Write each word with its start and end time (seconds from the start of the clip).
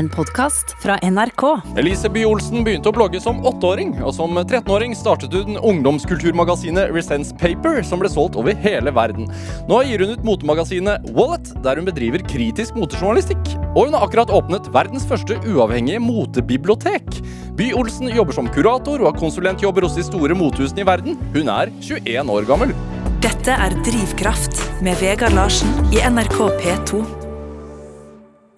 En 0.00 0.08
podkast 0.08 0.76
fra 0.80 0.94
NRK. 1.02 1.42
Elise 1.76 2.08
Bye 2.08 2.24
Olsen 2.24 2.62
begynte 2.64 2.88
å 2.88 2.94
blogge 2.96 3.20
som 3.20 3.42
åtteåring, 3.44 3.90
og 4.00 4.14
som 4.16 4.32
13-åring 4.32 4.94
startet 4.96 5.36
hun 5.36 5.58
ungdomskulturmagasinet 5.58 6.88
Resence 6.94 7.36
Paper, 7.36 7.82
som 7.84 8.00
ble 8.00 8.08
solgt 8.08 8.38
over 8.40 8.56
hele 8.64 8.94
verden. 8.96 9.28
Nå 9.68 9.82
gir 9.84 10.00
hun 10.00 10.14
ut 10.14 10.24
motemagasinet 10.24 11.04
Wallet, 11.12 11.52
der 11.66 11.76
hun 11.76 11.90
bedriver 11.90 12.24
kritisk 12.32 12.80
motejournalistikk. 12.80 13.52
Og 13.74 13.90
hun 13.90 13.98
har 13.98 14.08
akkurat 14.08 14.32
åpnet 14.40 14.72
verdens 14.72 15.04
første 15.10 15.36
uavhengige 15.44 16.00
motebibliotek. 16.00 17.20
Bye 17.60 17.76
Olsen 17.76 18.08
jobber 18.08 18.40
som 18.40 18.48
kurator 18.56 19.04
og 19.04 19.12
har 19.12 19.20
konsulentjobber 19.20 19.84
hos 19.84 20.00
de 20.00 20.08
store 20.08 20.32
motehusene 20.32 20.80
i 20.80 20.92
verden. 20.94 21.20
Hun 21.36 21.52
er 21.52 21.76
21 21.76 22.38
år 22.40 22.48
gammel. 22.48 22.72
Dette 23.20 23.52
er 23.52 23.82
Drivkraft 23.84 24.64
med 24.80 24.96
Vegard 25.04 25.36
Larsen 25.36 25.92
i 25.92 26.00
NRK 26.08 26.46
P2. 26.64 27.19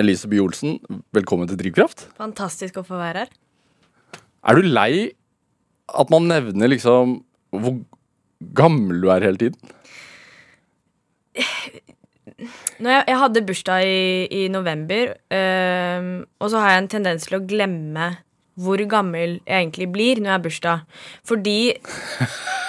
Elise 0.02 0.26
Bye 0.26 0.42
Olsen, 0.42 0.80
velkommen 1.14 1.46
til 1.46 1.58
Drivkraft. 1.60 2.08
Fantastisk 2.18 2.80
å 2.80 2.86
få 2.86 2.98
være 2.98 3.22
her. 3.22 3.34
Er 4.42 4.58
du 4.58 4.66
lei 4.66 5.12
at 5.92 6.10
man 6.10 6.26
nevner 6.30 6.72
liksom 6.72 7.20
hvor 7.52 7.76
gammel 8.56 8.98
du 9.04 9.06
er 9.14 9.22
hele 9.28 9.38
tiden? 9.38 9.58
Når 12.82 12.90
jeg, 12.90 13.04
jeg 13.12 13.20
hadde 13.20 13.44
bursdag 13.46 13.86
i, 13.86 14.26
i 14.42 14.42
november, 14.50 15.14
øh, 15.38 16.08
og 16.42 16.50
så 16.50 16.62
har 16.64 16.74
jeg 16.74 16.82
en 16.82 16.92
tendens 16.96 17.28
til 17.28 17.38
å 17.38 17.44
glemme 17.46 18.08
hvor 18.58 18.82
gammel 18.90 19.38
jeg 19.46 19.54
egentlig 19.54 19.88
blir 19.94 20.18
når 20.18 20.32
jeg 20.32 20.34
har 20.34 20.46
bursdag. 20.48 20.82
Fordi 21.28 21.58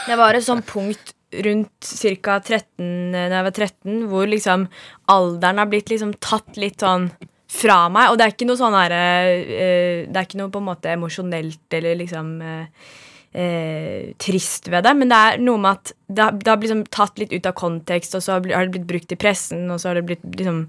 det 0.08 0.20
var 0.22 0.38
et 0.38 0.46
sånt 0.46 0.68
punkt 0.70 1.16
rundt 1.46 1.92
ca. 2.24 2.40
13, 2.40 2.88
når 3.14 3.38
jeg 3.38 3.48
var 3.48 3.56
13, 3.58 4.02
hvor 4.12 4.30
liksom 4.30 4.68
alderen 5.14 5.62
har 5.62 5.72
blitt 5.72 5.90
liksom 5.94 6.14
tatt 6.24 6.60
litt 6.62 6.84
sånn 6.84 7.10
fra 7.54 7.84
meg. 7.94 8.12
Og 8.12 8.18
det 8.18 8.26
er 8.26 8.36
ikke 8.36 8.50
noe 8.50 8.58
sånn 8.60 8.74
herre 8.78 9.02
øh, 9.44 9.98
Det 10.10 10.18
er 10.18 10.26
ikke 10.28 10.40
noe 10.42 10.54
på 10.54 10.62
en 10.62 10.70
måte 10.72 10.94
emosjonelt 10.94 11.76
eller 11.78 12.00
liksom 12.00 12.32
øh, 12.42 12.88
eh, 13.34 14.14
trist 14.22 14.70
ved 14.72 14.86
det, 14.86 14.94
men 14.98 15.12
det 15.12 15.20
er 15.20 15.42
noe 15.44 15.62
med 15.62 15.80
at 15.80 15.94
det 16.14 16.24
har, 16.24 16.38
det 16.38 16.52
har 16.52 16.62
liksom 16.62 16.84
tatt 16.94 17.18
litt 17.22 17.34
ut 17.34 17.50
av 17.50 17.56
kontekst, 17.58 18.16
og 18.18 18.24
så 18.26 18.38
har 18.38 18.46
det 18.46 18.74
blitt 18.76 18.88
brukt 18.90 19.14
i 19.16 19.20
pressen, 19.20 19.66
og 19.74 19.82
så 19.82 19.90
har 19.92 20.00
det 20.00 20.06
blitt 20.10 20.26
liksom 20.38 20.66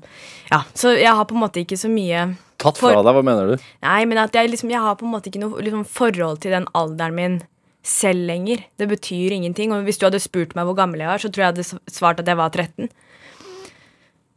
Ja, 0.50 0.62
så 0.72 0.94
jeg 0.97 1.12
har 1.12 1.28
på 1.28 1.36
en 1.36 1.44
måte 1.44 1.64
ikke 1.64 1.78
så 1.81 1.91
mye 1.92 2.31
Tatt 2.62 2.78
fra 2.78 2.92
For- 2.94 3.03
deg, 3.03 3.16
hva 3.16 3.25
mener 3.27 3.50
du? 3.53 3.66
Nei, 3.84 4.05
men 4.08 4.20
at 4.22 4.36
jeg 4.36 4.48
liksom 4.53 4.70
Jeg 4.72 4.81
har 4.81 4.94
på 4.97 5.05
en 5.05 5.12
måte 5.12 5.28
ikke 5.28 5.42
noe 5.42 5.60
liksom, 5.64 5.84
forhold 5.84 6.41
til 6.44 6.55
den 6.55 6.69
alderen 6.72 7.19
min 7.19 7.36
selv 7.84 8.24
lenger. 8.28 8.62
Det 8.80 8.88
betyr 8.88 9.34
ingenting. 9.36 9.72
Og 9.77 9.84
hvis 9.84 9.98
du 10.00 10.06
hadde 10.08 10.20
spurt 10.22 10.54
meg 10.56 10.64
hvor 10.68 10.77
gammel 10.78 11.02
jeg 11.04 11.10
var, 11.12 11.20
så 11.22 11.28
tror 11.30 11.44
jeg 11.44 11.50
jeg 11.50 11.64
hadde 11.64 11.92
svart 11.92 12.22
at 12.22 12.30
jeg 12.32 12.38
var 12.41 12.50
13. 12.54 12.88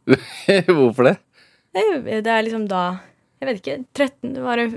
Hvorfor 0.78 1.08
det? 1.10 1.16
Det, 1.74 1.82
er- 1.84 2.22
det 2.24 2.32
er 2.32 2.44
liksom 2.46 2.68
da 2.70 2.82
Jeg 3.40 3.48
vet 3.48 3.58
ikke. 3.60 3.78
13 3.94 4.34
det 4.34 4.42
var 4.42 4.58
et 4.58 4.72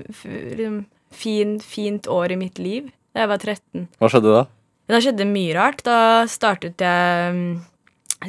liksom, 0.57 0.81
fin, 1.11 1.55
fint 1.59 2.07
år 2.11 2.31
i 2.35 2.37
mitt 2.37 2.59
liv 2.61 2.91
da 3.15 3.23
jeg 3.25 3.31
var 3.31 3.41
13. 3.41 3.87
Hva 3.99 4.07
skjedde 4.11 4.31
da? 4.35 4.43
Da 4.91 4.99
skjedde 5.03 5.25
mye 5.27 5.55
rart. 5.57 5.81
Da 5.87 5.95
startet 6.31 6.79
jeg 6.83 7.33
mm, 7.35 7.49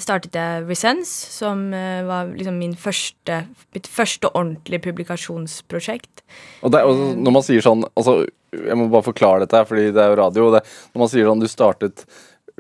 startet 0.01 0.37
jeg 0.39 0.65
Resense, 0.65 1.13
som 1.35 1.67
eh, 1.77 2.01
var 2.09 2.31
liksom 2.33 2.57
min 2.57 2.73
første, 2.79 3.43
mitt 3.77 3.89
første 3.91 4.31
ordentlige 4.33 4.81
publikasjonsprosjekt. 4.87 6.23
Og, 6.63 6.73
det, 6.73 6.81
og 6.87 7.19
når 7.21 7.35
man 7.37 7.45
sier 7.45 7.65
sånn 7.65 7.85
altså, 7.93 8.23
Jeg 8.53 8.77
må 8.79 8.87
bare 8.93 9.05
forklare 9.05 9.45
dette, 9.45 9.59
her, 9.59 9.67
fordi 9.69 9.91
det 9.93 10.01
er 10.01 10.13
jo 10.13 10.21
radio. 10.23 10.47
Det, 10.55 10.63
når 10.95 11.03
man 11.05 11.11
sier 11.13 11.29
sånn 11.29 11.43
du 11.43 11.49
startet 11.51 12.07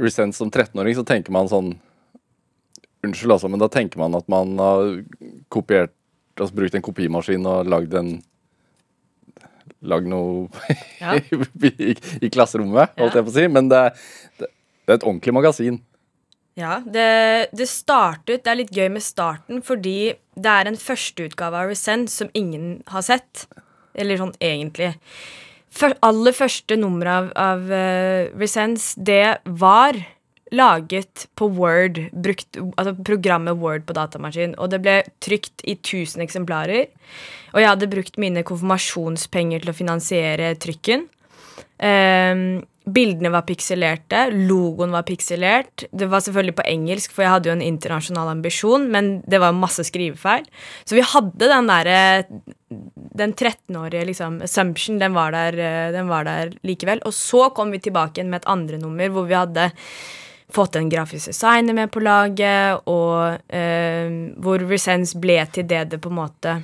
Resense 0.01 0.41
som 0.41 0.51
13-åring, 0.51 0.97
så 0.99 1.07
tenker 1.09 1.33
man 1.33 1.49
sånn 1.49 1.73
Unnskyld, 3.03 3.33
altså, 3.35 3.49
men 3.51 3.63
da 3.63 3.67
tenker 3.73 3.99
man 3.99 4.15
at 4.15 4.29
man 4.31 4.53
har 4.61 4.93
kopiert 5.53 5.95
Altså 6.39 6.55
brukt 6.57 6.77
en 6.77 6.85
kopimaskin 6.85 7.49
og 7.49 7.69
lagd 7.69 7.97
en 7.99 8.13
Lagd 9.83 10.07
noe 10.09 10.47
Ja. 11.01 11.17
i, 11.89 11.95
i 12.23 12.31
klasserommet, 12.31 12.93
holdt 13.01 13.17
jeg 13.19 13.27
på 13.27 13.33
å 13.33 13.35
si. 13.35 13.47
Men 13.51 13.67
det, 13.73 13.81
det, 14.39 14.47
det 14.87 14.95
er 14.95 15.01
et 15.01 15.07
ordentlig 15.09 15.35
magasin. 15.35 15.81
Ja, 16.59 16.83
det, 16.85 17.49
det 17.57 17.69
startet 17.71 18.43
Det 18.45 18.51
er 18.51 18.59
litt 18.59 18.75
gøy 18.77 18.91
med 18.93 19.05
starten, 19.05 19.63
fordi 19.65 20.13
det 20.37 20.53
er 20.53 20.69
en 20.69 20.77
førsteutgave 20.81 21.63
av 21.63 21.71
Resence 21.73 22.17
som 22.21 22.33
ingen 22.37 22.83
har 22.93 23.05
sett. 23.05 23.47
Eller 23.97 24.21
sånn 24.21 24.35
egentlig. 24.41 24.95
Før, 25.73 25.95
aller 26.05 26.37
første 26.37 26.77
nummer 26.77 27.09
av, 27.09 27.31
av 27.37 27.65
uh, 27.69 28.29
Resence, 28.41 28.93
det 28.97 29.39
var 29.49 29.97
laget 30.53 31.27
på 31.37 31.49
Word, 31.57 31.99
brukt, 32.13 32.59
altså 32.77 32.93
programmet 33.05 33.57
Word 33.61 33.87
på 33.89 33.97
datamaskin. 33.97 34.57
Og 34.61 34.73
det 34.73 34.83
ble 34.85 34.99
trykt 35.25 35.65
i 35.65 35.79
1000 35.79 36.25
eksemplarer. 36.25 36.91
Og 37.53 37.61
jeg 37.61 37.71
hadde 37.71 37.91
brukt 37.93 38.21
mine 38.21 38.45
konfirmasjonspenger 38.49 39.65
til 39.65 39.73
å 39.73 39.77
finansiere 39.77 40.53
trykken. 40.61 41.07
Ehm, 41.83 42.63
bildene 42.85 43.31
var 43.31 43.45
pikselerte, 43.47 44.25
logoen 44.35 44.95
var 44.95 45.05
pikselert. 45.07 45.85
Det 45.93 46.09
var 46.11 46.23
selvfølgelig 46.25 46.57
på 46.59 46.67
engelsk, 46.67 47.13
for 47.15 47.25
jeg 47.25 47.35
hadde 47.35 47.51
jo 47.51 47.55
en 47.57 47.65
internasjonal 47.65 48.33
ambisjon, 48.33 48.89
men 48.91 49.13
det 49.31 49.39
var 49.43 49.55
masse 49.57 49.85
skrivefeil. 49.87 50.49
Så 50.85 50.99
vi 50.99 51.07
hadde 51.07 51.53
den 51.53 51.71
derre 51.71 52.01
Den 53.13 53.35
13-årige 53.37 54.07
liksom, 54.09 54.39
assumption, 54.43 54.97
den 54.99 55.13
var, 55.13 55.35
der, 55.35 55.59
eh, 55.61 55.91
den 55.93 56.09
var 56.09 56.25
der 56.25 56.55
likevel. 56.65 57.03
Og 57.05 57.13
så 57.13 57.51
kom 57.53 57.71
vi 57.71 57.83
tilbake 57.85 58.17
igjen 58.17 58.31
med 58.33 58.41
et 58.41 58.49
andre 58.49 58.79
nummer 58.81 59.13
hvor 59.13 59.27
vi 59.29 59.37
hadde 59.37 59.67
fått 60.53 60.77
en 60.77 60.89
grafisk 60.89 61.29
designer 61.29 61.77
med 61.77 61.93
på 61.93 62.01
laget, 62.01 62.81
og 62.89 63.53
eh, 63.53 64.09
hvor 64.41 64.65
Resence 64.69 65.21
ble 65.21 65.37
til 65.53 65.69
det 65.69 65.85
det 65.93 66.01
på 66.01 66.09
en 66.13 66.19
måte 66.23 66.57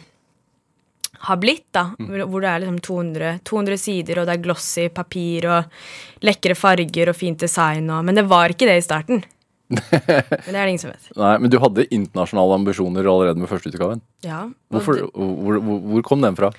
har 1.26 1.40
blitt, 1.42 1.66
da. 1.74 1.88
Hvor, 1.98 2.24
hvor 2.30 2.44
det 2.44 2.50
er 2.50 2.62
liksom 2.62 2.78
200, 2.84 3.32
200 3.48 3.80
sider, 3.80 4.20
og 4.20 4.28
det 4.28 4.36
er 4.36 4.44
glossy 4.44 4.86
papir 4.94 5.48
og 5.50 6.26
lekre 6.26 6.56
farger 6.58 7.10
og 7.12 7.18
fint 7.18 7.40
design 7.42 7.90
og 7.94 8.04
Men 8.06 8.20
det 8.20 8.28
var 8.30 8.54
ikke 8.54 8.68
det 8.68 8.78
i 8.78 8.86
starten. 8.86 9.24
Men 9.68 10.48
det 10.48 10.56
er 10.56 10.62
det 10.62 10.68
ingen 10.72 10.82
som 10.82 10.92
vet. 10.94 11.08
Nei, 11.18 11.32
Men 11.42 11.52
du 11.52 11.58
hadde 11.60 11.88
internasjonale 11.92 12.60
ambisjoner 12.60 13.08
allerede 13.10 13.40
med 13.40 13.50
førsteutgaven. 13.50 14.00
Ja. 14.24 14.46
Hvorfor, 14.72 15.08
hvor, 15.12 15.58
hvor, 15.64 15.82
hvor 15.92 16.06
kom 16.06 16.24
den 16.24 16.38
fra? 16.38 16.52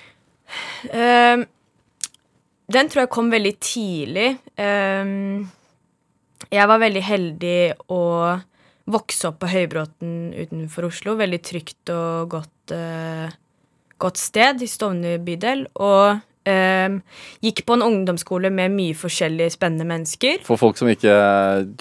Ehm, 0.94 1.48
den 2.70 2.92
tror 2.92 3.06
jeg 3.06 3.14
kom 3.14 3.32
veldig 3.34 3.56
tidlig. 3.64 4.30
Ehm, 4.62 5.50
jeg 6.50 6.70
var 6.70 6.82
veldig 6.82 7.04
heldig 7.06 7.58
å 7.94 8.04
vokse 8.90 9.30
opp 9.30 9.42
på 9.44 9.52
Høybråten 9.52 10.14
utenfor 10.34 10.90
Oslo. 10.90 11.18
Veldig 11.20 11.42
trygt 11.46 11.92
og 11.94 12.32
godt, 12.34 12.74
eh, 12.74 13.30
godt 14.02 14.20
sted 14.22 14.64
i 14.64 14.70
Stovner 14.70 15.20
bydel. 15.24 15.66
Og 15.80 16.20
ehm, 16.50 17.00
gikk 17.46 17.64
på 17.68 17.78
en 17.78 17.86
ungdomsskole 17.86 18.52
med 18.54 18.74
mye 18.74 18.98
forskjellige 18.98 19.54
spennende 19.58 19.88
mennesker. 19.90 20.42
For 20.48 20.60
folk 20.62 20.80
som 20.80 20.90
ikke 20.92 21.14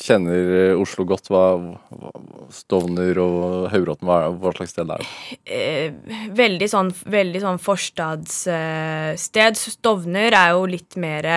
kjenner 0.02 0.74
Oslo 0.78 1.06
godt, 1.08 1.30
hva, 1.32 1.44
hva 1.88 2.12
Stovner 2.54 3.20
og 3.22 3.68
Høybråten, 3.72 4.08
hva, 4.08 4.20
hva 4.34 4.54
slags 4.56 4.74
sted 4.76 4.88
er 4.88 5.02
det? 5.02 5.10
eh, 5.44 6.16
veldig 6.36 6.68
sånn, 6.70 6.92
veldig 7.18 7.44
sånn 7.44 7.60
forstadssted. 7.62 9.60
Stovner 9.78 10.34
er 10.34 10.56
jo 10.56 10.66
litt 10.70 10.98
mer 11.00 11.30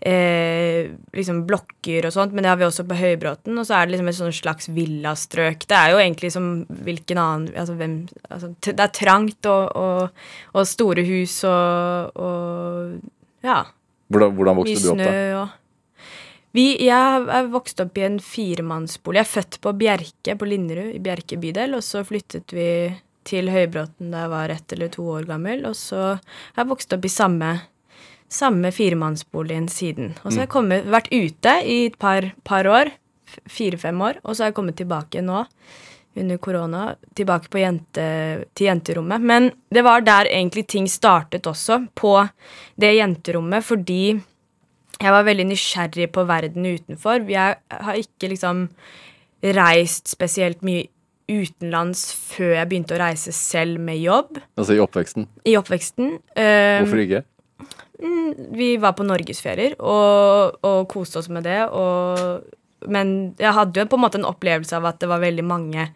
eh, 0.00 0.90
liksom 1.14 1.42
blokker 1.48 2.06
og 2.06 2.14
sånt, 2.14 2.34
men 2.34 2.44
det 2.44 2.52
har 2.52 2.58
vi 2.60 2.66
også 2.68 2.86
på 2.88 2.98
Høybråten. 2.98 3.58
Og 3.58 3.66
så 3.66 3.78
er 3.78 3.86
det 3.86 3.96
liksom 3.96 4.10
et 4.10 4.38
slags 4.38 4.70
villastrøk. 4.74 5.66
Det 5.68 5.78
er 5.78 5.94
jo 5.94 6.02
egentlig 6.02 6.32
som 6.34 6.50
hvilken 6.68 7.22
annen 7.22 7.48
altså, 7.54 7.78
hvem, 7.78 7.96
altså, 8.28 8.52
Det 8.64 8.76
er 8.78 8.94
trangt 8.94 9.50
og, 9.50 9.72
og, 9.76 10.26
og 10.54 10.68
store 10.68 11.06
hus 11.08 11.40
og, 11.48 12.18
og 12.18 13.46
ja. 13.46 13.62
Hvordan, 14.08 14.36
hvordan 14.36 14.60
vokste 14.62 14.84
du 14.84 14.92
opp 14.94 15.02
da? 15.02 15.48
vi, 16.56 16.68
Jeg 16.86 17.26
er 17.34 17.50
vokst 17.52 17.82
opp 17.84 17.98
i 17.98 18.06
en 18.06 18.22
firemannsbolig. 18.22 19.20
Jeg 19.20 19.26
er 19.26 19.34
født 19.34 19.60
på 19.64 19.74
Bjerke 19.82 20.38
på 20.38 20.48
Linderud, 20.48 20.94
i 20.94 21.02
Bjerke 21.02 21.36
bydel. 21.40 21.76
Og 21.76 21.84
så 21.84 22.04
flyttet 22.08 22.54
vi 22.56 22.70
til 23.28 23.50
Høybråten 23.52 24.12
da 24.12 24.24
jeg 24.24 24.32
var 24.32 24.54
ett 24.54 24.72
eller 24.72 24.92
to 24.92 25.04
år 25.18 25.28
gammel. 25.28 25.66
Og 25.68 25.76
så 25.76 26.14
har 26.16 26.62
jeg 26.62 26.70
vokst 26.70 26.94
opp 26.96 27.04
i 27.04 27.12
samme, 27.12 27.50
samme 28.28 28.70
firemannsboligen 28.74 29.68
siden. 29.72 30.14
Og 30.22 30.30
så 30.32 30.40
har 30.42 30.46
jeg 30.46 30.54
kommet, 30.54 30.88
vært 30.92 31.10
ute 31.12 31.54
i 31.64 31.78
et 31.88 31.98
par, 32.00 32.30
par 32.44 32.68
år. 32.68 32.92
Fire-fem 33.48 34.00
år. 34.04 34.20
Og 34.24 34.34
så 34.36 34.44
har 34.44 34.52
jeg 34.52 34.58
kommet 34.58 34.78
tilbake 34.80 35.22
nå 35.24 35.44
under 36.18 36.40
korona. 36.42 36.82
Tilbake 37.16 37.50
på 37.52 37.60
jente, 37.62 38.06
til 38.56 38.68
jenterommet. 38.70 39.20
Men 39.20 39.50
det 39.72 39.84
var 39.86 40.04
der 40.04 40.30
egentlig 40.32 40.66
ting 40.68 40.88
startet 40.90 41.46
også, 41.46 41.82
på 41.94 42.14
det 42.80 42.94
jenterommet, 42.96 43.64
fordi 43.64 44.02
jeg 44.98 45.14
var 45.14 45.26
veldig 45.28 45.46
nysgjerrig 45.52 46.08
på 46.12 46.24
verden 46.26 46.66
utenfor. 46.66 47.22
Jeg 47.30 47.58
har 47.70 48.00
ikke 48.00 48.32
liksom 48.32 48.66
reist 49.54 50.10
spesielt 50.10 50.64
mye 50.66 50.88
utenlands 51.28 52.08
før 52.16 52.54
jeg 52.56 52.68
begynte 52.70 52.96
å 52.96 53.00
reise 53.02 53.34
selv 53.36 53.76
med 53.84 53.98
jobb 54.00 54.38
Altså 54.56 54.74
i 54.74 54.80
oppveksten? 54.80 55.26
i 55.44 55.54
oppveksten. 55.60 56.14
Um, 56.16 56.78
Hvorfor 56.82 57.02
ikke? 57.04 57.20
Vi 57.98 58.76
var 58.78 58.94
på 58.94 59.06
norgesferier 59.06 59.74
og, 59.80 60.60
og 60.62 60.86
koste 60.92 61.18
oss 61.18 61.28
med 61.32 61.46
det. 61.48 61.60
Og, 61.74 62.46
men 62.86 63.34
jeg 63.40 63.56
hadde 63.56 63.82
jo 63.82 63.90
på 63.90 63.98
en 63.98 64.04
måte 64.06 64.20
en 64.20 64.28
opplevelse 64.28 64.78
av 64.78 64.86
at 64.92 65.02
det 65.02 65.10
var 65.10 65.22
veldig 65.24 65.46
mange 65.46 65.88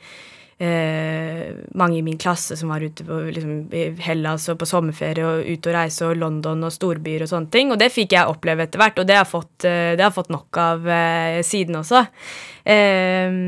eh, 0.62 1.54
mange 1.74 1.98
i 1.98 2.02
min 2.02 2.18
klasse 2.18 2.56
som 2.56 2.70
var 2.72 2.80
ute 2.80 3.04
på 3.06 3.18
liksom, 3.34 3.54
Hellas 4.02 4.48
og 4.52 4.60
på 4.60 4.68
sommerferie 4.68 5.26
og 5.26 5.48
ute 5.48 5.70
og 5.70 5.76
reise 5.76 6.06
og 6.08 6.20
London 6.20 6.66
og 6.66 6.74
storbyer 6.74 7.24
og 7.24 7.32
sånne 7.32 7.52
ting. 7.54 7.72
Og 7.72 7.80
det 7.80 7.92
fikk 7.94 8.14
jeg 8.16 8.30
oppleve 8.30 8.66
etter 8.66 8.82
hvert, 8.82 9.00
og 9.00 9.08
det 9.08 9.16
har 9.16 9.24
jeg 9.24 9.32
fått, 9.32 9.66
eh, 9.68 9.94
har 9.94 10.04
jeg 10.06 10.18
fått 10.18 10.32
nok 10.34 10.62
av 10.62 10.92
eh, 10.98 11.40
siden 11.46 11.80
også. 11.82 12.04
Eh, 12.62 13.40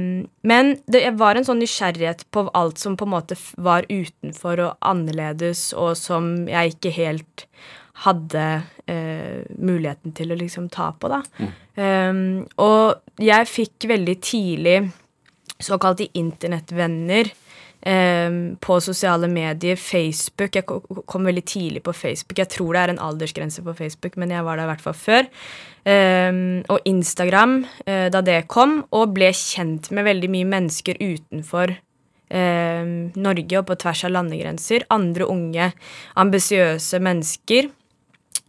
men 0.55 0.75
det 0.91 1.05
var 1.21 1.39
en 1.39 1.47
sånn 1.47 1.63
nysgjerrighet 1.63 2.27
på 2.35 2.49
alt 2.57 2.83
som 2.83 2.99
på 2.99 3.09
en 3.09 3.15
måte 3.17 3.39
var 3.57 3.87
utenfor 3.91 4.69
og 4.69 4.91
annerledes, 4.95 5.73
og 5.79 5.95
som 6.01 6.49
jeg 6.51 6.77
ikke 6.77 6.95
helt 6.99 7.49
hadde 8.03 8.45
eh, 8.91 9.45
muligheten 9.55 10.15
til 10.17 10.35
å 10.35 10.39
liksom 10.39 10.67
ta 10.73 10.91
på, 10.99 11.11
da. 11.13 11.21
Mm. 11.39 11.53
Um, 11.75 12.21
og 12.63 13.23
jeg 13.23 13.51
fikk 13.51 13.87
veldig 13.91 14.15
tidlig 14.23 14.77
såkalte 15.63 16.09
internettvenner 16.19 17.31
um, 17.87 18.41
på 18.59 18.81
sosiale 18.83 19.31
medier. 19.31 19.79
Facebook. 19.79 20.59
Jeg 20.59 20.67
kom 20.67 21.31
veldig 21.31 21.45
tidlig 21.47 21.85
på 21.87 21.95
Facebook. 21.95 22.39
Jeg 22.43 22.51
tror 22.57 22.75
det 22.75 22.83
er 22.83 22.95
en 22.95 23.05
aldersgrense 23.07 23.63
på 23.63 23.77
Facebook, 23.79 24.19
men 24.19 24.35
jeg 24.35 24.45
var 24.45 24.59
der 24.59 24.67
i 24.67 24.73
hvert 24.73 24.85
fall 24.85 24.99
før. 24.99 25.31
Um, 25.87 26.65
og 26.73 26.83
Instagram 26.89 27.61
uh, 27.87 28.09
da 28.11 28.25
det 28.27 28.43
kom, 28.51 28.81
og 28.91 29.15
ble 29.15 29.31
kjent 29.39 29.93
med 29.95 30.11
veldig 30.11 30.33
mye 30.35 30.53
mennesker 30.59 31.01
utenfor 31.03 31.79
Norge 32.35 33.59
og 33.61 33.67
på 33.69 33.75
tvers 33.79 34.01
av 34.09 34.11
landegrenser. 34.11 34.87
Andre 34.91 35.27
unge, 35.31 35.69
ambisiøse 36.19 36.99
mennesker 37.05 37.69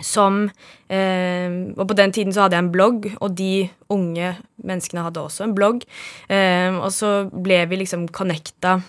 som 0.04 0.50
eh, 0.92 1.52
Og 1.78 1.86
på 1.88 1.96
den 1.98 2.12
tiden 2.12 2.34
så 2.34 2.46
hadde 2.46 2.58
jeg 2.58 2.66
en 2.66 2.74
blogg, 2.74 3.08
og 3.20 3.38
de 3.38 3.70
unge 3.94 4.34
menneskene 4.64 5.06
hadde 5.06 5.24
også 5.24 5.46
en 5.46 5.56
blogg. 5.56 5.86
Eh, 6.30 6.76
og 6.76 6.92
så 6.94 7.30
ble 7.32 7.62
vi 7.70 7.80
liksom 7.80 8.08
connecta 8.16 8.80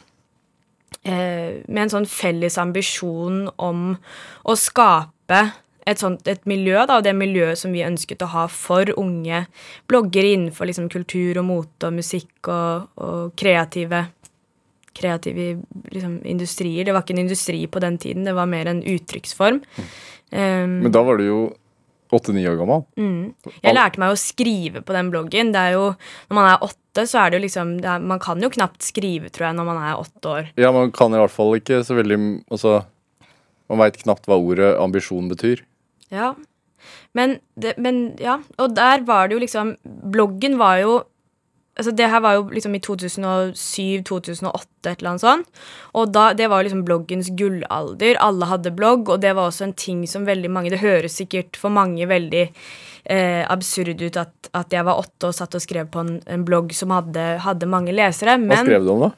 eh, 1.04 1.62
med 1.68 1.84
en 1.84 1.94
sånn 1.98 2.10
felles 2.10 2.58
ambisjon 2.58 3.46
om 3.56 3.92
å 4.44 4.58
skape 4.58 5.44
et, 5.86 6.00
sånt, 6.02 6.26
et 6.26 6.42
miljø, 6.50 6.80
da, 6.88 6.98
og 6.98 7.06
det 7.06 7.14
miljøet 7.14 7.60
som 7.60 7.74
vi 7.74 7.86
ønsket 7.86 8.24
å 8.26 8.32
ha 8.32 8.46
for 8.50 8.90
unge 8.98 9.44
bloggere 9.86 10.34
innenfor 10.34 10.66
liksom, 10.66 10.90
kultur 10.90 11.38
og 11.38 11.46
mote 11.46 11.86
og 11.86 12.00
musikk 12.00 12.50
og, 12.50 12.90
og 12.98 13.36
kreative 13.38 14.08
kreative 14.96 15.62
liksom, 15.92 16.20
industrier. 16.24 16.86
Det 16.86 16.94
var 16.94 17.04
ikke 17.04 17.16
en 17.16 17.24
industri 17.26 17.66
på 17.68 17.82
den 17.84 17.98
tiden, 18.00 18.24
det 18.24 18.32
var 18.36 18.48
mer 18.48 18.70
en 18.70 18.80
uttrykksform. 18.80 19.60
Mm. 19.76 19.90
Um, 20.32 20.82
Men 20.82 20.92
da 20.94 21.02
var 21.06 21.20
du 21.20 21.26
jo 21.26 21.40
åtte-ni 22.14 22.44
år 22.48 22.58
gammel. 22.60 22.84
Mm. 22.98 23.34
Jeg 23.62 23.74
lærte 23.74 24.00
meg 24.02 24.14
å 24.14 24.18
skrive 24.20 24.82
på 24.86 24.94
den 24.94 25.10
bloggen. 25.12 25.52
Det 25.54 25.62
er 25.62 25.76
jo, 25.76 25.86
Når 26.30 26.38
man 26.38 26.50
er 26.52 26.66
åtte, 26.66 27.06
så 27.06 27.22
er 27.22 27.30
det 27.30 27.40
jo 27.40 27.44
liksom 27.46 27.72
det 27.82 27.88
er, 27.90 28.04
Man 28.12 28.22
kan 28.22 28.42
jo 28.42 28.50
knapt 28.52 28.86
skrive, 28.86 29.30
tror 29.30 29.48
jeg, 29.48 29.56
når 29.58 29.70
man 29.70 29.80
er 29.82 30.02
åtte 30.02 30.34
år. 30.34 30.52
Ja, 30.56 30.72
man 30.72 30.92
kan 30.94 31.14
i 31.14 31.22
hvert 31.22 31.34
fall 31.34 31.56
ikke 31.58 31.82
så 31.86 31.98
veldig 31.98 32.20
Altså, 32.50 32.84
man 33.70 33.82
veit 33.82 33.98
knapt 34.02 34.28
hva 34.30 34.38
ordet 34.38 34.76
ambisjon 34.78 35.30
betyr. 35.32 35.64
Ja. 36.14 36.34
Men, 37.16 37.40
det, 37.58 37.74
men 37.82 38.14
ja, 38.22 38.38
og 38.62 38.74
der 38.76 39.02
var 39.08 39.26
det 39.26 39.36
jo 39.36 39.42
liksom 39.42 39.74
Bloggen 40.12 40.58
var 40.60 40.78
jo 40.82 40.96
altså 41.76 41.92
Det 41.96 42.08
her 42.10 42.22
var 42.24 42.38
jo 42.38 42.46
liksom 42.52 42.74
i 42.76 42.80
2007-2008, 42.84 44.64
et 44.86 44.98
eller 44.98 45.10
annet 45.12 45.24
sånt. 45.24 45.62
Og 45.98 46.12
da, 46.14 46.30
det 46.36 46.48
var 46.52 46.64
liksom 46.64 46.84
bloggens 46.86 47.30
gullalder. 47.36 48.18
Alle 48.22 48.48
hadde 48.50 48.74
blogg, 48.76 49.10
og 49.12 49.20
det 49.24 49.34
var 49.36 49.50
også 49.50 49.68
en 49.68 49.76
ting 49.76 50.04
som 50.08 50.26
veldig 50.28 50.50
mange 50.52 50.72
Det 50.72 50.82
høres 50.82 51.18
sikkert 51.18 51.58
for 51.60 51.74
mange 51.74 52.06
veldig 52.08 52.46
eh, 52.46 53.42
absurd 53.50 54.00
ut 54.02 54.16
at, 54.16 54.34
at, 54.52 54.72
jeg 54.72 54.86
var 54.86 55.02
åtte 55.02 55.30
og 55.30 55.36
satt 55.36 55.58
og 55.58 55.64
skrev 55.64 55.90
på 55.92 56.04
en, 56.04 56.18
en 56.26 56.46
blogg 56.46 56.74
som 56.76 56.94
hadde, 56.94 57.28
hadde 57.44 57.70
mange 57.70 57.94
lesere. 57.94 58.38
Men, 58.40 58.56
Hva 58.56 58.66
skrev 58.66 58.88
du 58.88 58.92
om, 58.96 59.06
da? 59.08 59.14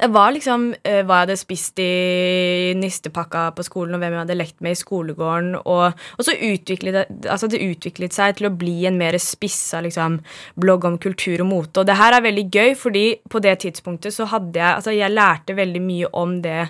Det 0.00 0.08
var 0.14 0.34
liksom 0.34 0.68
uh, 0.74 1.00
hva 1.06 1.20
jeg 1.20 1.26
hadde 1.26 1.38
spist 1.40 1.82
i 1.82 2.74
nistepakka 2.78 3.48
på 3.56 3.66
skolen, 3.66 3.96
og 3.96 4.02
hvem 4.02 4.16
jeg 4.16 4.22
hadde 4.24 4.38
lekt 4.38 4.58
med 4.64 4.76
i 4.76 4.80
skolegården. 4.80 5.54
Og, 5.62 6.06
og 6.16 6.26
så 6.26 6.36
utviklet 6.36 6.96
det, 6.96 7.06
altså 7.32 7.50
det 7.52 7.62
utviklet 7.64 8.16
seg 8.16 8.38
til 8.38 8.50
å 8.50 8.54
bli 8.56 8.78
en 8.88 9.00
mer 9.00 9.18
spissa 9.22 9.82
liksom, 9.84 10.20
blogg 10.60 10.86
om 10.88 11.00
kultur 11.02 11.44
og 11.44 11.50
mote. 11.50 11.82
Og 11.82 11.88
det 11.88 11.98
her 12.00 12.16
er 12.16 12.26
veldig 12.26 12.46
gøy, 12.50 12.76
fordi 12.78 13.06
på 13.30 13.42
det 13.44 13.58
tidspunktet 13.66 14.16
så 14.16 14.28
hadde 14.32 14.58
jeg 14.60 14.74
Altså, 14.76 14.92
jeg 14.92 15.12
lærte 15.12 15.54
veldig 15.56 15.80
mye 15.80 16.08
om 16.16 16.34
det 16.44 16.66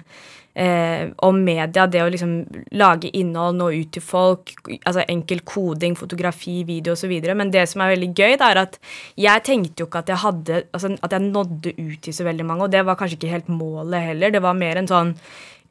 eh, 0.56 1.08
om 1.26 1.41
media, 1.44 1.87
det 1.87 2.03
å 2.03 2.11
liksom 2.12 2.37
lage 2.81 3.11
innhold, 3.17 3.58
nå 3.58 3.70
ut 3.75 3.91
til 3.94 4.05
folk, 4.05 4.55
altså 4.79 5.05
enkel 5.06 5.43
koding, 5.47 5.97
fotografi, 5.99 6.62
video 6.69 6.97
osv. 6.97 7.12
Men 7.37 7.53
det 7.55 7.67
som 7.70 7.85
er 7.85 7.94
veldig 7.94 8.12
gøy, 8.12 8.37
det 8.41 8.49
er 8.49 8.62
at 8.62 8.79
jeg 9.20 9.44
tenkte 9.47 9.85
jo 9.85 9.91
ikke 9.91 10.05
at 10.05 10.14
jeg 10.14 10.23
hadde 10.25 10.62
altså 10.70 10.94
at 11.06 11.12
jeg 11.12 11.26
nådde 11.26 11.75
ut 11.76 12.00
til 12.06 12.17
så 12.17 12.26
veldig 12.26 12.49
mange, 12.49 12.67
og 12.67 12.73
det 12.73 12.87
var 12.87 12.99
kanskje 12.99 13.20
ikke 13.20 13.35
helt 13.35 13.53
målet 13.53 14.11
heller. 14.12 14.32
Det 14.32 14.43
var 14.44 14.56
mer 14.58 14.81
en 14.81 14.91
sånn 14.91 15.12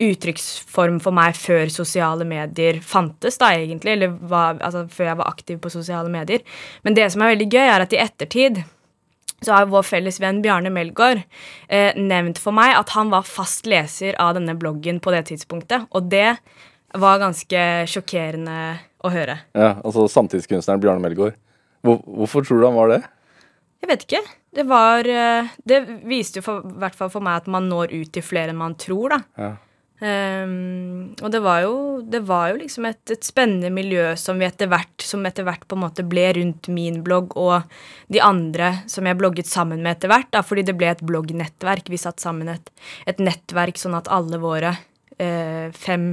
uttrykksform 0.02 0.98
for 1.04 1.16
meg 1.16 1.38
før 1.40 1.70
sosiale 1.72 2.26
medier 2.28 2.82
fantes, 2.84 3.40
da 3.40 3.54
egentlig, 3.56 3.96
eller 3.96 4.16
var, 4.28 4.60
altså, 4.60 4.86
før 4.92 5.12
jeg 5.12 5.20
var 5.22 5.32
aktiv 5.32 5.60
på 5.64 5.72
sosiale 5.72 6.12
medier. 6.12 6.44
Men 6.84 6.98
det 6.98 7.08
som 7.14 7.24
er 7.24 7.32
veldig 7.36 7.48
gøy, 7.48 7.64
er 7.64 7.86
at 7.86 7.96
i 7.96 8.02
ettertid 8.04 8.64
så 9.44 9.54
har 9.54 9.68
vår 9.72 9.84
felles 9.86 10.20
venn 10.22 10.42
Bjarne 10.44 10.72
Melgaard 10.74 11.24
eh, 11.68 11.96
nevnt 12.00 12.40
for 12.42 12.56
meg 12.56 12.76
at 12.78 12.94
han 12.96 13.12
var 13.14 13.28
fast 13.28 13.68
leser 13.70 14.16
av 14.22 14.36
denne 14.38 14.56
bloggen 14.58 15.02
på 15.04 15.14
det 15.14 15.26
tidspunktet. 15.32 15.88
Og 15.92 16.08
det 16.12 16.38
var 16.96 17.20
ganske 17.22 17.66
sjokkerende 17.92 18.60
å 19.06 19.12
høre. 19.14 19.40
Ja, 19.58 19.76
altså 19.84 20.08
Samtidskunstneren 20.12 20.82
Bjarne 20.84 21.04
Melgaard. 21.04 21.36
Hvor, 21.86 22.00
hvorfor 22.06 22.46
tror 22.46 22.62
du 22.62 22.68
han 22.70 22.78
var 22.78 22.94
det? 22.96 23.02
Jeg 23.84 23.92
vet 23.92 24.06
ikke. 24.08 24.24
Det 24.56 24.64
var 24.66 25.06
eh, 25.12 25.52
Det 25.68 25.82
viste 26.08 26.42
jo 26.42 26.58
i 26.62 26.76
hvert 26.82 26.96
fall 26.98 27.12
for 27.14 27.26
meg 27.26 27.44
at 27.44 27.52
man 27.52 27.68
når 27.70 27.94
ut 27.94 28.14
til 28.16 28.26
flere 28.26 28.54
enn 28.54 28.62
man 28.62 28.78
tror, 28.80 29.18
da. 29.18 29.20
Ja. 29.38 29.52
Um, 30.06 31.16
og 31.24 31.32
det 31.32 31.40
var 31.42 31.62
jo, 31.64 31.76
det 32.04 32.20
var 32.28 32.50
jo 32.52 32.58
liksom 32.60 32.86
et, 32.86 33.00
et, 33.10 33.24
spennende 33.26 33.72
miljø 33.74 34.12
som 34.20 34.42
etter 34.44 34.68
hvert 34.70 35.02
som 35.02 35.24
etter 35.26 35.46
hvert 35.48 35.64
på 35.66 35.78
en 35.78 35.82
måte 35.86 36.04
ble 36.06 36.26
rundt 36.36 36.68
min 36.70 37.00
blogg 37.02 37.32
og 37.40 37.64
de 38.12 38.20
andre 38.22 38.84
som 38.92 39.08
jeg 39.08 39.18
blogget 39.18 39.50
sammen 39.50 39.80
med 39.82 39.96
etter 39.96 40.12
hvert, 40.12 40.28
da, 40.36 40.44
fordi 40.46 40.66
det 40.68 40.76
ble 40.78 40.92
et 40.92 41.02
bloggnettverk. 41.02 41.88
Vi 41.90 42.02
satt 42.02 42.22
sammen 42.22 42.52
et, 42.54 42.70
et 43.10 43.24
nettverk 43.24 43.80
sånn 43.82 43.96
at 43.98 44.12
alle 44.14 44.38
våre 44.44 44.76
uh, 44.76 45.72
fem 45.74 46.12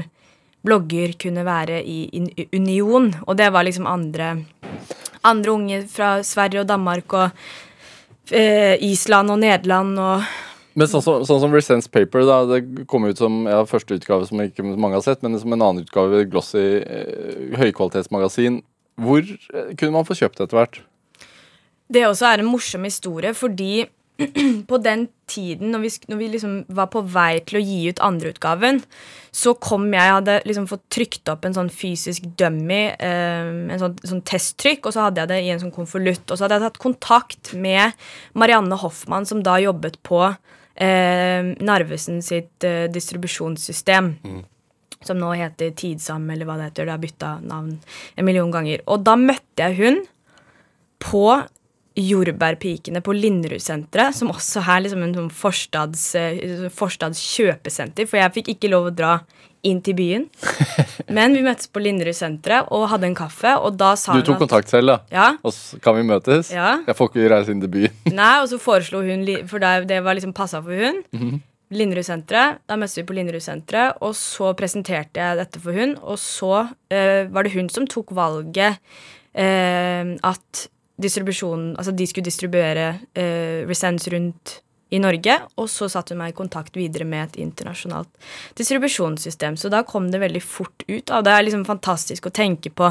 blogger 0.62 1.16
kunne 1.26 1.44
være 1.44 1.82
i, 1.82 2.06
i, 2.14 2.46
union. 2.54 3.10
Og 3.26 3.36
det 3.36 3.50
var 3.52 3.66
liksom 3.66 3.90
andre, 3.90 4.30
andre 5.26 5.52
unge 5.52 5.82
fra 5.90 6.14
Sverige 6.24 6.62
og 6.62 6.70
Danmark 6.70 7.18
og 7.18 7.28
uh, 7.34 8.74
Island 8.78 9.34
og 9.34 9.42
Nederland 9.42 10.00
og 10.00 10.32
men 10.78 10.88
sånn 10.88 11.04
som, 11.04 11.24
sånn 11.28 11.40
som 11.42 11.54
Resents 11.54 11.90
Paper, 11.92 12.24
da, 12.28 12.38
det 12.48 12.86
kom 12.90 13.04
ut 13.08 13.20
som 13.20 13.42
ja, 13.50 13.62
første 13.68 13.98
utgave 13.98 14.28
som 14.28 14.40
ikke 14.40 14.64
mange 14.64 14.96
har 14.96 15.04
sett, 15.04 15.22
men 15.24 15.38
som 15.40 15.52
en 15.52 15.64
annen 15.64 15.84
utgave, 15.84 16.24
glossy 16.32 16.64
eh, 16.80 17.56
høykvalitetsmagasin. 17.60 18.62
Hvor 19.02 19.22
eh, 19.22 19.72
kunne 19.76 19.96
man 19.96 20.08
få 20.08 20.16
kjøpt 20.18 20.40
det 20.40 20.48
etter 20.48 20.60
hvert? 20.60 20.80
Det 21.92 22.06
også 22.08 22.30
er 22.30 22.42
en 22.42 22.48
morsom 22.48 22.86
historie, 22.88 23.34
fordi 23.36 23.84
på 24.70 24.78
den 24.84 25.06
tiden, 25.28 25.72
når 25.72 25.82
vi, 25.84 25.90
når 26.08 26.20
vi 26.20 26.28
liksom 26.34 26.54
var 26.76 26.88
på 26.92 27.02
vei 27.12 27.40
til 27.48 27.58
å 27.58 27.64
gi 27.64 27.78
ut 27.90 28.00
andreutgaven, 28.04 28.80
så 29.32 29.54
kom 29.56 29.86
jeg 29.92 30.14
hadde 30.16 30.38
liksom 30.48 30.68
fått 30.70 30.84
trykt 30.92 31.32
opp 31.32 31.46
en 31.48 31.56
sånn 31.56 31.72
fysisk 31.72 32.26
dummy, 32.40 32.82
eh, 32.92 33.52
en 33.72 33.80
sånn, 33.80 33.96
sånn, 34.08 34.24
testtrykk, 34.28 34.86
og 34.86 34.96
så 34.96 35.06
hadde 35.06 35.24
jeg 35.24 35.32
det 35.32 35.40
i 35.42 35.52
en 35.54 35.62
sånn 35.62 35.74
konvolutt. 35.74 36.24
Og 36.28 36.36
så 36.36 36.46
hadde 36.46 36.60
jeg 36.60 36.66
tatt 36.68 36.82
kontakt 36.82 37.52
med 37.56 37.96
Marianne 38.38 38.78
Hoffmann, 38.80 39.28
som 39.28 39.44
da 39.44 39.58
jobbet 39.62 40.00
på 40.06 40.24
eh, 40.74 41.52
Narvesen 41.60 42.22
sitt 42.24 42.64
eh, 42.64 42.88
distribusjonssystem. 42.92 44.14
Mm. 44.24 44.42
Som 45.02 45.18
nå 45.18 45.32
heter 45.34 45.72
Tidsam, 45.74 46.28
eller 46.30 46.46
hva 46.46 46.58
det 46.60 46.70
heter. 46.70 46.86
Det 46.86 46.94
har 46.94 47.02
bytta 47.02 47.32
navn 47.42 47.72
en 48.14 48.26
million 48.26 48.52
ganger. 48.54 48.84
Og 48.86 49.02
da 49.02 49.16
møtte 49.18 49.66
jeg 49.66 49.78
hun 49.80 50.04
på 51.02 51.26
Jordbærpikene 51.98 53.02
på 53.04 53.12
Linderudsenteret, 53.12 54.16
som 54.16 54.30
også 54.32 54.62
er 54.62 54.84
liksom 54.84 55.02
en 55.04 55.16
sånn 55.16 55.32
forstads, 55.34 56.04
eh, 56.16 56.68
forstads 56.72 57.20
kjøpesenter, 57.34 58.08
for 58.08 58.22
jeg 58.22 58.34
fikk 58.38 58.54
ikke 58.54 58.70
lov 58.72 58.88
å 58.88 58.94
dra 58.96 59.16
inn 59.66 59.80
til 59.84 59.96
byen. 59.98 60.26
Men 61.16 61.36
vi 61.36 61.44
møttes 61.44 61.70
på 61.70 61.82
Linderud-senteret 61.82 62.70
og 62.74 62.88
hadde 62.90 63.08
en 63.10 63.16
kaffe. 63.18 63.54
Og 63.62 63.78
da 63.78 63.92
sa 63.98 64.16
Du 64.18 64.24
tok 64.26 64.40
at, 64.40 64.44
kontakt 64.46 64.72
selv, 64.72 64.92
da? 64.92 64.98
Ja. 65.14 65.28
Og 65.42 65.54
så 65.54 65.78
kan 65.82 65.96
vi 65.98 66.04
møtes? 66.08 66.50
Ja. 66.54 66.80
Jeg 66.86 66.98
får 66.98 67.12
ikke 67.12 67.30
reise 67.34 67.54
inn 67.54 67.62
til 67.62 67.72
byen. 67.72 67.96
Nei, 68.20 68.34
og 68.42 68.50
så 68.50 68.58
foreslo 68.62 69.04
hun, 69.06 69.24
for 69.50 69.62
det 69.62 70.02
var 70.04 70.18
liksom 70.18 70.34
passa 70.36 70.62
for 70.64 70.74
hun. 70.74 71.02
Mm 71.12 71.22
-hmm. 71.22 71.40
Linderud-senteret. 71.72 72.58
Da 72.68 72.76
møttes 72.76 72.98
vi 72.98 73.06
på 73.08 73.16
Linderud-senteret, 73.16 73.96
og 74.00 74.14
så 74.14 74.52
presenterte 74.52 75.20
jeg 75.20 75.38
dette 75.38 75.60
for 75.60 75.72
hun. 75.72 75.96
Og 76.02 76.18
så 76.18 76.66
øh, 76.92 77.34
var 77.34 77.42
det 77.42 77.52
hun 77.52 77.68
som 77.68 77.86
tok 77.86 78.12
valget 78.14 78.76
øh, 79.38 80.18
at 80.22 80.68
distribusjonen 81.02 81.76
Altså 81.76 81.92
de 81.92 82.06
skulle 82.06 82.24
distribuere 82.24 82.98
øh, 83.16 83.68
Resens 83.68 84.08
rundt 84.12 84.60
i 84.92 85.00
Norge, 85.00 85.38
og 85.56 85.70
så 85.72 85.88
satte 85.88 86.12
hun 86.12 86.20
meg 86.20 86.34
i 86.34 86.36
kontakt 86.36 86.76
videre 86.76 87.06
med 87.08 87.24
et 87.30 87.38
internasjonalt 87.46 88.10
distribusjonssystem. 88.58 89.56
Så 89.56 89.70
da 89.72 89.82
kom 89.88 90.10
det 90.12 90.20
veldig 90.20 90.42
fort 90.44 90.84
ut. 90.84 91.08
Og 91.08 91.24
det 91.24 91.32
er 91.32 91.46
liksom 91.46 91.64
fantastisk 91.68 92.28
å 92.28 92.34
tenke 92.34 92.72
på 92.76 92.90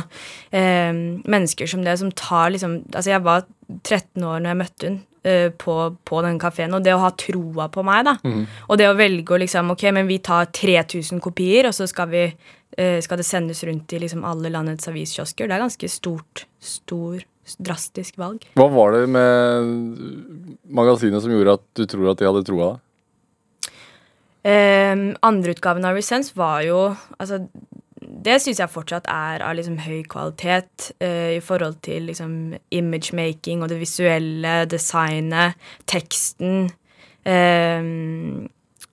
eh, 0.50 0.90
mennesker 0.92 1.70
som 1.70 1.86
det, 1.86 2.00
som 2.02 2.12
tar 2.12 2.54
liksom 2.56 2.80
Altså, 2.92 3.12
jeg 3.12 3.24
var 3.24 3.46
13 3.84 4.24
år 4.26 4.42
når 4.42 4.50
jeg 4.50 4.60
møtte 4.60 4.90
hun, 4.90 4.98
eh, 5.28 5.50
på, 5.64 5.76
på 6.08 6.22
den 6.26 6.40
kafeen. 6.42 6.74
Og 6.74 6.84
det 6.86 6.96
å 6.96 7.04
ha 7.04 7.12
troa 7.14 7.68
på 7.72 7.84
meg, 7.86 8.08
da. 8.10 8.16
Og 8.68 8.82
det 8.82 8.90
å 8.90 8.98
velge 8.98 9.36
å 9.36 9.42
liksom 9.42 9.76
Ok, 9.76 9.86
men 9.94 10.10
vi 10.10 10.18
tar 10.24 10.50
3000 10.50 11.22
kopier, 11.24 11.70
og 11.70 11.78
så 11.78 11.88
skal 11.90 12.10
vi 12.12 12.24
eh, 12.26 12.98
skal 13.04 13.22
det 13.22 13.28
sendes 13.28 13.64
rundt 13.68 13.94
i 13.94 14.02
liksom 14.02 14.26
alle 14.28 14.50
landets 14.50 14.90
aviskiosker. 14.90 15.48
Det 15.48 15.58
er 15.58 15.66
ganske 15.68 15.92
stort, 15.92 16.46
stor, 16.60 17.22
drastisk 17.60 18.20
valg. 18.22 18.46
Hva 18.58 18.68
var 18.72 18.96
det 18.96 19.06
med 19.12 20.56
magasinet 20.70 21.24
som 21.24 21.34
gjorde 21.34 21.58
at 21.60 21.68
du 21.78 21.86
tror 21.90 22.12
at 22.12 22.22
de 22.22 22.30
hadde 22.30 22.46
troa? 22.48 22.72
Um, 24.42 25.12
Andreutgaven 25.22 25.86
av 25.86 25.94
Resens 25.94 26.32
var 26.34 26.64
jo 26.66 26.78
Altså, 27.22 27.44
det 28.02 28.40
syns 28.42 28.58
jeg 28.58 28.74
fortsatt 28.74 29.06
er 29.06 29.44
av 29.46 29.54
liksom 29.54 29.76
høy 29.84 30.00
kvalitet 30.10 30.88
uh, 31.04 31.38
i 31.38 31.42
forhold 31.46 31.78
til 31.86 32.10
liksom 32.10 32.56
imagemaking 32.74 33.62
og 33.62 33.70
det 33.70 33.78
visuelle, 33.84 34.64
designet, 34.70 35.60
teksten. 35.86 36.72
Um, 37.22 38.50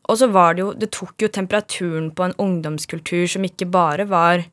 og 0.09 0.21
så 0.21 0.29
var 0.33 0.53
det 0.53 0.61
jo 0.61 0.75
Det 0.77 0.91
tok 0.93 1.25
jo 1.25 1.31
temperaturen 1.33 2.11
på 2.13 2.27
en 2.27 2.37
ungdomskultur 2.37 3.25
som 3.33 3.45
ikke 3.49 3.71
bare 3.73 4.05
var 4.09 4.45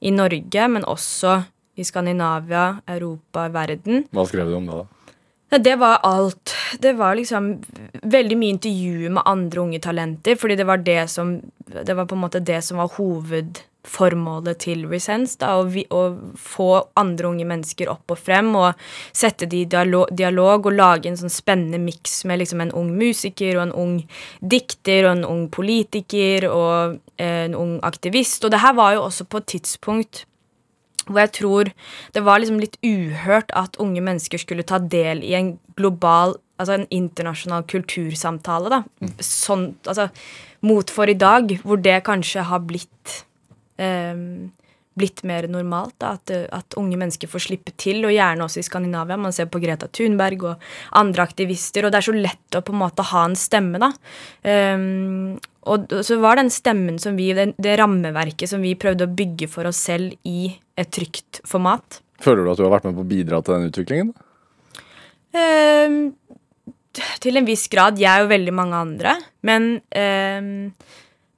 i 0.00 0.10
Norge, 0.10 0.66
men 0.68 0.86
også 0.88 1.42
i 1.80 1.88
Skandinavia, 1.88 2.68
Europa, 2.86 3.48
verden. 3.52 4.04
Hva 4.14 4.26
skrev 4.28 4.52
du 4.52 4.58
om 4.60 4.70
det, 4.70 4.80
da? 4.82 5.00
Det 5.58 5.76
var 5.76 5.98
alt. 6.02 6.54
Det 6.78 6.92
var 6.92 7.14
liksom 7.18 7.62
veldig 8.02 8.36
mye 8.38 8.54
intervjuer 8.54 9.10
med 9.10 9.26
andre 9.26 9.60
unge 9.60 9.80
talenter, 9.82 10.36
fordi 10.38 10.56
det 10.56 10.66
var 10.66 10.78
det 10.86 11.10
som 11.10 11.40
Det 11.70 11.94
var 11.94 12.06
på 12.06 12.14
en 12.14 12.20
måte 12.20 12.40
det 12.42 12.62
som 12.66 12.78
var 12.78 12.90
hovedformålet 12.96 14.58
til 14.58 14.86
Resense. 14.90 15.38
da, 15.38 15.56
Å, 15.58 15.64
vi, 15.70 15.84
å 15.90 16.34
få 16.36 16.84
andre 16.98 17.28
unge 17.28 17.46
mennesker 17.46 17.90
opp 17.90 18.10
og 18.10 18.18
frem 18.18 18.54
og 18.58 18.74
sette 19.12 19.46
de 19.46 19.60
i 19.62 19.68
dialog, 19.70 20.08
dialog 20.10 20.66
og 20.66 20.72
lage 20.74 21.06
en 21.06 21.16
sånn 21.18 21.30
spennende 21.30 21.78
miks 21.78 22.24
med 22.24 22.42
liksom 22.42 22.60
en 22.60 22.72
ung 22.72 22.90
musiker 22.98 23.56
og 23.56 23.68
en 23.68 23.72
ung 23.84 23.94
dikter 24.40 25.06
og 25.06 25.12
en 25.16 25.24
ung 25.24 25.44
politiker 25.48 26.48
og 26.50 26.98
en 27.18 27.54
ung 27.54 27.78
aktivist. 27.82 28.44
Og 28.44 28.50
det 28.50 28.62
her 28.62 28.74
var 28.74 28.94
jo 28.94 29.06
også 29.06 29.24
på 29.30 29.42
et 29.42 29.50
tidspunkt 29.58 30.26
hvor 31.10 31.24
jeg 31.24 31.32
tror 31.40 31.72
det 32.14 32.22
var 32.26 32.40
liksom 32.40 32.60
litt 32.62 32.78
uhørt 32.86 33.50
at 33.58 33.78
unge 33.82 34.02
mennesker 34.04 34.40
skulle 34.40 34.66
ta 34.66 34.78
del 34.78 35.24
i 35.26 35.34
en 35.38 35.54
global, 35.78 36.36
altså 36.60 36.78
en 36.78 36.86
internasjonal 36.94 37.66
kultursamtale, 37.70 38.70
da. 38.72 39.10
Sånn, 39.24 39.72
altså 39.86 40.10
mot 40.66 40.92
for 40.92 41.10
i 41.10 41.16
dag, 41.18 41.52
hvor 41.64 41.80
det 41.80 42.02
kanskje 42.06 42.44
har 42.50 42.64
blitt 42.68 43.20
um, 43.80 44.50
blitt 44.98 45.22
mer 45.26 45.46
normalt. 45.50 45.94
Da, 46.00 46.14
at, 46.18 46.30
at, 46.30 46.76
unge 46.80 46.98
mennesker 47.00 47.30
får 47.30 47.44
slippe 47.46 47.74
til, 47.80 48.02
og 48.06 48.14
gjerne 48.14 48.46
også 48.46 48.62
i 48.62 48.66
Skandinavia. 48.66 49.18
Man 49.20 49.34
ser 49.36 49.50
på 49.50 49.60
Greta 49.62 49.88
Thunberg 49.88 50.46
og 50.50 50.66
andre 50.98 51.26
aktivister, 51.26 51.86
og 51.86 51.94
det 51.94 52.00
er 52.00 52.08
så 52.08 52.16
lett 52.16 52.58
å 52.58 52.64
på 52.66 52.74
en 52.74 52.82
måte 52.82 53.06
ha 53.12 53.24
en 53.28 53.38
stemme, 53.38 53.80
da. 53.82 53.92
Um, 54.44 55.38
og 55.70 55.92
så 56.06 56.16
var 56.22 56.40
den 56.40 56.48
stemmen 56.52 56.96
som 57.02 57.18
vi, 57.18 57.30
det, 57.36 57.52
det, 57.60 57.76
rammeverket 57.78 58.48
som 58.48 58.62
vi 58.64 58.72
prøvde 58.80 59.06
å 59.06 59.12
bygge 59.12 59.50
for 59.52 59.68
oss 59.68 59.82
selv 59.90 60.16
i 60.26 60.54
et 60.80 60.88
trygt 60.94 61.42
format. 61.48 62.00
Føler 62.24 62.44
du 62.44 62.52
at 62.52 62.60
du 62.60 62.64
har 62.66 62.74
vært 62.74 62.88
med 62.88 62.96
på 62.96 63.04
å 63.04 63.10
bidra 63.10 63.42
til 63.44 63.56
den 63.56 63.68
utviklingen? 63.70 64.14
Um, 65.36 66.00
til 67.22 67.38
en 67.38 67.46
viss 67.46 67.68
grad. 67.70 68.00
Jeg 68.00 68.24
og 68.24 68.32
veldig 68.32 68.54
mange 68.56 68.80
andre. 68.80 69.14
Men 69.46 69.70
um, 69.78 70.72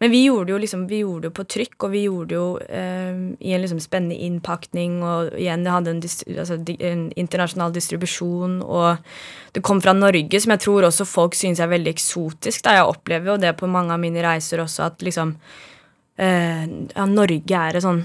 men 0.03 0.11
vi 0.11 0.25
gjorde 0.25 0.49
det 0.49 0.53
jo 0.53 0.59
liksom, 0.59 0.81
vi 0.91 0.99
gjorde 0.99 1.29
det 1.29 1.35
på 1.37 1.45
trykk, 1.55 1.77
og 1.87 1.93
vi 1.93 2.01
gjorde 2.03 2.27
det 2.33 2.35
jo 2.35 2.47
eh, 2.75 3.19
i 3.39 3.53
en 3.55 3.61
liksom 3.63 3.79
spennende 3.79 4.17
innpakning. 4.27 4.97
Og 5.07 5.37
igjen, 5.39 5.63
det 5.63 5.71
hadde 5.71 5.93
en, 5.93 6.01
altså, 6.43 6.57
en, 6.89 7.05
internasjonal 7.23 7.71
distribusjon, 7.77 8.57
og 8.67 9.55
det 9.55 9.63
kom 9.63 9.79
fra 9.85 9.95
Norge, 9.95 10.41
som 10.43 10.57
jeg 10.57 10.65
tror 10.65 10.89
også 10.89 11.07
folk 11.07 11.39
synes 11.39 11.63
er 11.63 11.71
veldig 11.71 11.93
eksotisk. 11.95 12.65
Da. 12.67 12.75
Jeg 12.81 12.89
opplever 12.91 13.31
jo 13.31 13.39
det 13.45 13.55
på 13.61 13.71
mange 13.71 13.95
av 13.95 14.03
mine 14.03 14.27
reiser 14.27 14.65
også, 14.65 14.91
at 14.91 15.07
liksom 15.07 15.37
eh, 16.19 16.67
ja, 16.67 17.07
Norge 17.07 17.63
er 17.63 17.79
et 17.79 17.87
sånn 17.87 18.03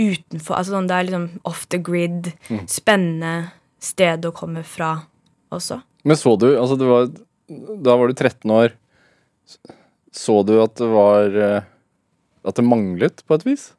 utenfor 0.00 0.56
altså 0.56 0.78
sånn, 0.78 0.88
Det 0.88 0.96
er 0.96 1.08
liksom 1.10 1.30
off 1.52 1.66
the 1.68 1.84
grid, 1.84 2.32
mm. 2.48 2.64
spennende 2.72 3.50
sted 3.84 4.24
å 4.24 4.32
komme 4.32 4.64
fra 4.64 4.94
også. 5.52 5.82
Men 6.08 6.16
så 6.16 6.38
du, 6.40 6.54
altså 6.56 6.80
var 6.80 7.12
Da 7.84 8.00
var 8.00 8.08
du 8.08 8.16
13 8.16 8.48
år. 8.48 8.72
Så 10.14 10.42
du 10.46 10.56
at 10.62 10.76
det 10.80 10.88
var 10.88 11.34
eh, 11.36 11.66
At 12.48 12.56
det 12.56 12.64
manglet, 12.64 13.24
på 13.26 13.36
et 13.38 13.46
vis? 13.46 13.72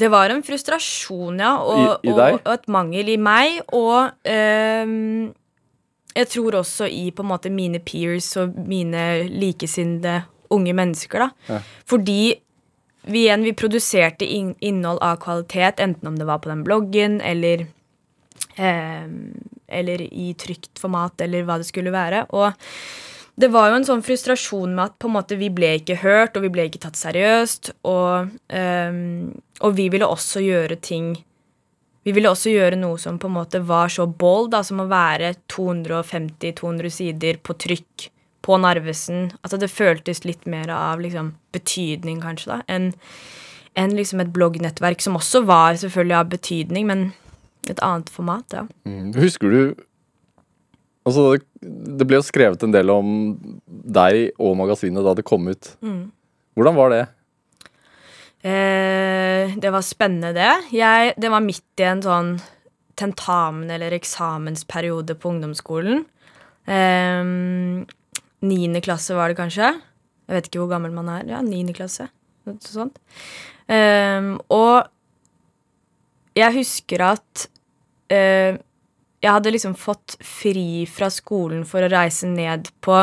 Det 0.00 0.08
var 0.12 0.32
en 0.32 0.42
frustrasjon, 0.44 1.40
ja. 1.42 1.54
Og, 1.60 1.80
I, 2.04 2.10
i 2.10 2.12
og, 2.14 2.40
og 2.40 2.52
et 2.54 2.68
mangel 2.72 3.10
i 3.12 3.16
meg. 3.20 3.60
Og 3.76 4.12
um, 4.24 5.30
jeg 6.14 6.28
tror 6.30 6.60
også 6.60 6.88
i 6.88 7.08
på 7.14 7.24
en 7.24 7.30
måte 7.30 7.52
mine 7.52 7.80
peers 7.84 8.30
og 8.40 8.54
mine 8.68 9.26
likesinnede 9.28 10.22
unge 10.54 10.74
mennesker. 10.76 11.26
da. 11.26 11.30
Ja. 11.50 11.60
Fordi 11.90 12.22
vi 13.10 13.24
igjen 13.24 13.44
vi 13.46 13.56
produserte 13.56 14.26
innhold 14.28 15.00
av 15.04 15.20
kvalitet, 15.22 15.80
enten 15.80 16.10
om 16.12 16.18
det 16.18 16.28
var 16.28 16.42
på 16.44 16.50
den 16.52 16.64
bloggen 16.66 17.20
eller 17.24 17.66
um, 18.58 19.14
eller 19.70 20.02
i 20.02 20.32
trygt 20.34 20.80
format, 20.82 21.20
eller 21.22 21.46
hva 21.46 21.60
det 21.60 21.68
skulle 21.68 21.92
være. 21.94 22.24
Og 22.34 22.50
det 23.40 23.48
var 23.52 23.70
jo 23.70 23.78
en 23.78 23.86
sånn 23.86 24.04
frustrasjon 24.04 24.74
med 24.76 24.90
at 24.90 24.98
på 25.00 25.08
en 25.08 25.16
måte 25.16 25.38
vi 25.40 25.50
ble 25.54 25.74
ikke 25.78 26.00
hørt, 26.02 26.36
og 26.36 26.44
vi 26.44 26.52
ble 26.52 26.66
ikke 26.68 26.82
tatt 26.82 26.98
seriøst. 26.98 27.72
Og, 27.88 28.30
um, 28.52 29.00
og 29.64 29.76
vi 29.78 29.88
ville 29.92 30.08
også 30.08 30.44
gjøre 30.44 30.80
ting 30.82 31.18
Vi 32.00 32.14
ville 32.16 32.30
også 32.32 32.48
gjøre 32.48 32.78
noe 32.80 32.96
som 32.96 33.18
på 33.20 33.28
en 33.28 33.34
måte 33.34 33.58
var 33.68 33.90
så 33.92 34.06
bold, 34.08 34.54
da, 34.54 34.62
som 34.64 34.78
å 34.80 34.86
være 34.88 35.34
250-200 35.52 36.94
sider 36.94 37.36
på 37.44 37.52
trykk 37.60 38.06
på 38.40 38.56
Narvesen. 38.56 39.26
Altså 39.44 39.58
det 39.60 39.68
føltes 39.68 40.24
litt 40.24 40.46
mer 40.48 40.72
av 40.72 41.02
liksom, 41.04 41.34
betydning, 41.52 42.22
kanskje, 42.24 42.54
da, 42.54 42.58
enn 42.72 42.94
en 43.78 43.92
liksom 43.94 44.24
et 44.24 44.32
bloggnettverk 44.32 45.04
som 45.04 45.20
også 45.20 45.44
var 45.46 45.76
selvfølgelig 45.82 46.16
av 46.16 46.32
betydning, 46.32 46.88
men 46.88 47.04
et 47.68 47.84
annet 47.84 48.08
format, 48.10 48.56
ja. 48.56 48.64
Mm. 48.88 49.12
Husker 49.20 49.52
du 49.52 49.60
Altså, 51.08 51.38
det 51.60 52.06
ble 52.06 52.18
jo 52.18 52.26
skrevet 52.26 52.62
en 52.66 52.74
del 52.74 52.90
om 52.92 53.08
deg 53.66 54.34
og 54.38 54.56
magasinet 54.60 55.04
da 55.06 55.14
det 55.16 55.24
kom 55.28 55.48
ut. 55.48 55.72
Mm. 55.80 56.10
Hvordan 56.58 56.76
var 56.76 56.92
det? 56.92 57.02
Eh, 58.44 59.56
det 59.60 59.72
var 59.72 59.84
spennende, 59.84 60.32
det. 60.36 60.52
Jeg, 60.76 61.14
det 61.20 61.30
var 61.32 61.44
midt 61.44 61.80
i 61.82 61.88
en 61.88 62.04
sånn 62.04 62.30
tentamen- 63.00 63.72
eller 63.72 63.96
eksamensperiode 63.96 65.16
på 65.16 65.32
ungdomsskolen. 65.32 66.04
Eh, 66.68 67.24
niende 68.44 68.84
klasse 68.84 69.16
var 69.16 69.32
det 69.32 69.40
kanskje. 69.40 69.72
Jeg 70.28 70.36
vet 70.36 70.48
ikke 70.48 70.62
hvor 70.62 70.72
gammel 70.76 70.92
man 70.94 71.08
er. 71.08 71.24
Ja, 71.32 71.40
niende 71.44 71.74
klasse. 71.76 72.10
Noe 72.48 72.60
sånt. 72.60 73.00
Eh, 73.68 74.36
og 74.52 74.88
jeg 76.38 76.54
husker 76.60 77.02
at 77.08 77.48
eh, 78.12 78.56
jeg 79.20 79.36
hadde 79.36 79.52
liksom 79.52 79.76
fått 79.76 80.16
fri 80.24 80.86
fra 80.88 81.10
skolen 81.12 81.66
for 81.68 81.84
å 81.84 81.90
reise 81.92 82.28
ned 82.28 82.70
på 82.84 82.96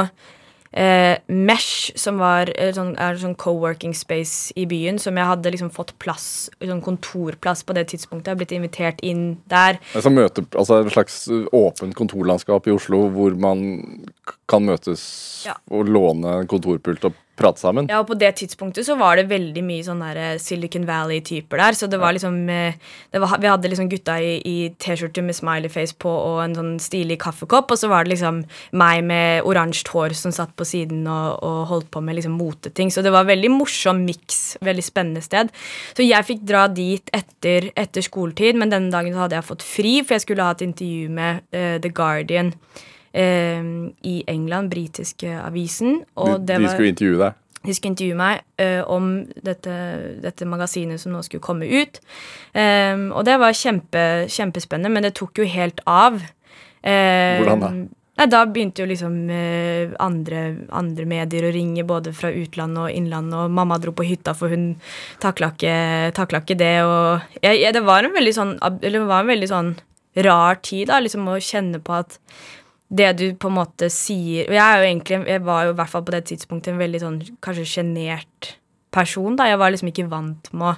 eh, 0.71 1.19
Mesh, 1.27 1.91
som 1.99 2.17
var 2.21 2.49
en 2.57 2.73
sånn, 2.73 2.91
er 3.01 3.19
sånn 3.21 3.35
co-working 3.37 3.93
space 3.97 4.55
i 4.57 4.65
byen, 4.69 4.97
som 5.01 5.17
jeg 5.17 5.29
hadde 5.29 5.53
liksom 5.53 5.69
fått 5.73 5.93
plass, 6.01 6.49
sånn 6.57 6.81
kontorplass 6.85 7.61
på 7.67 7.75
det 7.77 7.87
tidspunktet. 7.93 8.31
Jeg 8.31 8.35
har 8.35 8.41
blitt 8.41 8.55
invitert 8.57 9.05
inn 9.05 9.27
der. 9.51 9.77
Altså, 9.93 10.13
møte, 10.13 10.45
altså 10.57 10.81
En 10.81 10.91
slags 10.93 11.21
åpent 11.53 11.97
kontorlandskap 11.97 12.67
i 12.67 12.75
Oslo 12.75 13.05
hvor 13.13 13.37
man 13.37 13.63
kan 14.49 14.65
møtes 14.65 15.05
ja. 15.47 15.57
og 15.69 15.89
låne 15.91 16.41
kontorpult 16.49 17.09
og 17.11 17.23
prate 17.37 17.61
sammen. 17.61 17.87
Ja, 17.91 18.01
og 18.01 18.09
på 18.09 18.17
det 18.19 18.33
tidspunktet 18.39 18.87
så 18.87 18.97
var 18.99 19.19
det 19.19 19.27
veldig 19.29 19.63
mye 19.65 19.85
sånn 19.85 20.01
der 20.03 20.19
eh, 20.21 20.39
Silicon 20.41 20.87
Valley-typer 20.87 21.61
der. 21.61 21.77
Så 21.77 21.89
det 21.91 21.99
var 22.01 22.15
liksom 22.15 22.39
eh, 22.49 22.77
det 23.13 23.21
var, 23.21 23.37
Vi 23.41 23.51
hadde 23.51 23.71
liksom 23.71 23.89
gutta 23.91 24.17
i, 24.23 24.37
i 24.41 24.55
T-skjorte 24.81 25.23
med 25.25 25.37
smileyface 25.37 25.97
på 26.01 26.11
og 26.11 26.41
en 26.43 26.57
sånn 26.57 26.73
stilig 26.81 27.19
kaffekopp, 27.21 27.71
og 27.73 27.79
så 27.79 27.91
var 27.91 28.05
det 28.05 28.15
liksom 28.15 28.41
meg 28.77 29.05
med 29.07 29.47
oransje 29.47 29.87
hår 29.93 30.17
som 30.17 30.33
satt 30.35 30.55
på 30.57 30.65
siden 30.67 31.05
og, 31.05 31.37
og 31.45 31.61
holdt 31.71 31.91
på 31.93 32.01
med 32.03 32.17
liksom 32.17 32.37
moteting. 32.39 32.91
Så 32.93 33.05
det 33.05 33.13
var 33.13 33.29
veldig 33.29 33.53
morsom 33.53 34.03
miks. 34.07 34.57
Veldig 34.65 34.85
spennende 34.85 35.23
sted. 35.25 35.53
Så 35.97 36.05
jeg 36.05 36.27
fikk 36.27 36.43
dra 36.47 36.65
dit 36.71 37.13
etter, 37.15 37.71
etter 37.77 38.05
skoletid, 38.05 38.57
men 38.57 38.73
denne 38.73 38.91
dagen 38.93 39.13
så 39.13 39.25
hadde 39.25 39.37
jeg 39.37 39.49
fått 39.51 39.65
fri, 39.65 39.97
for 40.03 40.17
jeg 40.17 40.25
skulle 40.25 40.45
ha 40.45 40.55
et 40.55 40.65
intervju 40.65 41.09
med 41.13 41.45
uh, 41.53 41.77
The 41.83 41.91
Guardian. 41.93 42.53
Ehm, 43.13 43.93
i 44.03 44.23
England, 44.27 44.69
britiske 44.69 45.31
avisen. 45.41 46.01
Og 46.15 46.41
de, 46.45 46.57
de 46.59 46.71
skulle 46.71 46.93
intervjue 46.93 47.21
deg? 47.21 47.43
De 47.67 47.75
skulle 47.75 47.93
intervjue 47.95 48.17
meg 48.19 48.41
eh, 48.61 48.81
om 48.87 49.11
dette, 49.43 49.75
dette, 50.23 50.47
magasinet 50.47 51.01
som 51.01 51.15
nå 51.15 51.23
skulle 51.25 51.43
komme 51.43 51.67
ut. 51.67 52.01
Eh, 52.53 52.95
og 53.09 53.23
det 53.27 53.37
var 53.41 53.55
kjempe, 53.57 54.03
kjempespennende, 54.31 54.93
men 54.93 55.07
det 55.07 55.15
tok 55.19 55.41
jo 55.41 55.47
helt 55.49 55.81
av. 55.87 56.19
Uh, 56.85 57.39
Hvordan 57.41 57.63
da? 57.63 57.71
Nei, 58.17 58.25
Da 58.33 58.43
begynte 58.49 58.81
jo 58.81 58.89
liksom 58.89 59.17
eh, 59.29 59.91
andre, 60.01 60.43
andre, 60.73 61.05
medier 61.09 61.45
å 61.45 61.51
ringe, 61.53 61.83
både 61.85 62.13
fra 62.17 62.31
utlandet 62.33 62.83
og 62.85 62.93
innlandet, 62.93 63.35
og 63.37 63.53
mamma 63.53 63.77
dro 63.81 63.93
på 63.93 64.07
hytta, 64.07 64.33
for 64.37 64.53
hun 64.53 64.71
takla 65.21 65.51
ikke, 65.53 66.57
det. 66.57 66.73
Og 66.85 67.43
jeg, 67.43 67.59
jeg, 67.61 67.75
det 67.77 67.83
var 67.85 68.07
en 68.07 68.15
veldig 68.17 68.33
sånn, 68.33 68.55
det 68.81 69.03
var 69.03 69.21
en 69.21 69.33
veldig 69.35 69.51
sånn 69.51 69.75
rar 70.25 70.57
tid, 70.65 70.87
da, 70.89 70.97
liksom 71.03 71.27
å 71.29 71.37
kjenne 71.37 71.81
på 71.83 71.93
at 71.93 72.17
det 72.87 73.11
du 73.19 73.25
på 73.35 73.49
en 73.49 73.57
måte 73.57 73.89
sier 73.91 74.47
Og 74.47 74.55
jeg 74.55 74.83
egentlig 74.87 75.17
Jeg 75.27 75.43
var 75.43 75.65
jo 75.67 75.73
i 75.73 75.75
hvert 75.75 75.91
fall 75.91 76.05
på 76.07 76.13
det 76.15 76.23
tidspunktet 76.29 76.71
en 76.71 76.79
veldig 76.79 77.01
sånn 77.03 77.19
kanskje 77.43 77.67
sjenert 77.67 78.53
person. 78.95 79.35
da 79.35 79.49
Jeg 79.49 79.59
var 79.59 79.73
liksom 79.73 79.91
ikke 79.91 80.07
vant 80.09 80.47
med 80.53 80.69
å 80.71 80.75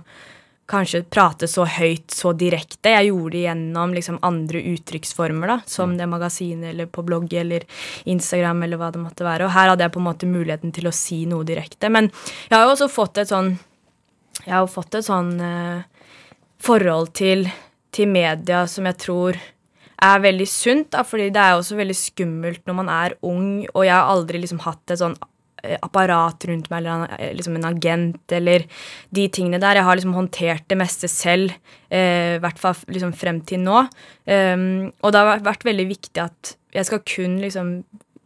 kanskje 0.69 1.03
prate 1.09 1.47
så 1.49 1.65
høyt, 1.65 2.11
så 2.13 2.31
direkte. 2.37 2.91
Jeg 2.93 3.09
gjorde 3.09 3.33
det 3.33 3.43
gjennom 3.47 3.93
liksom 3.95 4.19
andre 4.25 4.61
uttrykksformer, 4.69 5.49
da, 5.49 5.55
som 5.65 5.95
det 5.97 6.05
magasinet 6.09 6.73
eller 6.73 6.89
på 6.93 7.01
blogg 7.07 7.33
eller 7.41 7.65
Instagram 8.09 8.61
eller 8.67 8.77
hva 8.77 8.91
det 8.93 9.01
måtte 9.01 9.25
være. 9.25 9.47
Og 9.47 9.55
her 9.55 9.71
hadde 9.71 9.87
jeg 9.87 9.95
på 9.95 10.01
en 10.01 10.07
måte 10.09 10.29
muligheten 10.29 10.73
til 10.75 10.89
å 10.89 10.93
si 10.95 11.23
noe 11.29 11.47
direkte. 11.47 11.89
Men 11.89 12.11
jeg 12.11 12.53
har 12.53 12.67
jo 12.67 12.75
også 12.75 12.89
fått 12.91 13.23
et 13.23 13.31
sånn 13.31 13.55
Jeg 14.45 14.53
har 14.53 14.61
jo 14.63 14.69
fått 14.71 14.95
et 14.95 15.03
sånn 15.03 15.33
eh, 15.43 15.81
forhold 16.63 17.09
til, 17.17 17.49
til 17.91 18.07
media 18.07 18.61
som 18.71 18.85
jeg 18.87 18.95
tror 19.01 19.39
er 20.05 20.23
veldig 20.23 20.47
sunt, 20.49 20.91
da, 20.95 21.03
fordi 21.07 21.29
det 21.33 21.41
er 21.41 21.57
også 21.57 21.77
veldig 21.79 21.97
skummelt 21.97 22.63
når 22.67 22.77
man 22.77 22.93
er 22.93 23.17
ung, 23.25 23.51
og 23.73 23.83
jeg 23.85 23.95
har 23.95 24.11
aldri 24.11 24.41
liksom 24.41 24.61
hatt 24.63 24.93
et 24.93 25.01
sånn 25.01 25.15
eh, 25.63 25.77
apparat 25.85 26.47
rundt 26.49 26.69
meg, 26.71 26.83
eller 26.83 27.15
eh, 27.17 27.33
liksom 27.37 27.57
en 27.59 27.69
agent, 27.71 28.35
eller 28.35 28.65
de 29.15 29.27
tingene 29.33 29.61
der. 29.61 29.79
Jeg 29.79 29.87
har 29.87 29.99
liksom 29.99 30.17
håndtert 30.17 30.67
det 30.71 30.79
meste 30.79 31.11
selv, 31.11 31.55
eh, 31.91 32.37
i 32.37 32.43
hvert 32.43 32.61
fall 32.61 32.77
liksom 32.91 33.15
frem 33.17 33.41
til 33.47 33.63
nå. 33.65 33.85
Um, 34.29 34.91
og 35.03 35.15
det 35.15 35.23
har 35.23 35.47
vært 35.47 35.67
veldig 35.67 35.89
viktig 35.89 36.23
at 36.23 36.55
jeg 36.75 36.85
skal 36.85 37.03
kun 37.07 37.39
liksom 37.41 37.79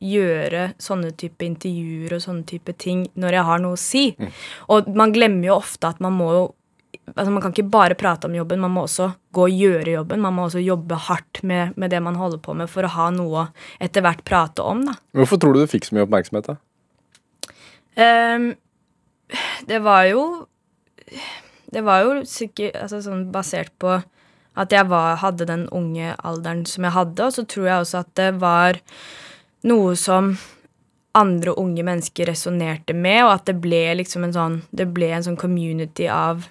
gjøre 0.03 0.73
sånne 0.83 1.13
type 1.15 1.45
intervjuer 1.47 2.11
og 2.17 2.23
sånne 2.25 2.43
type 2.47 2.73
ting 2.81 3.05
når 3.19 3.37
jeg 3.37 3.47
har 3.47 3.61
noe 3.63 3.77
å 3.77 3.79
si. 3.79 4.09
Mm. 4.19 4.33
Og 4.75 4.89
man 4.99 5.13
glemmer 5.15 5.47
jo 5.47 5.61
ofte 5.61 5.93
at 5.93 6.03
man 6.03 6.17
må 6.17 6.27
jo 6.35 6.43
altså 7.11 7.31
Man 7.31 7.41
kan 7.43 7.53
ikke 7.53 7.69
bare 7.69 7.97
prate 7.99 8.27
om 8.29 8.35
jobben, 8.35 8.61
man 8.63 8.73
må 8.73 8.85
også 8.87 9.11
gå 9.35 9.47
og 9.47 9.57
gjøre 9.63 9.95
jobben. 9.97 10.21
Man 10.23 10.35
må 10.37 10.47
også 10.47 10.63
jobbe 10.63 10.97
hardt 11.09 11.41
med, 11.43 11.75
med 11.77 11.91
det 11.91 12.01
man 12.03 12.15
holder 12.19 12.39
på 12.43 12.55
med, 12.57 12.71
for 12.71 12.85
å 12.85 12.93
ha 12.95 13.09
noe 13.13 13.47
etter 13.83 14.05
hvert 14.05 14.23
prate 14.27 14.63
om. 14.63 14.85
da. 14.87 14.95
Hvorfor 15.17 15.41
tror 15.41 15.53
du 15.53 15.63
du 15.63 15.71
fikk 15.71 15.89
så 15.89 15.97
mye 15.97 16.07
oppmerksomhet? 16.07 16.53
da? 16.53 16.57
Um, 17.93 18.53
det 19.69 19.83
var 19.83 20.07
jo 20.09 20.23
Det 21.73 21.81
var 21.85 22.03
jo 22.05 22.23
sikkert 22.29 22.75
altså 22.77 22.99
sånn 23.01 23.27
basert 23.33 23.71
på 23.81 23.99
at 24.53 24.73
jeg 24.73 24.85
var, 24.85 25.15
hadde 25.17 25.47
den 25.49 25.63
unge 25.73 26.11
alderen 26.21 26.59
som 26.69 26.85
jeg 26.85 26.93
hadde, 26.93 27.25
og 27.25 27.33
så 27.33 27.41
tror 27.49 27.65
jeg 27.65 27.81
også 27.81 28.01
at 28.03 28.11
det 28.19 28.27
var 28.37 28.77
noe 29.65 29.95
som 29.97 30.35
andre 31.17 31.55
unge 31.57 31.85
mennesker 31.85 32.29
resonnerte 32.29 32.93
med, 32.93 33.23
og 33.25 33.31
at 33.39 33.47
det 33.49 33.55
ble 33.61 33.81
liksom 33.97 34.27
en 34.27 34.35
sånn 34.35 34.59
Det 34.69 34.85
ble 34.93 35.09
en 35.13 35.25
sånn 35.25 35.39
community 35.39 36.05
av 36.09 36.45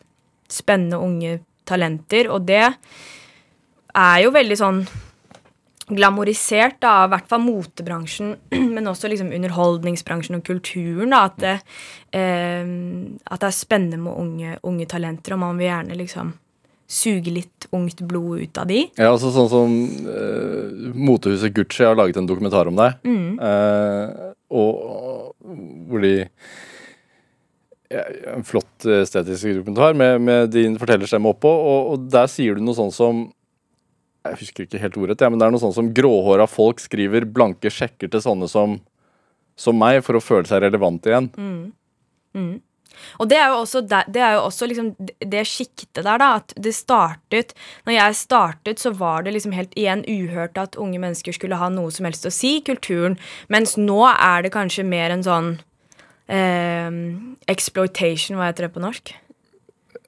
spennende 0.53 1.01
unge 1.01 1.39
talenter. 1.69 2.29
Og 2.33 2.45
det 2.49 2.67
er 2.69 4.21
jo 4.25 4.35
veldig 4.35 4.59
sånn 4.59 4.85
glamorisert 5.93 6.85
av 6.87 7.09
i 7.09 7.13
hvert 7.13 7.29
fall 7.31 7.43
motebransjen, 7.45 8.37
men 8.75 8.91
også 8.91 9.11
liksom 9.11 9.33
underholdningsbransjen 9.35 10.39
og 10.39 10.47
kulturen. 10.47 11.13
Da, 11.13 11.25
at, 11.29 11.41
det, 11.43 11.57
eh, 12.19 12.63
at, 13.27 13.43
det, 13.43 13.51
er 13.51 13.57
spennende 13.57 14.01
med 14.05 14.15
unge, 14.15 14.57
unge, 14.69 14.89
talenter, 14.91 15.37
og 15.37 15.45
man 15.45 15.61
vil 15.61 15.71
gjerne 15.71 15.99
liksom 15.99 16.37
suge 16.93 17.33
litt 17.33 17.71
ungt 17.73 18.03
blod 18.05 18.43
ut 18.43 18.59
av 18.61 18.69
de. 18.69 18.83
Ja, 19.01 19.15
altså 19.15 19.31
Sånn 19.33 19.49
som 19.49 19.77
eh, 20.13 20.91
motehuset 20.93 21.55
Gucci 21.57 21.87
har 21.87 21.97
laget 21.97 22.19
en 22.21 22.29
dokumentar 22.29 22.69
om 22.69 22.77
deg, 22.77 22.99
mm. 23.07 23.39
eh, 23.41 24.29
og 24.53 25.33
hvor 25.89 26.05
de 26.05 26.19
en 28.35 28.45
flott 28.47 28.87
eh, 28.87 29.03
estetisk 29.03 29.49
dokumentar 29.59 29.95
med, 29.99 30.21
med 30.21 30.51
din 30.55 30.79
fortellerstemme 30.81 31.33
oppå, 31.33 31.51
og, 31.51 31.93
og, 31.93 32.09
der 32.13 32.31
sier 32.31 32.57
du 32.57 32.65
noe 32.65 32.79
sånn 32.79 32.93
som 32.95 33.23
Jeg 34.23 34.39
husker 34.39 34.67
ikke 34.67 34.81
helt 34.83 34.99
ordet, 35.01 35.21
ja, 35.21 35.31
men 35.31 35.41
det 35.41 35.49
er 35.49 35.55
noe 35.55 35.63
sånn 35.63 35.75
som 35.75 35.93
gråhåra 35.95 36.47
folk 36.47 36.83
skriver 36.83 37.27
blanke 37.27 37.73
sjekker 37.73 38.11
til 38.13 38.23
sånne 38.23 38.49
som, 38.51 38.77
som 39.59 39.79
meg, 39.79 40.03
for 40.07 40.19
å 40.19 40.23
føle 40.23 40.47
seg 40.47 40.63
relevant 40.63 41.09
igjen. 41.11 41.27
Mm. 41.35 41.65
Mm. 42.39 42.61
Og 43.21 43.29
det 43.31 43.39
er 43.41 43.51
jo 43.51 43.59
også, 43.63 43.83
det, 43.89 44.21
er 44.21 44.37
jo 44.37 44.45
også 44.47 44.69
liksom 44.71 44.93
det 45.01 45.43
sjiktet 45.49 46.05
der, 46.05 46.21
da. 46.21 46.29
At 46.41 46.55
det 46.61 46.75
startet 46.77 47.55
Når 47.87 47.97
jeg 47.97 48.19
startet, 48.21 48.83
så 48.83 48.93
var 48.97 49.25
det 49.25 49.35
liksom 49.37 49.57
helt 49.57 49.75
igjen 49.79 50.05
uhørt 50.07 50.59
at 50.61 50.79
unge 50.81 51.01
mennesker 51.03 51.35
skulle 51.37 51.59
ha 51.61 51.71
noe 51.73 51.91
som 51.95 52.09
helst 52.09 52.29
å 52.29 52.35
si 52.35 52.59
i 52.59 52.65
kulturen. 52.65 53.19
Mens 53.53 53.77
nå 53.81 54.01
er 54.13 54.45
det 54.45 54.55
kanskje 54.55 54.87
mer 54.87 55.15
en 55.15 55.27
sånn 55.27 55.55
eh, 56.29 56.91
exploitation, 57.51 58.39
hva 58.39 58.51
heter 58.51 58.69
det 58.69 58.75
på 58.77 58.85
norsk? 58.85 59.15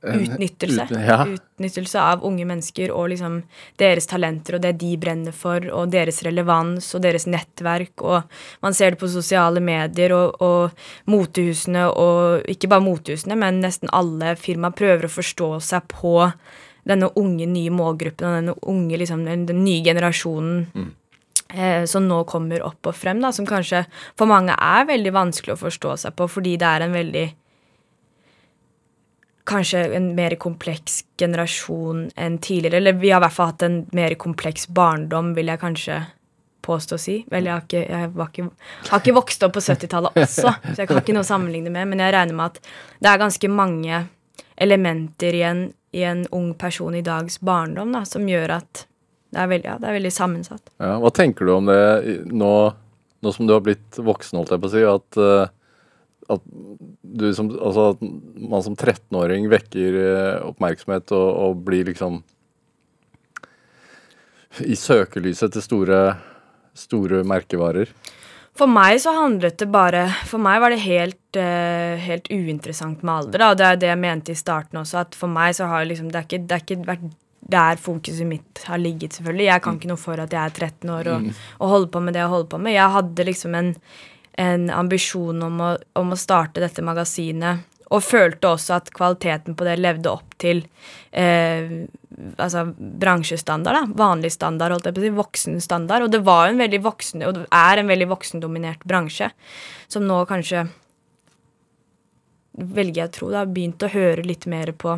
Eh, 0.06 0.22
Utnyttelse. 0.22 0.82
Ut, 0.90 0.98
ja. 1.08 1.26
Utnyttelse 1.26 2.00
av 2.00 2.24
unge 2.24 2.44
mennesker 2.48 2.92
og 2.92 3.08
liksom 3.12 3.40
deres 3.80 4.08
talenter 4.10 4.58
og 4.58 4.64
det 4.64 4.74
de 4.82 4.94
brenner 5.00 5.34
for, 5.36 5.64
og 5.72 5.92
deres 5.94 6.20
relevans 6.26 6.90
og 6.96 7.04
deres 7.06 7.26
nettverk. 7.30 8.04
Og 8.04 8.22
man 8.64 8.76
ser 8.76 8.94
det 8.94 9.00
på 9.00 9.10
sosiale 9.12 9.62
medier 9.64 10.12
og, 10.16 10.42
og 10.44 11.10
motehusene, 11.10 11.86
og 11.88 12.50
ikke 12.50 12.70
bare 12.72 12.84
motehusene, 12.84 13.38
men 13.40 13.62
nesten 13.64 13.92
alle 13.92 14.34
firma 14.40 14.72
prøver 14.74 15.08
å 15.08 15.14
forstå 15.14 15.54
seg 15.64 15.88
på 15.92 16.18
denne 16.84 17.08
unge, 17.16 17.46
nye 17.48 17.72
målgruppen 17.72 18.28
og 18.28 18.36
denne 18.36 18.58
unge, 18.68 18.98
liksom, 19.00 19.24
den, 19.24 19.46
den 19.48 19.64
nye 19.64 19.80
generasjonen. 19.86 20.66
Mm 20.74 20.92
som 21.90 22.08
nå 22.08 22.22
kommer 22.30 22.64
opp 22.66 22.90
og 22.90 22.96
frem, 22.98 23.20
da, 23.22 23.30
som 23.34 23.46
kanskje 23.48 23.84
for 24.18 24.30
mange 24.30 24.56
er 24.56 24.88
veldig 24.88 25.12
vanskelig 25.14 25.54
å 25.54 25.60
forstå 25.60 25.96
seg 26.04 26.16
på, 26.18 26.28
fordi 26.30 26.58
det 26.60 26.70
er 26.74 26.86
en 26.88 27.00
veldig 27.00 27.26
Kanskje 29.44 29.82
en 29.92 30.06
mer 30.16 30.32
kompleks 30.40 31.02
generasjon 31.20 32.06
enn 32.16 32.38
tidligere. 32.40 32.78
Eller 32.78 32.94
vi 32.96 33.10
har 33.12 33.20
i 33.20 33.24
hvert 33.26 33.34
fall 33.34 33.50
hatt 33.50 33.64
en 33.66 33.74
mer 33.92 34.14
kompleks 34.16 34.64
barndom, 34.72 35.34
vil 35.36 35.50
jeg 35.52 35.60
kanskje 35.60 35.98
påstå 36.64 36.96
å 36.96 37.02
si. 37.02 37.16
Vel, 37.28 37.48
jeg, 37.48 37.52
har 37.52 37.66
ikke, 37.66 37.82
jeg 37.84 38.10
ikke, 38.14 38.46
har 38.88 39.02
ikke 39.02 39.16
vokst 39.18 39.44
opp 39.44 39.54
på 39.56 39.62
70-tallet 39.64 40.18
også, 40.24 40.48
så 40.48 40.74
jeg 40.80 40.88
kan 40.88 41.00
ikke 41.02 41.16
noe 41.16 41.28
sammenligne 41.28 41.72
med, 41.74 41.90
men 41.90 42.00
jeg 42.00 42.14
regner 42.16 42.38
med 42.38 42.54
at 42.54 42.72
det 43.04 43.12
er 43.12 43.20
ganske 43.20 43.50
mange 43.52 44.00
elementer 44.64 45.36
i 45.36 45.44
en, 45.44 45.62
i 45.94 46.04
en 46.08 46.24
ung 46.34 46.52
person 46.58 46.94
i 46.96 47.04
dags 47.04 47.40
barndom 47.44 47.92
da, 47.94 48.04
som 48.08 48.26
gjør 48.28 48.56
at 48.60 48.86
det 49.34 49.42
er 49.42 49.50
veldig, 49.50 49.66
ja, 49.66 49.74
det 49.82 49.90
er 49.90 49.96
veldig 49.98 50.14
sammensatt. 50.14 50.72
Ja, 50.78 50.94
hva 51.02 51.10
tenker 51.14 51.48
du 51.48 51.56
om 51.56 51.66
det 51.66 51.78
nå, 52.30 52.52
nå, 53.24 53.32
som 53.34 53.48
du 53.48 53.54
har 53.56 53.64
blitt 53.66 53.98
voksen, 53.98 54.38
holdt 54.38 54.54
jeg 54.54 54.62
på 54.62 54.70
å 54.70 54.74
si, 54.74 54.84
at, 54.86 55.18
eh, 55.18 56.34
at, 56.34 56.44
som, 57.34 57.50
altså 57.58 57.88
at 57.94 58.04
man 58.38 58.64
som 58.64 58.76
13-åring 58.76 59.48
vekker 59.52 59.98
eh, 60.04 60.36
oppmerksomhet 60.46 61.14
og, 61.16 61.26
og, 61.32 61.64
blir 61.66 61.90
liksom 61.90 62.22
i 64.62 64.78
søkelyset 64.78 65.56
til 65.56 65.66
store, 65.66 66.00
store 66.78 67.24
merkevarer? 67.26 67.90
For 68.54 68.70
meg 68.70 69.00
så 69.02 69.10
handlet 69.16 69.56
det 69.58 69.66
bare 69.74 70.04
For 70.28 70.38
meg 70.38 70.60
var 70.62 70.70
det 70.70 70.84
helt, 70.84 71.18
uh, 71.34 71.98
helt 71.98 72.28
uinteressant 72.30 73.02
med 73.02 73.14
alder. 73.16 73.42
Da. 73.42 73.48
Og 73.50 73.58
det 73.58 73.66
er 73.66 73.80
det 73.82 73.88
jeg 73.90 74.02
mente 74.04 74.30
i 74.30 74.38
starten 74.38 74.78
også, 74.78 75.00
at 75.02 75.18
for 75.18 75.26
meg 75.26 75.56
så 75.58 75.66
har 75.72 75.82
liksom, 75.90 76.12
det, 76.14 76.22
ikke, 76.28 76.44
det 76.46 76.54
har 76.54 76.62
ikke 76.62 76.86
vært 76.86 77.08
der 77.50 77.76
fokuset 77.80 78.26
mitt 78.26 78.64
har 78.68 78.80
ligget, 78.80 79.12
selvfølgelig. 79.18 79.46
Jeg 79.50 79.62
kan 79.62 79.74
mm. 79.74 79.78
ikke 79.80 79.90
noe 79.92 80.00
for 80.00 80.20
at 80.22 80.32
jeg 80.32 80.40
er 80.40 80.56
13 80.70 80.90
år 80.96 81.12
og, 81.12 81.26
mm. 81.26 81.44
og 81.58 81.72
holder 81.74 81.92
på 81.92 82.02
med 82.04 82.16
det 82.16 82.22
jeg 82.22 82.32
holder 82.32 82.50
på 82.54 82.60
med. 82.64 82.76
Jeg 82.76 82.96
hadde 82.96 83.28
liksom 83.28 83.58
en, 83.58 83.70
en 84.46 84.66
ambisjon 84.72 85.46
om 85.48 85.60
å, 85.60 85.70
om 86.00 86.14
å, 86.14 86.20
starte 86.20 86.64
dette 86.64 86.84
magasinet, 86.84 87.70
og 87.94 88.00
følte 88.02 88.48
også 88.48 88.78
at 88.78 88.88
kvaliteten 88.96 89.54
på 89.54 89.66
det 89.66 89.76
levde 89.78 90.08
opp 90.10 90.32
til 90.40 90.62
eh, 91.12 91.84
altså 92.40 92.64
bransjestandard, 92.74 93.76
da. 93.76 93.98
Vanlig 94.00 94.32
standard, 94.34 94.72
holdt 94.74 94.88
jeg 94.88 94.96
på 94.96 95.02
å 95.02 95.04
si. 95.04 95.12
Voksen 95.18 95.60
standard. 95.62 96.06
Og 96.06 96.14
det 96.14 96.22
var 96.24 96.48
en 96.48 96.62
veldig 96.64 96.80
voksen, 96.86 97.26
og 97.28 97.36
det 97.36 97.44
er 97.60 97.82
en 97.82 97.92
veldig 97.92 98.08
voksendominert 98.10 98.88
bransje, 98.88 99.28
som 99.92 100.08
nå 100.08 100.22
kanskje 100.30 100.64
velger 102.54 103.02
jeg 103.02 103.10
å 103.10 103.14
tro, 103.18 103.28
da, 103.32 103.42
har 103.42 103.52
begynt 103.52 103.82
å 103.84 103.90
høre 103.92 104.24
litt 104.26 104.46
mer 104.50 104.72
på 104.78 104.96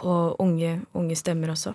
på 0.00 0.18
unge, 0.40 0.80
unge 0.96 1.16
stemmer 1.18 1.52
også. 1.52 1.74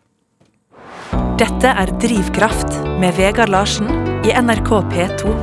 Dette 1.40 1.72
er 1.72 1.92
Drivkraft 2.02 2.80
med 3.02 3.16
Vegard 3.18 3.52
Larsen 3.54 3.90
i 4.26 4.34
NRK 4.34 4.72
P2. 4.92 5.34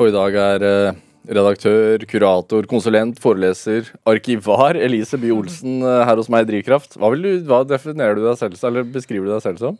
Og 0.00 0.08
i 0.08 0.14
dag 0.14 0.36
er 0.40 0.64
eh, 0.64 0.98
redaktør, 1.36 2.04
kurator, 2.08 2.66
konsulent, 2.70 3.20
foreleser, 3.22 3.90
arkivar 4.08 4.78
Elise 4.80 5.20
Bye 5.20 5.34
Olsen 5.36 5.80
eh, 5.84 6.04
her 6.08 6.20
hos 6.20 6.30
meg 6.32 6.46
i 6.46 6.50
Drivkraft. 6.52 6.96
Hva, 7.00 7.12
du, 7.14 7.30
hva, 7.48 7.62
definerer 7.68 8.18
du 8.18 8.24
deg 8.24 8.38
selv 8.40 8.56
som, 8.60 8.70
eller 8.70 8.88
beskriver 8.88 9.28
du 9.28 9.34
deg 9.36 9.44
selv 9.44 9.62
som? 9.62 9.78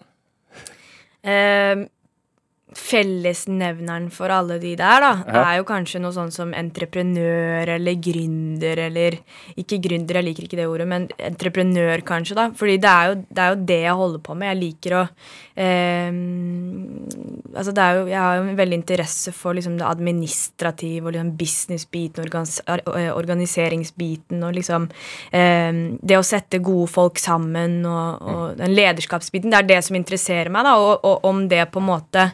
Uh, 1.20 1.84
fellesnevneren 2.76 4.06
for 4.14 4.30
alle 4.30 4.58
de 4.62 4.76
der, 4.78 5.02
da, 5.02 5.10
ja. 5.26 5.42
er 5.42 5.58
jo 5.58 5.66
kanskje 5.66 6.00
noe 6.02 6.14
sånn 6.14 6.30
som 6.34 6.52
entreprenør 6.54 7.74
eller 7.76 7.98
gründer 7.98 8.84
eller 8.86 9.18
Ikke 9.58 9.80
gründer, 9.82 10.20
jeg 10.20 10.26
liker 10.28 10.46
ikke 10.46 10.58
det 10.60 10.68
ordet, 10.70 10.86
men 10.88 11.06
entreprenør, 11.18 12.02
kanskje, 12.06 12.36
da. 12.38 12.48
Fordi 12.56 12.76
det 12.80 12.90
er 12.90 13.10
jo 13.10 13.16
det, 13.20 13.42
er 13.42 13.54
jo 13.54 13.58
det 13.72 13.78
jeg 13.82 13.96
holder 14.00 14.22
på 14.24 14.36
med. 14.38 14.50
Jeg 14.52 14.60
liker 14.60 14.96
å 15.00 15.02
eh, 15.60 16.20
Altså, 17.50 17.74
det 17.74 17.82
er 17.82 17.98
jo 17.98 18.04
Jeg 18.10 18.20
har 18.20 18.36
jo 18.38 18.44
en 18.46 18.60
veldig 18.60 18.78
interesse 18.78 19.34
for 19.34 19.58
liksom 19.58 19.76
det 19.80 19.88
administrative 19.88 21.08
og 21.08 21.16
liksom 21.16 21.34
business-biten, 21.40 22.24
organis 22.24 22.60
organiseringsbiten 23.16 24.44
og 24.46 24.54
liksom 24.56 24.86
eh, 25.34 25.82
Det 25.98 26.18
å 26.18 26.26
sette 26.26 26.62
gode 26.62 26.86
folk 26.92 27.18
sammen 27.20 27.80
og, 27.88 28.22
og 28.22 28.44
den 28.60 28.76
lederskapsbiten, 28.76 29.50
det 29.50 29.60
er 29.60 29.68
det 29.74 29.82
som 29.86 29.98
interesserer 29.98 30.52
meg, 30.52 30.66
da, 30.68 30.76
og, 30.78 31.04
og 31.06 31.26
om 31.26 31.44
det 31.50 31.64
på 31.72 31.82
en 31.82 31.90
måte 31.90 32.30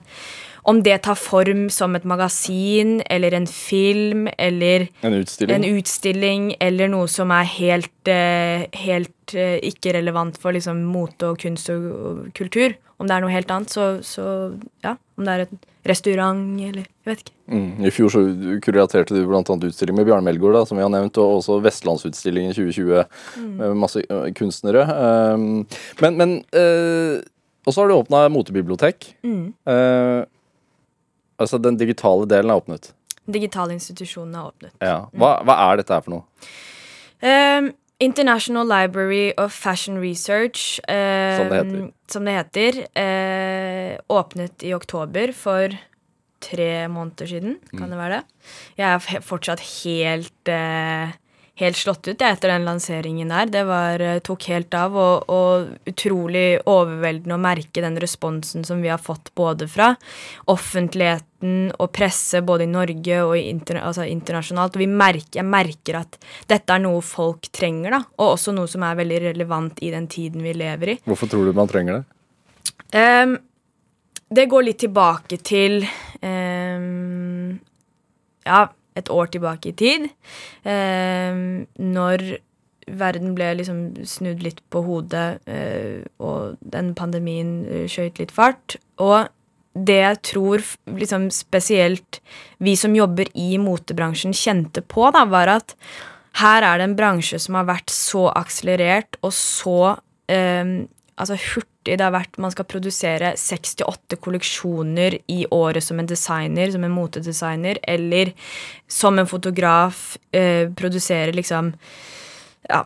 Om 0.67 0.81
det 0.83 0.97
tar 1.07 1.15
form 1.15 1.69
som 1.71 1.95
et 1.95 2.05
magasin 2.05 2.99
eller 3.07 3.35
en 3.39 3.47
film 3.47 4.27
eller 4.39 4.89
En 5.07 5.15
utstilling. 5.15 5.55
en 5.55 5.77
utstilling 5.77 6.49
eller 6.61 6.91
noe 6.91 7.07
som 7.07 7.31
er 7.31 7.47
helt, 7.53 8.09
eh, 8.11 8.67
helt 8.73 9.35
eh, 9.35 9.61
ikke 9.63 9.95
relevant 9.95 10.39
for 10.43 10.57
liksom 10.57 10.83
mote 10.91 11.31
og 11.31 11.39
kunst 11.39 11.71
og, 11.71 11.87
og 11.87 12.35
kultur. 12.35 12.75
Om 12.99 13.07
det 13.07 13.15
er 13.15 13.23
noe 13.23 13.31
helt 13.31 13.51
annet, 13.53 13.71
så, 13.71 13.87
så 14.03 14.27
ja. 14.83 14.97
Om 15.17 15.25
det 15.25 15.33
er 15.33 15.45
et 15.47 15.67
restaurant 15.87 16.61
eller 16.61 16.83
Jeg 16.83 17.13
vet 17.13 17.23
ikke. 17.23 17.35
Mm. 17.47 17.85
I 17.87 17.91
fjor 17.95 18.11
så 18.11 18.21
kuraterte 18.65 19.15
du 19.15 19.23
bl.a. 19.29 19.41
utstilling 19.47 19.97
med 19.97 20.09
Bjarne 20.09 20.27
Melgaard, 20.27 20.59
da, 20.59 20.65
som 20.67 20.81
vi 20.81 20.83
har 20.83 20.91
nevnt, 20.91 21.19
og 21.23 21.39
også 21.39 21.61
Vestlandsutstillingen 21.63 22.57
2020 22.57 23.05
med 23.61 23.77
masse 23.79 24.03
kunstnere. 24.35 24.83
Um, 25.37 25.67
men, 26.03 26.19
men 26.19 26.35
øh, 26.53 27.21
Og 27.67 27.75
så 27.75 27.81
har 27.81 27.89
du 27.89 27.95
åpna 27.99 28.29
motebibliotek. 28.31 29.13
Eh, 29.27 30.25
altså 31.39 31.59
den 31.63 31.77
digitale 31.81 32.27
delen 32.31 32.51
er 32.51 32.61
åpnet. 32.61 32.93
Digitale 33.27 33.75
institusjonene 33.75 34.39
er 34.39 34.53
åpnet. 34.53 34.77
Ja. 34.81 34.99
Hva, 35.13 35.33
hva 35.47 35.57
er 35.67 35.81
dette 35.83 35.95
her 35.97 36.05
for 36.05 36.17
noe? 36.19 36.25
Um, 37.25 37.73
International 37.99 38.67
Library 38.69 39.33
of 39.41 39.55
Fashion 39.57 39.99
Research, 39.99 40.79
eh, 40.87 41.39
Som 41.39 41.49
det 41.49 41.61
heter. 41.63 41.93
som 42.13 42.25
det 42.25 42.35
heter, 42.37 42.87
eh, 42.95 43.99
åpnet 44.13 44.63
i 44.63 44.75
oktober 44.77 45.33
for 45.33 45.73
tre 46.41 46.87
måneder 46.89 47.27
siden. 47.27 47.57
Mm. 47.73 47.79
Kan 47.79 47.91
det 47.91 47.99
være 47.99 48.19
det? 48.19 48.25
Jeg 48.77 48.95
er 48.95 49.21
fortsatt 49.25 49.61
helt 49.85 50.49
eh, 50.53 51.17
Helt 51.57 51.77
slått 51.77 52.05
ut 52.09 52.21
etter 52.21 52.51
den 52.53 52.67
lanseringen 52.69 53.31
der. 53.33 53.47
Det 53.49 53.63
var, 53.65 54.01
eh, 54.01 54.19
tok 54.21 54.45
helt 54.51 54.75
av, 54.77 54.97
og, 54.97 55.31
og 55.33 55.89
utrolig 55.89 56.61
overveldende 56.69 57.39
å 57.39 57.41
merke 57.41 57.81
den 57.81 57.97
responsen 58.03 58.67
som 58.69 58.83
vi 58.85 58.91
har 58.93 59.01
fått 59.01 59.33
både 59.35 59.65
fra 59.73 59.95
offentligheten 60.53 61.73
og 61.81 61.89
presse, 61.97 62.43
både 62.45 62.67
i 62.67 62.69
Norge 62.69 63.23
og 63.25 63.35
interna 63.41 63.87
altså 63.89 64.05
internasjonalt. 64.05 64.77
Og 64.77 64.85
vi 64.85 64.91
merker, 64.91 65.41
jeg 65.41 65.49
merker 65.49 66.03
at 66.03 66.21
dette 66.53 66.77
er 66.77 66.85
noe 66.85 67.01
folk 67.01 67.49
trenger, 67.49 67.97
da. 67.97 68.05
Og 68.21 68.37
også 68.37 68.53
noe 68.53 68.69
som 68.69 68.85
er 68.85 69.01
veldig 69.01 69.25
relevant 69.31 69.81
i 69.81 69.95
den 69.97 70.13
tiden 70.13 70.45
vi 70.45 70.53
lever 70.53 70.93
i. 70.93 71.01
Hvorfor 71.09 71.33
tror 71.33 71.49
du 71.49 71.57
man 71.57 71.73
trenger 71.73 72.03
det? 72.03 72.05
Um, 72.93 73.39
det 74.29 74.51
går 74.51 74.69
litt 74.69 74.85
tilbake 74.85 75.41
til 75.41 75.87
um, 76.21 77.55
Ja, 78.45 78.67
et 78.97 79.11
år 79.13 79.31
tilbake 79.33 79.71
i 79.71 79.77
tid. 79.77 80.09
Ehm, 80.65 81.67
når 81.77 82.25
verden 82.87 83.35
ble 83.35 83.51
liksom 83.59 83.81
snudd 84.07 84.45
litt 84.45 84.61
på 84.71 84.83
hodet, 84.87 85.41
eh, 85.51 86.05
og 86.23 86.59
den 86.63 86.93
pandemien 86.95 87.65
uh, 87.67 87.85
skjøt 87.91 88.21
litt 88.23 88.35
fart. 88.35 88.77
Og 89.03 89.27
det 89.77 89.99
jeg 89.99 90.21
tror 90.31 90.65
liksom 90.97 91.29
spesielt 91.35 92.21
vi 92.65 92.77
som 92.79 92.95
jobber 92.97 93.29
i 93.35 93.59
motebransjen 93.61 94.35
kjente 94.37 94.85
på, 94.87 95.11
da, 95.13 95.27
var 95.29 95.51
at 95.59 95.75
her 96.41 96.65
er 96.65 96.79
det 96.79 96.91
en 96.91 96.97
bransje 96.99 97.41
som 97.43 97.59
har 97.59 97.67
vært 97.69 97.93
så 97.93 98.27
akselerert 98.37 99.19
og 99.25 99.35
så 99.35 99.97
eh, 100.33 100.87
altså 101.17 101.37
hurtig 101.41 101.97
det 101.97 102.03
har 102.03 102.15
vært 102.15 102.39
Man 102.43 102.53
skal 102.53 102.67
produsere 102.69 103.33
68 103.39 104.19
kolleksjoner 104.23 105.19
i 105.33 105.45
året 105.55 105.85
som 105.85 106.01
en 106.01 106.09
designer, 106.11 106.73
som 106.73 106.85
en 106.85 106.95
motedesigner, 106.95 107.81
eller 107.83 108.33
som 108.91 109.19
en 109.19 109.29
fotograf 109.31 110.17
eh, 110.33 110.67
produsere 110.77 111.35
liksom 111.37 111.73
ja, 112.69 112.83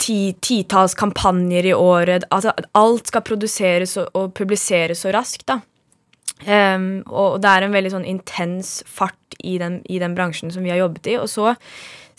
ti, 0.00 0.34
titalls 0.40 0.96
kampanjer 0.98 1.70
i 1.70 1.74
året. 1.74 2.24
Altså, 2.30 2.54
alt 2.72 3.12
skal 3.12 3.26
produseres 3.26 3.96
og, 4.00 4.08
og 4.16 4.32
publiseres 4.34 5.04
så 5.04 5.12
raskt, 5.14 5.46
da. 5.50 5.60
Um, 6.40 7.02
og 7.12 7.42
det 7.44 7.50
er 7.50 7.66
en 7.66 7.74
veldig 7.74 7.90
sånn 7.92 8.06
intens 8.08 8.78
fart 8.88 9.36
i 9.44 9.58
den, 9.60 9.82
i 9.92 9.98
den 10.00 10.14
bransjen 10.16 10.52
som 10.52 10.64
vi 10.64 10.72
har 10.72 10.80
jobbet 10.80 11.10
i. 11.12 11.18
Og 11.20 11.28
så 11.28 11.52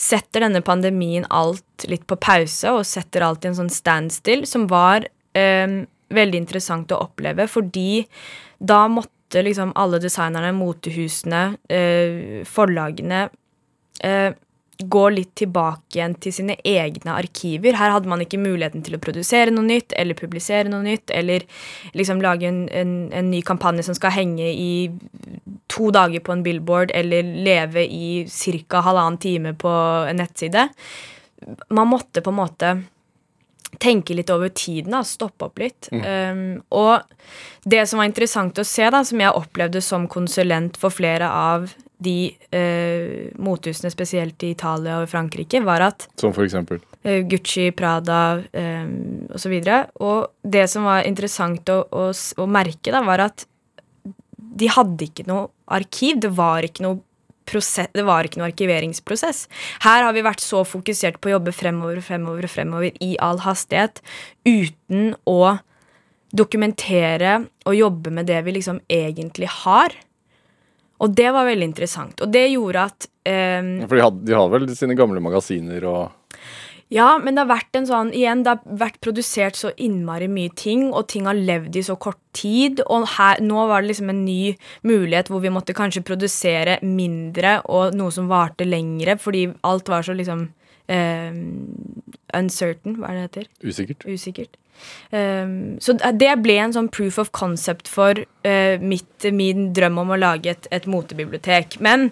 setter 0.02 0.46
denne 0.46 0.64
pandemien 0.66 1.28
alt 1.30 1.86
litt 1.90 2.08
på 2.10 2.18
pause 2.22 2.74
og 2.74 2.88
setter 2.90 3.26
alt 3.26 3.46
i 3.46 3.52
en 3.52 3.58
sånn 3.60 3.74
standstill, 3.74 4.48
som 4.50 4.66
var 4.72 5.06
eh, 5.38 5.82
veldig 6.12 6.42
interessant 6.42 6.92
å 6.92 7.04
oppleve, 7.06 7.48
fordi 7.50 8.04
da 8.58 8.84
måtte 8.92 9.44
liksom 9.46 9.76
alle 9.80 10.02
designerne, 10.04 10.52
motehusene, 10.58 11.44
eh, 11.72 12.42
forlagene 12.50 13.28
eh, 14.04 14.34
gå 14.90 15.04
litt 15.14 15.34
tilbake 15.40 15.98
igjen 15.98 16.16
til 16.22 16.34
sine 16.36 16.56
egne 16.68 17.16
arkiver. 17.18 17.76
Her 17.78 17.94
hadde 17.96 18.10
man 18.12 18.24
ikke 18.24 18.40
muligheten 18.42 18.84
til 18.86 18.98
å 18.98 19.02
produsere 19.04 19.54
noe 19.54 19.68
nytt 19.68 19.96
eller 19.98 20.18
publisere 20.18 20.72
noe 20.72 20.84
nytt, 20.86 21.12
eller 21.16 21.46
liksom 21.98 22.24
lage 22.24 22.48
en, 22.50 22.64
en, 22.70 22.96
en 23.14 23.32
ny 23.32 23.42
kampanje 23.46 23.88
som 23.88 23.98
skal 23.98 24.16
henge 24.16 24.48
i 24.52 24.72
to 25.72 25.92
dager 25.96 26.24
på 26.24 26.36
en 26.36 26.46
billboard, 26.46 26.94
eller 26.96 27.24
leve 27.24 27.86
i 27.86 28.26
ca. 28.68 28.82
halvannen 28.86 29.20
time 29.22 29.54
på 29.54 29.76
en 30.10 30.20
nettside. 30.20 30.70
Man 31.70 31.90
måtte 31.90 32.22
på 32.22 32.34
en 32.34 32.42
måte 32.42 32.74
tenke 33.82 34.14
litt 34.14 34.30
over 34.30 34.52
tiden, 34.54 34.92
da, 34.94 35.04
stoppe 35.08 35.48
opp 35.48 35.62
litt. 35.62 35.88
Um, 35.92 36.60
og 36.76 37.02
det 37.64 37.86
som 37.90 38.02
var 38.02 38.10
interessant 38.10 38.60
å 38.60 38.68
se, 38.68 38.84
da, 38.92 39.04
som 39.08 39.22
jeg 39.22 39.38
opplevde 39.38 39.82
som 39.84 40.10
konsulent 40.12 40.78
for 40.82 40.94
flere 40.94 41.30
av 41.32 41.72
de 42.02 42.32
eh, 42.58 43.30
motehusene, 43.38 43.92
spesielt 43.94 44.42
i 44.44 44.54
Italia 44.56 44.98
og 45.04 45.10
Frankrike, 45.12 45.62
var 45.66 45.84
at 45.86 46.08
Som 46.20 46.34
for 46.34 46.48
eksempel? 46.48 46.82
eh, 47.06 47.22
Gucci, 47.30 47.70
Prada 47.78 48.42
eh, 48.54 48.90
osv. 49.38 49.54
Og 50.02 50.28
det 50.42 50.66
som 50.72 50.88
var 50.90 51.06
interessant 51.06 51.70
å, 51.70 51.84
å, 51.94 52.10
å 52.12 52.50
merke, 52.50 52.90
da, 52.94 53.04
var 53.06 53.28
at 53.30 53.46
de 54.52 54.68
hadde 54.68 55.08
ikke 55.08 55.28
noe 55.30 55.48
arkiv. 55.72 56.20
Det 56.26 56.34
var 56.36 56.66
ikke 56.68 56.84
noe 56.88 57.00
prosess, 57.52 57.90
det 57.94 58.04
var 58.08 58.26
ikke 58.26 58.40
noe 58.42 58.50
arkiveringsprosess. 58.52 59.46
Her 59.86 60.06
har 60.06 60.14
vi 60.16 60.24
vært 60.26 60.44
så 60.44 60.62
fokusert 60.68 61.20
på 61.22 61.30
å 61.30 61.36
jobbe 61.38 61.54
fremover 61.56 62.00
og 62.00 62.06
fremover 62.06 62.48
fremover 62.52 62.98
i 63.04 63.16
all 63.22 63.42
hastighet 63.44 64.02
uten 64.48 65.14
å 65.28 65.58
dokumentere 66.32 67.42
og 67.68 67.76
jobbe 67.76 68.14
med 68.14 68.30
det 68.30 68.40
vi 68.46 68.54
liksom 68.56 68.80
egentlig 68.92 69.50
har. 69.66 69.96
Og 71.02 71.14
det 71.18 71.30
var 71.34 71.48
veldig 71.50 71.70
interessant. 71.72 72.22
Og 72.22 72.32
det 72.34 72.48
gjorde 72.52 72.88
at 72.92 73.08
eh, 73.26 73.62
For 73.88 73.98
de, 73.98 74.04
hadde, 74.06 74.26
de 74.28 74.36
har 74.38 74.52
vel 74.54 74.68
sine 74.78 74.98
gamle 74.98 75.24
magasiner 75.24 75.86
og 75.90 76.38
Ja, 76.92 77.16
men 77.24 77.34
det 77.34 77.46
har 77.46 77.52
vært 77.54 77.80
en 77.80 77.88
sånn 77.90 78.12
Igjen, 78.14 78.44
det 78.46 78.54
har 78.54 78.78
vært 78.84 79.00
produsert 79.04 79.58
så 79.58 79.72
innmari 79.82 80.28
mye 80.32 80.52
ting, 80.60 80.90
og 80.92 81.08
ting 81.12 81.30
har 81.30 81.40
levd 81.40 81.80
i 81.80 81.86
så 81.88 81.96
kort 81.96 82.20
tid. 82.38 82.84
Og 82.86 83.08
her, 83.18 83.42
nå 83.42 83.66
var 83.72 83.82
det 83.82 83.94
liksom 83.94 84.14
en 84.14 84.24
ny 84.28 84.54
mulighet 84.88 85.32
hvor 85.32 85.42
vi 85.44 85.54
måtte 85.54 85.78
kanskje 85.78 86.06
produsere 86.06 86.78
mindre 86.86 87.62
og 87.72 87.98
noe 87.98 88.14
som 88.14 88.30
varte 88.32 88.68
lengre, 88.68 89.18
fordi 89.18 89.48
alt 89.68 89.90
var 89.90 90.06
så 90.06 90.16
liksom 90.18 90.50
eh, 90.92 91.32
uncertain, 92.38 93.00
hva 93.00 93.10
er 93.10 93.18
det 93.18 93.22
det 93.22 93.30
heter? 93.30 93.54
Usikkert. 93.72 94.06
Usikkert. 94.06 94.61
Um, 95.12 95.78
så 95.84 95.98
det 95.98 96.32
ble 96.42 96.56
en 96.64 96.74
sånn 96.76 96.90
proof 96.94 97.20
of 97.22 97.34
concept 97.36 97.90
for 97.92 98.18
uh, 98.18 98.78
mitt, 98.82 99.28
min 99.36 99.70
drøm 99.76 100.00
om 100.02 100.14
å 100.16 100.20
lage 100.20 100.54
et, 100.54 100.70
et 100.72 100.88
motebibliotek. 100.90 101.78
Men 101.84 102.10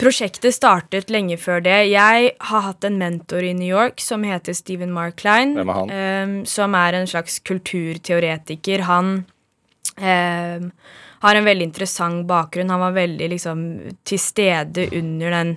prosjektet 0.00 0.56
startet 0.56 1.10
lenge 1.12 1.36
før 1.40 1.60
det. 1.64 1.76
Jeg 1.90 2.32
har 2.50 2.64
hatt 2.64 2.86
en 2.88 2.96
mentor 3.00 3.44
i 3.44 3.52
New 3.56 3.68
York 3.68 4.00
som 4.00 4.24
heter 4.24 4.56
Stephen 4.56 4.94
Mark 4.96 5.18
Klein. 5.20 5.56
Hvem 5.58 5.74
er 5.74 5.80
han? 5.82 5.92
um, 5.92 6.34
som 6.48 6.76
er 6.78 6.96
en 7.00 7.10
slags 7.10 7.40
kulturteoretiker. 7.44 8.86
Han 8.88 9.12
um, 10.00 10.72
har 11.20 11.36
en 11.36 11.44
veldig 11.44 11.66
interessant 11.68 12.24
bakgrunn. 12.28 12.70
Han 12.72 12.80
var 12.80 12.96
veldig 12.96 13.28
liksom 13.34 13.62
til 14.08 14.20
stede 14.20 14.86
under 14.96 15.34
den 15.34 15.52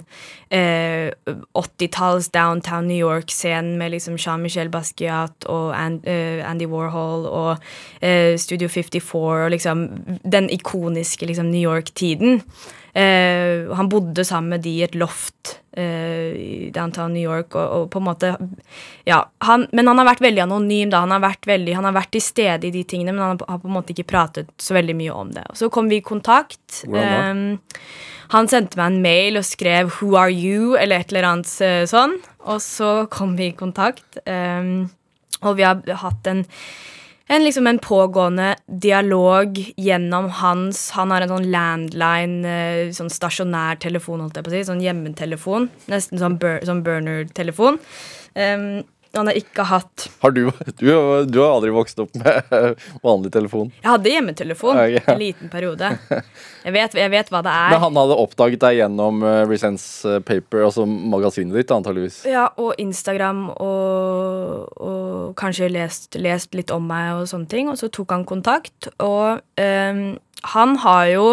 eh, 0.51 1.09
80-talls 1.55 2.29
downtown 2.35 2.87
New 2.87 2.99
York-scenen 2.99 3.77
med 3.79 3.95
liksom 3.95 4.19
Jean-Michel 4.19 4.71
Basquiat 4.73 5.47
og 5.47 5.71
And, 5.77 6.03
eh, 6.07 6.43
Andy 6.43 6.67
Warhol 6.67 7.27
og 7.29 7.57
eh, 8.03 8.35
Studio 8.37 8.67
54 8.67 9.45
og 9.45 9.51
liksom 9.55 9.87
den 10.23 10.51
ikoniske 10.51 11.25
liksom 11.31 11.51
New 11.51 11.63
York-tiden. 11.63 12.43
Eh, 12.93 13.71
han 13.73 13.89
bodde 13.89 14.25
sammen 14.25 14.53
med 14.53 14.61
de 14.61 14.75
i 14.77 14.83
et 14.85 14.93
loft 14.93 15.55
eh, 15.73 16.33
i 16.37 16.69
downtown 16.75 17.15
New 17.15 17.23
York, 17.23 17.55
og, 17.57 17.65
og 17.65 17.87
på 17.89 18.01
en 18.01 18.05
måte 18.05 18.33
Ja, 19.09 19.23
han, 19.41 19.65
men 19.73 19.89
han 19.89 19.97
har 19.97 20.11
vært 20.11 20.21
veldig 20.21 20.43
anonym, 20.45 20.91
da. 20.93 21.01
Han 21.07 21.15
har 21.15 21.23
vært, 21.23 21.47
veldig, 21.49 21.73
han 21.79 21.89
har 21.89 21.97
vært 21.97 22.13
til 22.13 22.23
stede 22.23 22.69
i 22.69 22.73
de 22.75 22.85
tingene, 22.85 23.15
men 23.15 23.23
han 23.25 23.41
har, 23.41 23.61
på 23.63 23.71
en 23.71 23.77
måte 23.79 23.95
ikke 23.95 24.11
pratet 24.13 24.53
så 24.61 24.77
veldig 24.77 24.97
mye 24.99 25.19
om 25.23 25.33
det. 25.33 25.47
Og 25.49 25.61
så 25.63 25.71
kom 25.73 25.89
vi 25.89 26.03
i 26.03 26.05
kontakt. 26.05 26.83
Hvordan 26.85 27.45
Eh, 27.53 27.83
han 28.33 28.47
sendte 28.49 28.79
meg 28.79 28.87
en 28.89 29.01
mail 29.03 29.37
og 29.37 29.45
skrev 29.45 29.91
'Who 29.91 30.15
are 30.17 30.31
you?' 30.31 30.77
eller 30.79 30.99
et 30.99 31.11
eller 31.11 31.27
annet 31.29 31.49
eh, 31.61 31.83
sånn. 31.85 32.17
Og 32.49 32.61
så 32.61 33.07
kom 33.09 33.35
vi 33.37 33.51
i 33.51 33.57
kontakt, 33.57 34.17
eh, 34.25 34.87
og 35.41 35.57
vi 35.57 35.63
har 35.63 35.81
hatt 36.01 36.27
en 36.27 36.45
en, 37.27 37.43
liksom 37.43 37.67
en 37.67 37.79
pågående 37.79 38.55
dialog 38.67 39.59
gjennom 39.77 40.29
hans 40.29 40.89
Han 40.91 41.11
har 41.11 41.23
en 41.23 41.31
sånn 41.31 41.51
landline, 41.53 42.41
eh, 42.47 42.91
sånn 42.95 43.11
stasjonær 43.11 43.79
telefon, 43.83 44.19
holdt 44.23 44.39
jeg 44.39 44.45
på 44.45 44.51
å 44.51 44.55
si. 44.57 44.65
Sånn 44.67 44.83
hjemmetelefon. 44.83 45.69
Nesten 45.91 46.19
sånn, 46.19 46.39
bur 46.41 46.59
sånn 46.67 46.83
burner-telefon. 46.83 47.79
Um, 48.35 48.83
han 49.17 49.29
har 49.29 49.37
ikke 49.37 49.65
hatt 49.69 50.07
Har 50.23 50.33
du, 50.33 50.47
du, 50.79 50.87
du 51.29 51.37
har 51.39 51.51
aldri 51.51 51.69
vokst 51.73 51.99
opp 52.01 52.13
med 52.17 52.55
vanlig 53.05 53.33
telefon? 53.35 53.69
Jeg 53.81 53.89
hadde 53.91 54.13
hjemmetelefon 54.13 54.73
okay, 54.73 54.95
ja. 54.97 55.03
en 55.13 55.21
liten 55.21 55.51
periode. 55.53 55.91
Jeg 56.63 56.73
vet, 56.75 56.93
jeg 56.95 57.11
vet 57.11 57.29
hva 57.33 57.43
det 57.43 57.51
er. 57.51 57.73
Men 57.73 57.81
han 57.83 57.97
hadde 57.99 58.17
oppdaget 58.23 58.61
deg 58.63 58.77
gjennom 58.77 59.23
uh, 59.25 59.43
Resents 59.49 59.85
Paper, 60.23 60.63
altså 60.69 60.85
magasinet 60.87 61.57
ditt, 61.59 61.73
antageligvis. 61.75 62.21
Ja, 62.29 62.45
og 62.55 62.79
Instagram 62.81 63.49
og, 63.51 64.69
og 64.79 65.33
kanskje 65.39 65.67
lest, 65.73 66.15
lest 66.15 66.55
litt 66.55 66.71
om 66.73 66.87
meg 66.87 67.17
og 67.17 67.27
sånne 67.29 67.51
ting. 67.51 67.71
Og 67.71 67.79
så 67.81 67.91
tok 67.93 68.15
han 68.15 68.23
kontakt, 68.29 68.89
og 69.03 69.43
um, 69.59 70.05
han 70.55 70.77
har 70.85 71.09
jo 71.13 71.27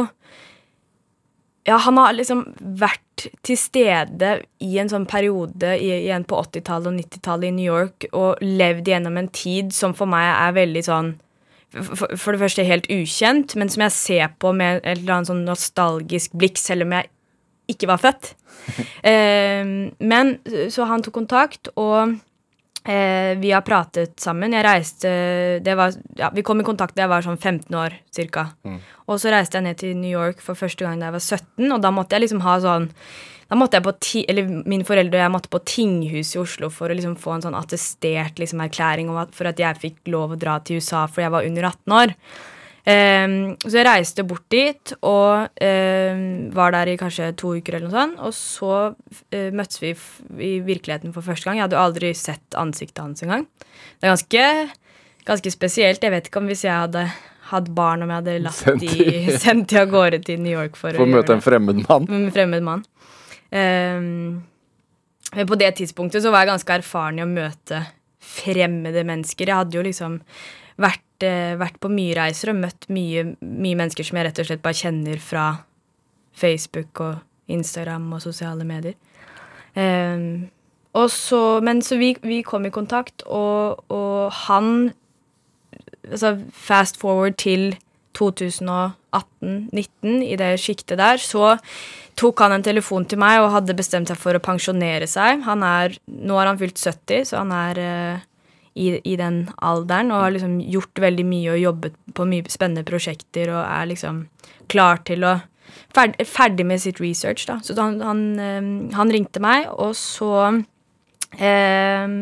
Ja, 1.68 1.76
han 1.76 1.98
har 2.00 2.14
liksom 2.16 2.46
vært 2.58 3.04
til 3.46 3.58
stede 3.58 4.30
i 4.64 4.76
en 4.80 4.90
sånn 4.90 5.06
periode 5.08 5.74
i, 5.76 5.90
igjen 6.06 6.26
på 6.28 6.38
80-tallet 6.42 6.90
og 6.90 6.98
90-tallet 6.98 7.50
i 7.50 7.56
New 7.56 7.66
York 7.66 8.06
og 8.10 8.40
levd 8.44 8.90
gjennom 8.92 9.18
en 9.20 9.30
tid 9.34 9.74
som 9.76 9.96
for 9.96 10.10
meg 10.10 10.28
er 10.32 10.56
veldig 10.56 10.84
sånn 10.86 11.12
for, 11.70 12.16
for 12.18 12.34
det 12.34 12.40
første 12.42 12.66
helt 12.66 12.88
ukjent, 12.90 13.54
men 13.54 13.70
som 13.70 13.84
jeg 13.84 13.94
ser 13.94 14.32
på 14.42 14.50
med 14.56 14.80
et 14.80 14.98
eller 14.98 15.20
annet 15.20 15.30
sånn 15.30 15.44
nostalgisk 15.46 16.34
blikk, 16.38 16.58
selv 16.58 16.86
om 16.86 16.96
jeg 16.98 17.10
ikke 17.74 17.90
var 17.92 18.02
født. 18.02 18.34
Eh, 19.06 19.64
men 20.04 20.30
så 20.68 20.84
han 20.84 21.00
tok 21.00 21.14
kontakt, 21.16 21.70
og 21.80 22.18
eh, 22.84 23.32
vi 23.40 23.50
har 23.54 23.64
pratet 23.66 24.14
sammen. 24.20 24.54
Jeg 24.56 24.66
reiste 24.66 25.10
det 25.64 25.74
var, 25.78 25.94
ja, 26.18 26.30
Vi 26.34 26.44
kom 26.46 26.60
i 26.60 26.66
kontakt 26.66 26.96
da 26.96 27.06
jeg 27.06 27.12
var 27.12 27.26
sånn 27.26 27.40
15 27.40 27.76
år 27.76 27.98
cirka. 28.14 28.50
Og 29.06 29.18
så 29.20 29.32
reiste 29.34 29.58
jeg 29.58 29.66
ned 29.66 29.80
til 29.80 29.96
New 29.98 30.10
York 30.10 30.40
for 30.40 30.58
første 30.58 30.86
gang 30.86 31.00
da 31.00 31.10
jeg 31.10 31.18
var 31.18 31.26
17, 31.26 31.72
og 31.72 31.82
da 31.82 31.90
måtte 31.90 32.16
jeg 32.16 32.26
liksom 32.26 32.44
ha 32.46 32.56
sånn 32.62 32.90
da 33.50 33.56
måtte 33.58 33.80
jeg 33.80 33.82
på 33.82 33.92
ti, 33.98 34.20
eller 34.30 34.46
Mine 34.46 34.86
foreldre 34.86 35.18
og 35.18 35.24
jeg 35.24 35.34
måtte 35.34 35.50
på 35.50 35.58
tinghuset 35.66 36.36
i 36.36 36.38
Oslo 36.38 36.68
for 36.70 36.86
å 36.86 36.94
liksom 36.94 37.16
få 37.18 37.34
en 37.34 37.42
sånn 37.48 37.56
attestert 37.58 38.38
liksom 38.38 38.62
erklæring 38.62 39.10
om 39.10 39.18
at, 39.18 39.34
for 39.34 39.50
at 39.50 39.58
jeg 39.58 39.80
fikk 39.82 40.12
lov 40.14 40.36
å 40.36 40.38
dra 40.38 40.60
til 40.62 40.78
USA 40.78 41.08
fordi 41.10 41.26
jeg 41.26 41.34
var 41.34 41.48
under 41.48 41.66
18 41.72 41.96
år. 41.96 42.14
Ehm, 42.88 43.56
så 43.60 43.74
jeg 43.76 43.86
reiste 43.86 44.24
bort 44.24 44.46
dit 44.52 44.92
og 45.04 45.50
um, 45.52 46.22
var 46.56 46.72
der 46.72 46.92
i 46.92 46.98
kanskje 47.00 47.32
to 47.38 47.52
uker, 47.58 47.76
eller 47.76 47.88
noe 47.88 47.96
sånt. 47.96 48.20
Og 48.24 48.36
så 48.36 48.76
uh, 48.92 49.50
møttes 49.56 49.82
vi 49.82 49.94
i 50.46 50.52
virkeligheten 50.64 51.14
for 51.16 51.26
første 51.26 51.48
gang. 51.48 51.60
Jeg 51.60 51.68
hadde 51.68 51.78
jo 51.78 51.82
aldri 51.84 52.12
sett 52.16 52.58
ansiktet 52.60 53.02
hans 53.04 53.24
engang. 53.26 53.48
Det 54.00 54.08
er 54.08 54.14
ganske, 54.14 54.46
ganske 55.28 55.52
spesielt. 55.52 56.02
Jeg 56.04 56.14
vet 56.14 56.30
ikke 56.30 56.40
om 56.42 56.48
hvis 56.50 56.64
jeg 56.64 56.76
hadde 56.76 57.08
hatt 57.50 57.68
barn, 57.74 58.04
om 58.04 58.12
jeg 58.12 58.22
hadde 58.22 58.38
latt 58.44 58.60
Sendt 58.60 58.86
de 58.86 59.36
sendt 59.42 59.72
de 59.72 59.80
av 59.80 59.90
gårde 59.90 60.22
til 60.26 60.40
New 60.42 60.54
York 60.54 60.78
for, 60.78 60.94
For 60.94 61.06
å 61.06 61.10
møte 61.18 61.34
en 61.36 61.44
fremmed 61.44 61.82
mann. 61.88 62.06
en 62.08 62.30
fremmed 62.34 62.64
mann. 62.66 62.86
Um, 63.50 64.40
men 65.34 65.46
på 65.46 65.58
det 65.58 65.72
tidspunktet 65.78 66.24
så 66.24 66.32
var 66.32 66.44
jeg 66.44 66.52
ganske 66.54 66.76
erfaren 66.80 67.18
i 67.20 67.24
å 67.24 67.30
møte 67.30 67.84
fremmede 68.20 69.04
mennesker. 69.06 69.50
Jeg 69.50 69.62
hadde 69.62 69.78
jo 69.78 69.84
liksom 69.86 70.18
vært, 70.80 71.02
vært 71.24 71.80
på 71.82 71.90
mye 71.92 72.14
reiser 72.16 72.52
og 72.52 72.62
møtt 72.62 72.88
mye, 72.92 73.32
mye 73.40 73.78
mennesker 73.78 74.06
som 74.06 74.18
jeg 74.18 74.28
rett 74.28 74.40
og 74.40 74.48
slett 74.48 74.64
bare 74.64 74.80
kjenner 74.80 75.20
fra 75.22 75.48
Facebook 76.40 77.02
og 77.04 77.20
Instagram 77.50 78.08
og 78.16 78.24
sosiale 78.24 78.64
medier. 78.64 78.96
Um, 79.74 80.48
og 80.98 81.10
så, 81.14 81.60
men 81.62 81.82
så 81.82 81.98
vi, 82.00 82.14
vi 82.26 82.40
kom 82.42 82.66
i 82.66 82.74
kontakt, 82.74 83.22
og, 83.26 83.84
og 83.92 84.32
han 84.46 84.90
altså 86.10 86.34
Fast 86.56 86.98
forward 86.98 87.36
til 87.38 87.76
2018-19, 88.18 90.16
i 90.26 90.36
det 90.38 90.56
sjiktet 90.60 90.98
der, 90.98 91.20
så 91.22 91.54
tok 92.18 92.42
han 92.42 92.56
en 92.56 92.64
telefon 92.66 93.06
til 93.08 93.20
meg 93.22 93.38
og 93.40 93.52
hadde 93.54 93.76
bestemt 93.78 94.10
seg 94.10 94.18
for 94.20 94.36
å 94.36 94.42
pensjonere 94.42 95.06
seg. 95.08 95.44
Han 95.46 95.62
er, 95.64 95.94
Nå 96.10 96.36
har 96.36 96.50
han 96.50 96.58
fylt 96.60 96.80
70, 96.80 97.30
så 97.30 97.40
han 97.40 97.54
er 97.54 97.80
eh, 97.80 98.26
i, 98.74 98.94
i 99.02 99.16
den 99.18 99.42
alderen 99.56 100.12
og 100.14 100.24
har 100.24 100.34
liksom 100.34 100.58
gjort 100.62 101.02
veldig 101.02 101.26
mye 101.26 101.54
og 101.54 101.62
jobbet 101.62 101.96
på 102.16 102.26
mye 102.28 102.52
spennende 102.52 102.86
prosjekter 102.86 103.52
og 103.52 103.62
er 103.64 103.88
liksom 103.90 104.24
klar 104.70 105.02
til 105.08 105.26
å 105.26 105.36
ferd, 105.94 106.16
Ferdig 106.26 106.66
med 106.66 106.82
sitt 106.82 107.00
research, 107.02 107.46
da. 107.50 107.58
Så 107.62 107.76
han, 107.78 108.00
han, 108.04 108.24
eh, 108.38 108.68
han 108.96 109.12
ringte 109.12 109.42
meg, 109.42 109.68
og 109.70 109.94
så 109.98 110.32
eh, 111.38 112.18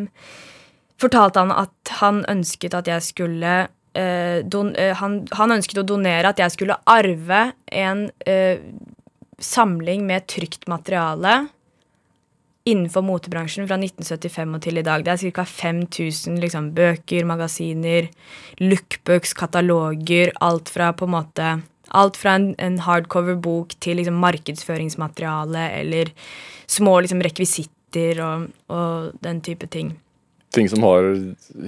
fortalte 1.00 1.44
han 1.44 1.54
at 1.54 1.98
han 2.00 2.22
ønsket 2.28 2.76
at 2.76 2.88
jeg 2.90 3.06
skulle 3.06 3.56
eh, 3.98 4.40
don, 4.44 4.74
eh, 4.76 4.94
han, 4.98 5.20
han 5.36 5.58
ønsket 5.58 5.82
å 5.82 5.86
donere 5.86 6.32
at 6.32 6.40
jeg 6.42 6.56
skulle 6.56 6.80
arve 6.88 7.42
en 7.72 8.08
eh, 8.28 8.64
samling 9.38 10.04
med 10.08 10.26
trygt 10.30 10.66
materiale 10.70 11.46
innenfor 12.68 13.04
motebransjen 13.06 13.68
fra 13.68 13.78
1975 13.80 14.56
og 14.56 14.62
til 14.64 14.80
i 14.80 14.84
dag. 14.86 15.04
Det 15.04 15.14
er 15.14 15.32
ca. 15.32 15.44
5000 15.48 16.38
liksom, 16.42 16.70
bøker, 16.76 17.26
magasiner, 17.28 18.10
lookbooks, 18.60 19.34
kataloger. 19.38 20.32
Alt 20.44 20.72
fra 20.72 20.92
en 20.92 21.14
måte 21.16 21.56
Alt 21.96 22.18
fra 22.20 22.34
en, 22.36 22.50
en 22.60 22.74
hardcover 22.84 23.38
bok 23.40 23.70
til 23.80 23.96
liksom, 23.96 24.18
markedsføringsmateriale 24.20 25.62
eller 25.78 26.10
små 26.68 26.98
liksom, 27.00 27.22
rekvisitter 27.24 28.20
og, 28.20 28.50
og 28.68 29.14
den 29.24 29.40
type 29.40 29.70
ting. 29.72 29.94
Ting 30.50 30.68
som 30.68 30.82
har 30.82 31.04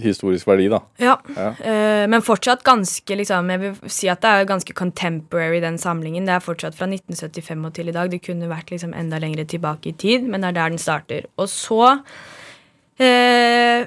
historisk 0.01 0.49
verdi, 0.49 0.69
da. 0.73 0.81
Ja, 0.97 1.19
Ja. 1.37 1.51
Uh, 1.61 2.09
men 2.09 2.23
fortsatt 2.25 2.63
ganske 2.65 3.17
liksom, 3.17 3.51
Jeg 3.51 3.61
vil 3.61 3.91
si 3.93 4.09
at 4.09 4.23
det 4.23 4.31
er 4.31 4.49
ganske 4.49 4.73
contemporary, 4.73 5.61
den 5.61 5.79
samlingen. 5.79 6.25
Det 6.25 6.35
er 6.35 6.41
fortsatt 6.41 6.75
fra 6.75 6.87
1975 6.89 7.67
og 7.67 7.75
til 7.75 7.89
i 7.89 7.93
dag. 7.93 8.11
Det 8.11 8.23
kunne 8.25 8.49
vært 8.49 8.71
liksom 8.71 8.95
enda 8.97 9.19
lenger 9.19 9.45
tilbake 9.45 9.93
i 9.93 9.93
tid, 9.93 10.25
men 10.25 10.41
det 10.41 10.49
er 10.49 10.53
der 10.53 10.69
den 10.71 10.79
starter. 10.79 11.29
Og 11.37 11.49
så 11.49 12.01
uh, 13.01 13.87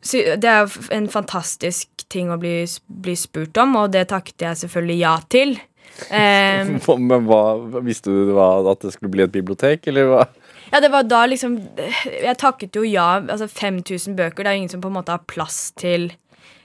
Det 0.00 0.44
er 0.48 0.78
en 0.90 1.08
fantastisk 1.08 1.88
ting 2.08 2.30
å 2.32 2.38
bli, 2.40 2.64
bli 2.88 3.16
spurt 3.16 3.56
om, 3.60 3.76
og 3.76 3.92
det 3.92 4.08
takket 4.08 4.40
jeg 4.40 4.56
selvfølgelig 4.64 5.00
ja 5.00 5.18
til. 5.28 5.58
Um, 6.08 6.78
Men 7.02 7.26
hva, 7.28 7.58
Visste 7.84 8.08
du 8.08 8.30
hva, 8.32 8.62
at 8.70 8.80
det 8.80 8.94
skulle 8.94 9.10
bli 9.12 9.24
et 9.26 9.32
bibliotek, 9.34 9.84
eller 9.90 10.06
hva? 10.08 10.22
Ja, 10.70 10.80
det 10.80 10.92
var 10.92 11.02
da 11.02 11.24
liksom 11.26 11.58
Jeg 12.06 12.36
takket 12.38 12.76
jo 12.78 12.84
ja. 12.86 13.18
Altså 13.20 13.48
5000 13.48 14.16
bøker. 14.18 14.44
Det 14.44 14.50
er 14.50 14.56
jo 14.56 14.62
ingen 14.64 14.72
som 14.72 14.84
på 14.84 14.90
en 14.90 14.98
måte 15.00 15.14
har 15.14 15.26
plass 15.30 15.72
til, 15.78 16.12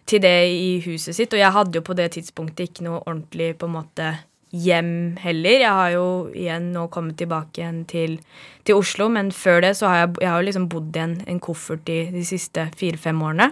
til 0.05 0.21
det 0.21 0.37
i 0.51 0.79
huset 0.85 1.17
sitt. 1.17 1.33
Og 1.33 1.41
jeg 1.41 1.55
hadde 1.55 1.79
jo 1.79 1.85
på 1.85 1.97
det 1.97 2.11
tidspunktet 2.17 2.69
ikke 2.69 2.87
noe 2.87 3.01
ordentlig 3.03 3.55
på 3.59 3.69
en 3.69 3.77
måte 3.79 4.13
hjem 4.55 5.17
heller. 5.19 5.59
Jeg 5.59 5.73
har 5.79 5.91
jo 5.95 6.07
igjen 6.31 6.71
nå 6.75 6.85
kommet 6.93 7.17
tilbake 7.19 7.59
igjen 7.59 7.83
til, 7.89 8.17
til 8.67 8.79
Oslo, 8.79 9.09
men 9.11 9.31
før 9.35 9.63
det 9.65 9.73
så 9.79 9.89
har 9.91 10.01
jeg, 10.03 10.15
jeg 10.23 10.31
har 10.31 10.41
jo 10.41 10.47
liksom 10.49 10.69
bodd 10.71 10.95
i 10.95 11.03
en, 11.03 11.15
en 11.33 11.41
koffert 11.43 11.91
i 11.91 11.99
de 12.13 12.23
siste 12.27 12.69
fire-fem 12.79 13.21
årene. 13.25 13.51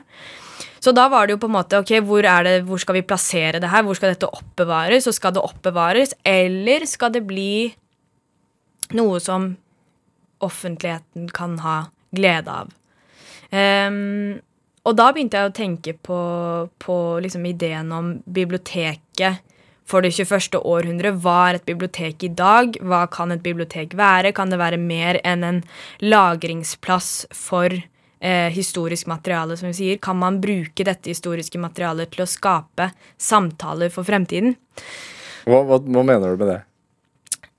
Så 0.84 0.92
da 0.96 1.08
var 1.12 1.28
det 1.28 1.36
jo 1.36 1.42
på 1.44 1.50
en 1.50 1.56
måte 1.56 1.80
ok, 1.80 1.96
hvor, 2.06 2.26
er 2.28 2.46
det, 2.48 2.56
hvor 2.68 2.80
skal 2.82 2.98
vi 3.00 3.06
plassere 3.08 3.60
det 3.64 3.72
her? 3.72 3.86
Hvor 3.88 3.98
skal 3.98 4.14
dette 4.14 4.30
oppbevares? 4.30 5.08
Og 5.10 5.16
skal 5.16 5.36
det 5.36 5.44
oppbevares, 5.44 6.16
eller 6.28 6.86
skal 6.90 7.14
det 7.16 7.24
bli 7.28 7.74
noe 8.94 9.20
som 9.24 9.54
offentligheten 10.46 11.30
kan 11.34 11.58
ha 11.64 11.78
glede 12.14 12.52
av. 12.62 12.74
Um, 13.54 14.42
og 14.84 14.98
da 15.00 15.12
begynte 15.14 15.40
jeg 15.40 15.50
å 15.50 15.56
tenke 15.56 15.96
på, 15.96 16.20
på 16.84 16.98
liksom 17.24 17.46
ideen 17.48 17.92
om 17.96 18.14
biblioteket 18.26 19.44
for 19.88 20.04
det 20.04 20.14
21. 20.16 20.60
århundre. 20.60 21.14
Hva 21.24 21.38
er 21.50 21.60
et 21.60 21.68
bibliotek 21.68 22.26
i 22.28 22.32
dag? 22.34 22.76
Hva 22.84 23.06
kan 23.12 23.32
et 23.36 23.44
bibliotek 23.46 23.96
være? 24.00 24.34
Kan 24.36 24.52
det 24.52 24.60
være 24.60 24.80
mer 24.82 25.20
enn 25.24 25.44
en 25.48 25.62
lagringsplass 26.04 27.12
for 27.36 27.72
eh, 27.72 28.50
historisk 28.56 29.08
materiale, 29.12 29.58
som 29.60 29.70
vi 29.72 29.78
sier? 29.80 30.04
Kan 30.04 30.20
man 30.24 30.42
bruke 30.44 30.88
dette 30.88 31.12
historiske 31.12 31.62
materialet 31.62 32.12
til 32.16 32.26
å 32.26 32.30
skape 32.30 32.92
samtaler 33.22 33.94
for 33.94 34.08
fremtiden? 34.08 34.58
Hva, 35.44 35.64
hva, 35.68 35.80
hva 35.80 36.06
mener 36.08 36.34
du 36.34 36.44
med 36.44 36.56
det? 36.56 36.62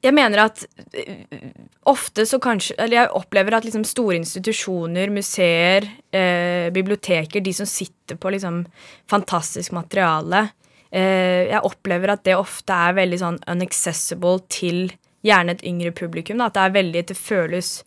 Jeg 0.05 0.13
mener 0.13 0.43
at 0.43 0.65
øh, 0.69 1.47
ofte 1.89 2.27
så 2.29 2.39
kanskje 2.43 2.77
Eller 2.79 2.99
jeg 2.99 3.15
opplever 3.17 3.57
at 3.57 3.65
liksom 3.65 3.87
store 3.89 4.19
institusjoner, 4.21 5.13
museer, 5.13 5.89
eh, 6.13 6.69
biblioteker, 6.75 7.41
de 7.41 7.55
som 7.57 7.69
sitter 7.69 8.19
på 8.21 8.35
liksom 8.35 8.65
fantastisk 9.11 9.73
materiale 9.73 10.49
eh, 10.91 11.49
Jeg 11.51 11.65
opplever 11.65 12.13
at 12.13 12.25
det 12.27 12.37
ofte 12.37 12.77
er 12.89 12.99
veldig 13.01 13.21
sånn 13.23 13.41
unaccessible 13.49 14.45
til 14.53 14.93
gjerne 15.25 15.55
et 15.57 15.65
yngre 15.65 15.95
publikum. 15.97 16.37
Da. 16.37 16.51
At 16.51 16.59
det 16.59 16.65
er 16.65 16.79
veldig 16.81 17.07
Det 17.09 17.17
føles 17.17 17.79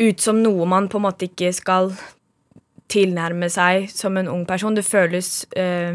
ut 0.00 0.22
som 0.22 0.40
noe 0.42 0.66
man 0.66 0.88
på 0.88 0.98
en 0.98 1.04
måte 1.04 1.28
ikke 1.28 1.52
skal 1.54 1.92
tilnærme 2.90 3.46
seg 3.52 3.86
som 3.92 4.16
en 4.18 4.28
ung 4.32 4.46
person. 4.48 4.74
Det 4.74 4.86
føles 4.86 5.44
eh, 5.54 5.94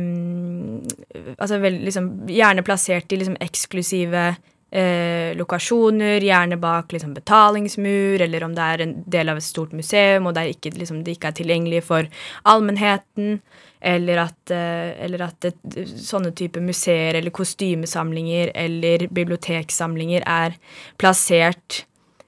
altså 1.35 1.59
vel, 1.59 1.81
liksom, 1.83 2.11
gjerne 2.31 2.63
plassert 2.63 3.11
i 3.11 3.19
liksom 3.19 3.35
eksklusive 3.43 4.29
eh, 4.71 5.35
lokasjoner, 5.37 6.21
gjerne 6.21 6.57
bak 6.57 6.91
liksom, 6.91 7.13
betalingsmur, 7.13 8.21
eller 8.21 8.43
om 8.43 8.55
det 8.55 8.65
er 8.65 8.83
en 8.85 8.95
del 9.17 9.29
av 9.29 9.37
et 9.37 9.47
stort 9.47 9.75
museum, 9.77 10.27
og 10.27 10.35
det, 10.35 10.47
ikke, 10.55 10.75
liksom, 10.79 11.03
det 11.05 11.17
ikke 11.17 11.31
er 11.31 11.39
tilgjengelig 11.41 11.85
for 11.87 12.09
allmennheten. 12.43 13.39
Eller 13.85 14.17
at, 14.23 14.51
eh, 14.51 14.95
eller 15.05 15.27
at 15.27 15.45
det, 15.45 15.85
sånne 16.01 16.31
type 16.33 16.61
museer 16.63 17.19
eller 17.19 17.29
kostymesamlinger 17.35 18.49
eller 18.57 19.05
biblioteksamlinger 19.13 20.25
er 20.25 20.55
plassert 20.97 21.83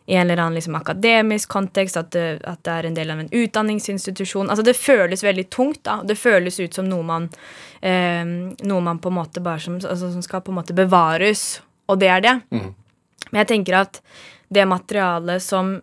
i 0.08 0.16
en 0.16 0.30
eller 0.30 0.44
annen 0.44 0.56
liksom, 0.56 0.76
akademisk 0.76 1.50
kontekst, 1.50 1.98
at 2.00 2.12
det, 2.16 2.40
at 2.48 2.62
det, 2.64 2.72
er 2.72 2.86
en 2.88 2.96
del 2.96 3.10
av 3.12 3.20
en 3.20 3.32
utdanningsinstitusjon. 3.32 4.48
Altså 4.48 4.64
Det 4.64 4.78
føles 4.80 5.24
veldig 5.24 5.50
tungt. 5.52 5.82
da, 5.84 6.00
Det 6.04 6.16
føles 6.16 6.60
ut 6.60 6.74
som 6.74 6.88
noe 6.88 7.04
man, 7.04 7.28
eh, 7.82 8.24
noe 8.24 8.82
man 8.82 9.02
på 9.04 9.12
en 9.12 9.18
måte 9.18 9.44
bare 9.44 9.60
som, 9.60 9.76
altså, 9.76 10.14
som, 10.14 10.22
skal 10.24 10.42
på 10.42 10.54
en 10.54 10.62
måte 10.62 10.78
bevares, 10.78 11.60
og 11.88 12.00
det 12.02 12.10
er 12.14 12.24
det. 12.24 12.36
Mm. 12.54 12.72
Men 13.32 13.42
jeg 13.42 13.52
tenker 13.54 13.82
at 13.82 14.02
det 14.54 14.68
materialet 14.70 15.44
som 15.44 15.78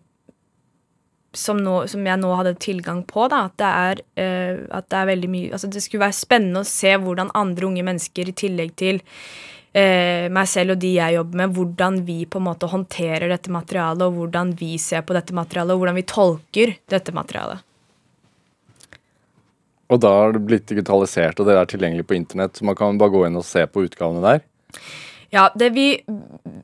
som, 1.35 1.59
nå, 1.59 1.81
som, 1.90 2.05
jeg 2.07 2.21
nå 2.21 2.31
hadde 2.38 2.55
tilgang 2.62 3.03
på, 3.11 3.27
da, 3.27 3.49
at 3.49 3.57
det, 3.59 3.71
er, 3.71 4.03
uh, 4.23 4.61
at 4.79 4.87
det 4.87 5.01
er 5.01 5.11
veldig 5.11 5.31
mye 5.33 5.51
altså 5.57 5.71
Det 5.73 5.83
skulle 5.83 6.05
være 6.05 6.14
spennende 6.14 6.62
å 6.62 6.69
se 6.69 6.95
hvordan 6.95 7.33
andre 7.35 7.67
unge 7.67 7.83
mennesker, 7.87 8.31
i 8.31 8.37
tillegg 8.38 8.75
til 8.79 9.01
uh, 9.03 10.31
meg 10.31 10.51
selv 10.51 10.77
og 10.77 10.83
de 10.85 10.95
jeg 10.97 11.17
jobber 11.19 11.43
med, 11.43 11.55
hvordan 11.57 12.01
vi 12.07 12.21
på 12.31 12.40
en 12.40 12.49
måte 12.49 12.71
håndterer 12.71 13.27
dette 13.33 13.53
materialet, 13.55 14.07
og 14.07 14.21
hvordan 14.21 14.55
vi 14.61 14.77
ser 14.79 15.03
på 15.07 15.17
dette 15.17 15.37
materialet, 15.37 15.75
og 15.75 15.83
hvordan 15.83 15.99
vi 15.99 16.09
tolker 16.14 16.77
dette 16.95 17.17
materialet. 17.17 17.71
Og 19.93 20.01
da 20.01 20.11
har 20.17 20.33
det 20.35 20.47
blitt 20.47 20.71
digitalisert, 20.71 21.38
og 21.38 21.51
det 21.51 21.59
er 21.59 21.67
tilgjengelig 21.71 22.07
på 22.09 22.17
internett, 22.17 22.57
så 22.57 22.67
man 22.67 22.79
kan 22.79 22.99
bare 23.01 23.12
gå 23.12 23.27
inn 23.27 23.37
og 23.38 23.47
se 23.47 23.67
på 23.69 23.85
utgavene 23.85 24.23
der? 24.25 24.47
Ja, 25.35 25.49
det, 25.55 25.70
vi, 25.75 26.05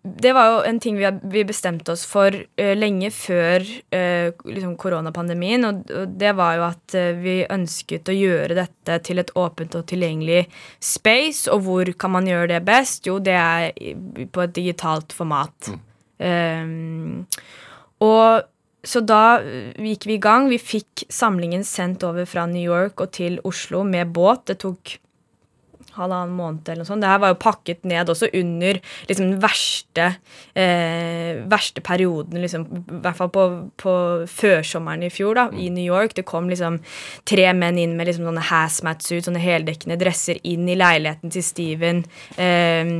det 0.02 0.30
var 0.36 0.46
jo 0.46 0.58
en 0.68 0.78
ting 0.80 0.98
vi, 0.98 1.08
vi 1.32 1.42
bestemte 1.48 1.90
oss 1.90 2.04
for 2.06 2.30
uh, 2.30 2.74
lenge 2.78 3.08
før 3.10 3.64
uh, 3.66 4.30
liksom 4.46 4.76
koronapandemien. 4.78 5.66
Og, 5.66 5.80
og, 5.90 6.12
det 6.20 6.36
var 6.38 6.58
jo 6.58 6.66
at 6.68 6.94
uh, 6.94 7.08
vi 7.18 7.40
ønsket 7.50 8.12
å 8.12 8.14
gjøre 8.14 8.58
dette 8.60 9.00
til 9.08 9.22
et 9.22 9.34
åpent 9.34 9.74
og 9.80 9.88
tilgjengelig 9.90 10.44
space. 10.78 11.50
Og 11.50 11.66
hvor 11.66 11.90
kan 11.98 12.14
man 12.14 12.30
gjøre 12.30 12.52
det 12.54 12.62
best? 12.68 13.10
Jo, 13.10 13.18
det 13.18 13.34
er 13.34 13.74
på 14.30 14.46
et 14.46 14.54
digitalt 14.54 15.16
format. 15.18 15.72
Mm. 16.20 17.24
Og 18.04 18.42
så 18.84 19.00
da 19.04 19.40
gikk 19.80 20.06
vi 20.06 20.18
i 20.18 20.22
gang. 20.22 20.50
Vi 20.52 20.60
fikk 20.60 21.06
samlingen 21.12 21.64
sendt 21.66 22.04
over 22.06 22.28
fra 22.28 22.46
New 22.48 22.62
York 22.62 23.00
og 23.00 23.14
til 23.16 23.40
Oslo 23.48 23.82
med 23.88 24.12
båt. 24.14 24.46
Det 24.52 24.60
tok 24.62 24.98
halvannen 26.00 26.36
måned 26.36 26.68
eller 26.68 26.82
noe 26.82 26.88
sånt. 26.88 27.04
Det 27.04 27.10
her 27.10 27.22
var 27.22 27.34
jo 27.34 27.40
pakket 27.42 27.86
ned 27.88 28.12
også 28.12 28.30
under 28.36 28.80
liksom 29.08 29.26
den 29.26 29.40
verste, 29.42 30.06
eh, 30.58 31.40
verste 31.50 31.84
perioden, 31.86 32.40
liksom, 32.42 32.66
i 32.80 33.00
hvert 33.04 33.18
fall 33.20 33.32
på, 33.34 33.46
på 33.80 33.96
førsommeren 34.30 35.06
i 35.06 35.12
fjor, 35.12 35.38
da, 35.38 35.48
i 35.54 35.70
New 35.72 35.84
York. 35.84 36.16
Det 36.16 36.26
kom 36.28 36.50
liksom 36.50 36.80
tre 37.28 37.50
menn 37.56 37.80
inn 37.80 37.96
med 37.98 38.10
liksom 38.10 38.28
sånne 38.28 38.46
hazmat-suit, 38.50 39.26
sånne 39.26 39.42
heldekkende 39.42 40.00
dresser, 40.00 40.40
inn 40.44 40.68
i 40.68 40.78
leiligheten 40.78 41.34
til 41.34 41.46
Steven. 41.46 42.04
Eh, 42.40 42.96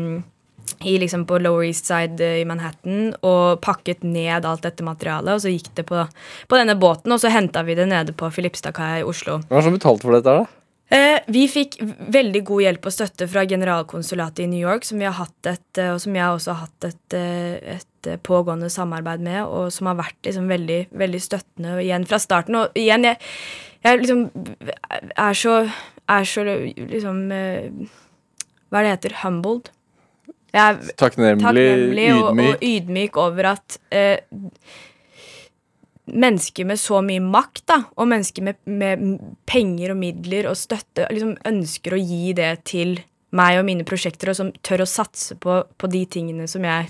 i 0.85 0.99
liksom 0.99 1.27
på 1.27 1.39
Lower 1.39 1.65
East 1.65 1.87
Side 1.87 2.25
eh, 2.25 2.41
i 2.41 2.45
Manhattan 2.49 3.11
og 3.27 3.61
pakket 3.65 4.05
ned 4.07 4.47
alt 4.49 4.65
dette 4.65 4.85
materialet. 4.87 5.35
Og 5.35 5.45
så 5.45 5.53
gikk 5.53 5.73
det 5.77 5.87
på, 5.91 6.05
på 6.49 6.61
denne 6.61 6.77
båten, 6.81 7.13
og 7.13 7.21
så 7.21 7.33
henta 7.33 7.65
vi 7.67 7.77
det 7.79 7.89
nede 7.91 8.17
på 8.17 8.31
Filipstadkaia 8.33 9.03
i 9.03 9.07
Oslo. 9.07 9.41
Hvem 9.45 9.59
er 9.59 9.61
det 9.61 9.69
som 9.69 9.77
betalte 9.77 10.09
for 10.09 10.17
dette? 10.17 10.39
da? 10.41 10.60
Eh, 10.91 11.21
vi 11.31 11.45
fikk 11.47 11.77
veldig 12.11 12.41
god 12.49 12.65
hjelp 12.65 12.87
og 12.91 12.95
støtte 12.95 13.29
fra 13.31 13.45
generalkonsulatet 13.47 14.43
i 14.43 14.49
New 14.51 14.59
York, 14.59 14.87
som 14.89 14.99
vi 14.99 15.07
har 15.07 15.15
hatt 15.21 15.47
et, 15.47 15.79
eh, 15.79 15.93
og 15.95 16.01
som 16.03 16.17
jeg 16.19 16.27
også 16.27 16.51
har 16.57 16.67
hatt 16.67 16.89
et, 16.89 17.15
eh, 17.15 17.77
et 17.77 18.23
pågående 18.27 18.71
samarbeid 18.71 19.21
med, 19.21 19.45
og 19.45 19.71
som 19.71 19.87
har 19.87 19.95
vært 19.95 20.19
liksom 20.27 20.49
veldig, 20.49 20.89
veldig 20.91 21.21
støttende 21.23 21.79
igjen 21.85 22.07
fra 22.11 22.19
starten. 22.19 22.57
Og 22.57 22.75
igjen, 22.75 23.05
jeg, 23.07 23.19
jeg 23.85 24.01
liksom 24.01 24.31
er 25.17 25.35
så, 25.39 25.71
er 26.09 26.25
så 26.25 26.45
liksom 26.45 27.29
Hva 28.71 28.79
er 28.79 28.83
det 28.83 28.91
heter? 28.97 29.15
Humbled. 29.23 29.71
Jeg 30.51 30.61
er 30.75 30.95
takknemlig, 30.99 31.45
takknemlig 31.45 32.07
og, 32.17 32.39
og, 32.39 32.63
ydmyk 32.67 33.17
over 33.17 33.53
at 33.53 33.79
eh, 33.95 34.19
mennesker 36.05 36.65
med 36.65 36.81
så 36.81 37.01
mye 37.05 37.23
makt, 37.23 37.65
da, 37.71 37.79
og 37.97 38.09
mennesker 38.11 38.45
med, 38.47 38.59
med, 38.65 39.21
penger 39.49 39.95
og 39.95 40.01
midler 40.01 40.49
og 40.51 40.59
støtte, 40.59 41.07
liksom 41.13 41.37
ønsker 41.47 41.95
å 41.95 42.01
gi 42.01 42.35
det 42.37 42.51
til 42.69 42.99
meg 43.37 43.61
og 43.61 43.67
mine 43.69 43.87
prosjekter, 43.87 44.33
og 44.33 44.39
som 44.39 44.53
tør 44.67 44.85
å 44.85 44.91
satse 44.91 45.37
på, 45.39 45.61
på 45.79 45.91
de 45.91 46.03
tingene 46.11 46.49
som 46.51 46.65
jeg 46.67 46.89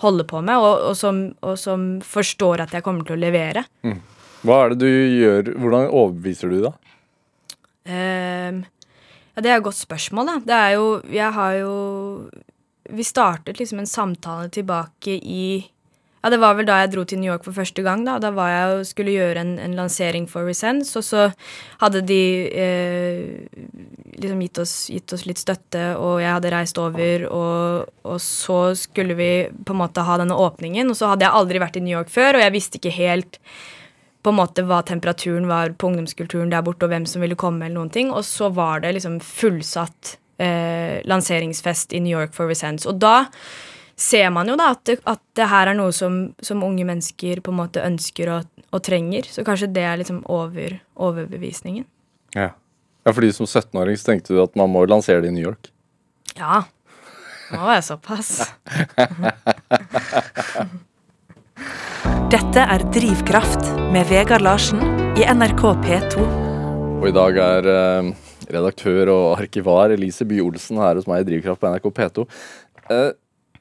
holder 0.00 0.28
på 0.28 0.42
med, 0.44 0.60
og, 0.60 0.90
og, 0.90 0.96
som, 0.98 1.24
og, 1.44 1.56
som, 1.60 1.88
forstår 2.04 2.64
at 2.64 2.76
jeg 2.76 2.84
kommer 2.86 3.06
til 3.06 3.18
å 3.18 3.20
levere. 3.20 3.64
Mm. 3.86 3.98
Hva 4.46 4.62
er 4.64 4.72
det 4.72 4.78
du 4.80 5.16
gjør 5.20 5.50
Hvordan 5.60 5.90
overbeviser 5.90 6.48
du, 6.48 6.62
da? 6.64 6.70
Um, 7.84 8.62
ja, 9.34 9.42
det 9.42 9.50
er 9.50 9.58
et 9.58 9.66
godt 9.66 9.76
spørsmål, 9.76 10.30
da. 10.30 10.36
Det 10.46 10.56
er 10.56 10.70
jo 10.78 10.86
Jeg 11.12 11.34
har 11.36 11.56
jo 11.58 11.74
Vi 12.88 13.04
startet 13.04 13.60
liksom 13.60 13.82
en 13.82 13.90
samtale 13.90 14.48
tilbake 14.48 15.18
i 15.20 15.42
ja, 16.22 16.30
Det 16.30 16.40
var 16.40 16.56
vel 16.58 16.66
da 16.68 16.82
jeg 16.82 16.90
dro 16.92 17.04
til 17.08 17.20
New 17.20 17.30
York 17.30 17.46
for 17.46 17.56
første 17.56 17.82
gang. 17.82 18.04
Da 18.04 18.18
Da 18.20 18.30
var 18.36 18.50
jeg 18.52 18.74
og 18.74 18.86
skulle 18.86 19.14
gjøre 19.14 19.40
en, 19.40 19.58
en 19.58 19.76
lansering 19.78 20.28
for 20.28 20.44
Resense, 20.44 20.92
og 20.98 21.04
så 21.04 21.30
hadde 21.80 22.02
de 22.04 22.22
eh, 22.52 23.48
liksom 24.20 24.42
gitt 24.44 24.60
oss, 24.60 24.74
gitt 24.92 25.12
oss, 25.16 25.24
litt 25.26 25.40
støtte, 25.40 25.96
og 25.96 26.20
jeg 26.20 26.34
hadde 26.34 26.52
reist 26.52 26.78
over, 26.78 27.26
og, 27.30 27.90
og, 28.04 28.20
så 28.20 28.74
skulle 28.76 29.16
vi 29.16 29.32
på 29.48 29.72
en 29.72 29.80
måte 29.80 30.04
ha 30.04 30.18
denne 30.20 30.36
åpningen, 30.36 30.92
og 30.92 30.98
så 30.98 31.14
hadde 31.14 31.24
jeg 31.24 31.38
aldri 31.40 31.62
vært 31.62 31.80
i 31.80 31.84
New 31.84 31.96
York 31.96 32.12
før, 32.12 32.36
og 32.36 32.44
jeg 32.44 32.56
visste 32.56 32.80
ikke 32.80 32.96
helt 32.98 33.40
på 34.20 34.34
en 34.34 34.36
måte 34.36 34.66
hva 34.68 34.82
temperaturen 34.84 35.48
var 35.48 35.72
på 35.72 35.88
ungdomskulturen 35.88 36.52
der 36.52 36.64
borte, 36.66 36.84
og 36.84 36.92
hvem 36.92 37.08
som 37.08 37.24
ville 37.24 37.38
komme, 37.40 37.64
eller 37.64 37.80
noen 37.80 37.94
ting, 37.94 38.12
og 38.12 38.26
så 38.28 38.52
var 38.52 38.84
det 38.84 38.92
liksom 38.98 39.16
fullsatt 39.24 40.18
eh, 40.36 41.00
lanseringsfest 41.08 41.96
i 41.96 42.04
New 42.04 42.12
York 42.12 42.36
for 42.36 42.50
Resense, 42.52 42.84
og 42.84 43.00
da 43.00 43.30
ser 44.00 44.30
man 44.32 44.48
jo 44.48 44.56
da 44.58 44.70
at 44.74 44.82
det, 44.88 44.98
at 45.08 45.20
det 45.36 45.48
her 45.50 45.70
er 45.70 45.76
noe 45.76 45.92
som, 45.94 46.22
som, 46.44 46.62
unge 46.64 46.84
mennesker 46.88 47.42
på 47.44 47.52
en 47.52 47.60
måte 47.60 47.84
ønsker 47.84 48.32
og, 48.32 48.48
og 48.72 48.80
trenger. 48.86 49.28
Så 49.28 49.44
kanskje 49.46 49.72
det 49.74 49.84
er 49.84 50.00
liksom 50.00 50.22
over, 50.30 50.78
overbevisningen. 50.96 51.84
Ja. 52.36 52.50
ja, 53.04 53.12
fordi 53.12 53.32
som 53.36 53.46
17-åring 53.48 53.96
så 53.98 54.12
tenkte 54.12 54.34
du 54.34 54.42
at 54.42 54.56
man 54.58 54.70
må 54.72 54.86
lansere 54.88 55.20
det 55.24 55.30
i 55.32 55.36
New 55.36 55.46
York? 55.50 55.72
Ja. 56.38 56.62
Nå 57.50 57.58
var 57.66 57.74
jeg 57.80 57.88
såpass. 57.90 58.28
Dette 62.30 62.62
er 62.62 62.84
Drivkraft 62.94 63.64
med 63.90 64.06
Vegard 64.08 64.44
Larsen 64.46 64.78
i 65.18 65.26
NRK 65.26 65.62
P2. 65.82 66.14
Og 67.00 67.06
i 67.08 67.14
dag 67.16 67.32
er 67.42 67.66
eh, 67.72 68.12
redaktør 68.54 69.10
og 69.10 69.24
arkivar 69.40 69.90
Elise 69.90 70.24
Bye 70.28 70.44
Olsen 70.44 70.78
her 70.80 70.94
hos 70.96 71.08
meg 71.10 71.24
i 71.24 71.26
Drivkraft 71.32 71.60
på 71.60 71.68
NRK 71.72 71.86
P2. 71.96 72.24
Eh, 72.94 73.10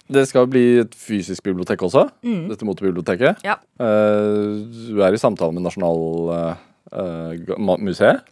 det 0.10 0.26
skal 0.30 0.48
bli 0.50 0.80
et 0.82 0.96
fysisk 0.98 1.44
bibliotek 1.46 1.84
også. 1.86 2.08
Mm. 2.26 2.48
Dette 2.50 2.66
motorbiblioteket. 2.68 3.44
Ja. 3.46 3.56
Uh, 3.80 4.58
du 4.90 5.02
er 5.06 5.14
i 5.14 5.22
samtale 5.22 5.54
med 5.56 5.64
Nasjonalmuseet? 5.68 6.58
Uh, 6.90 8.24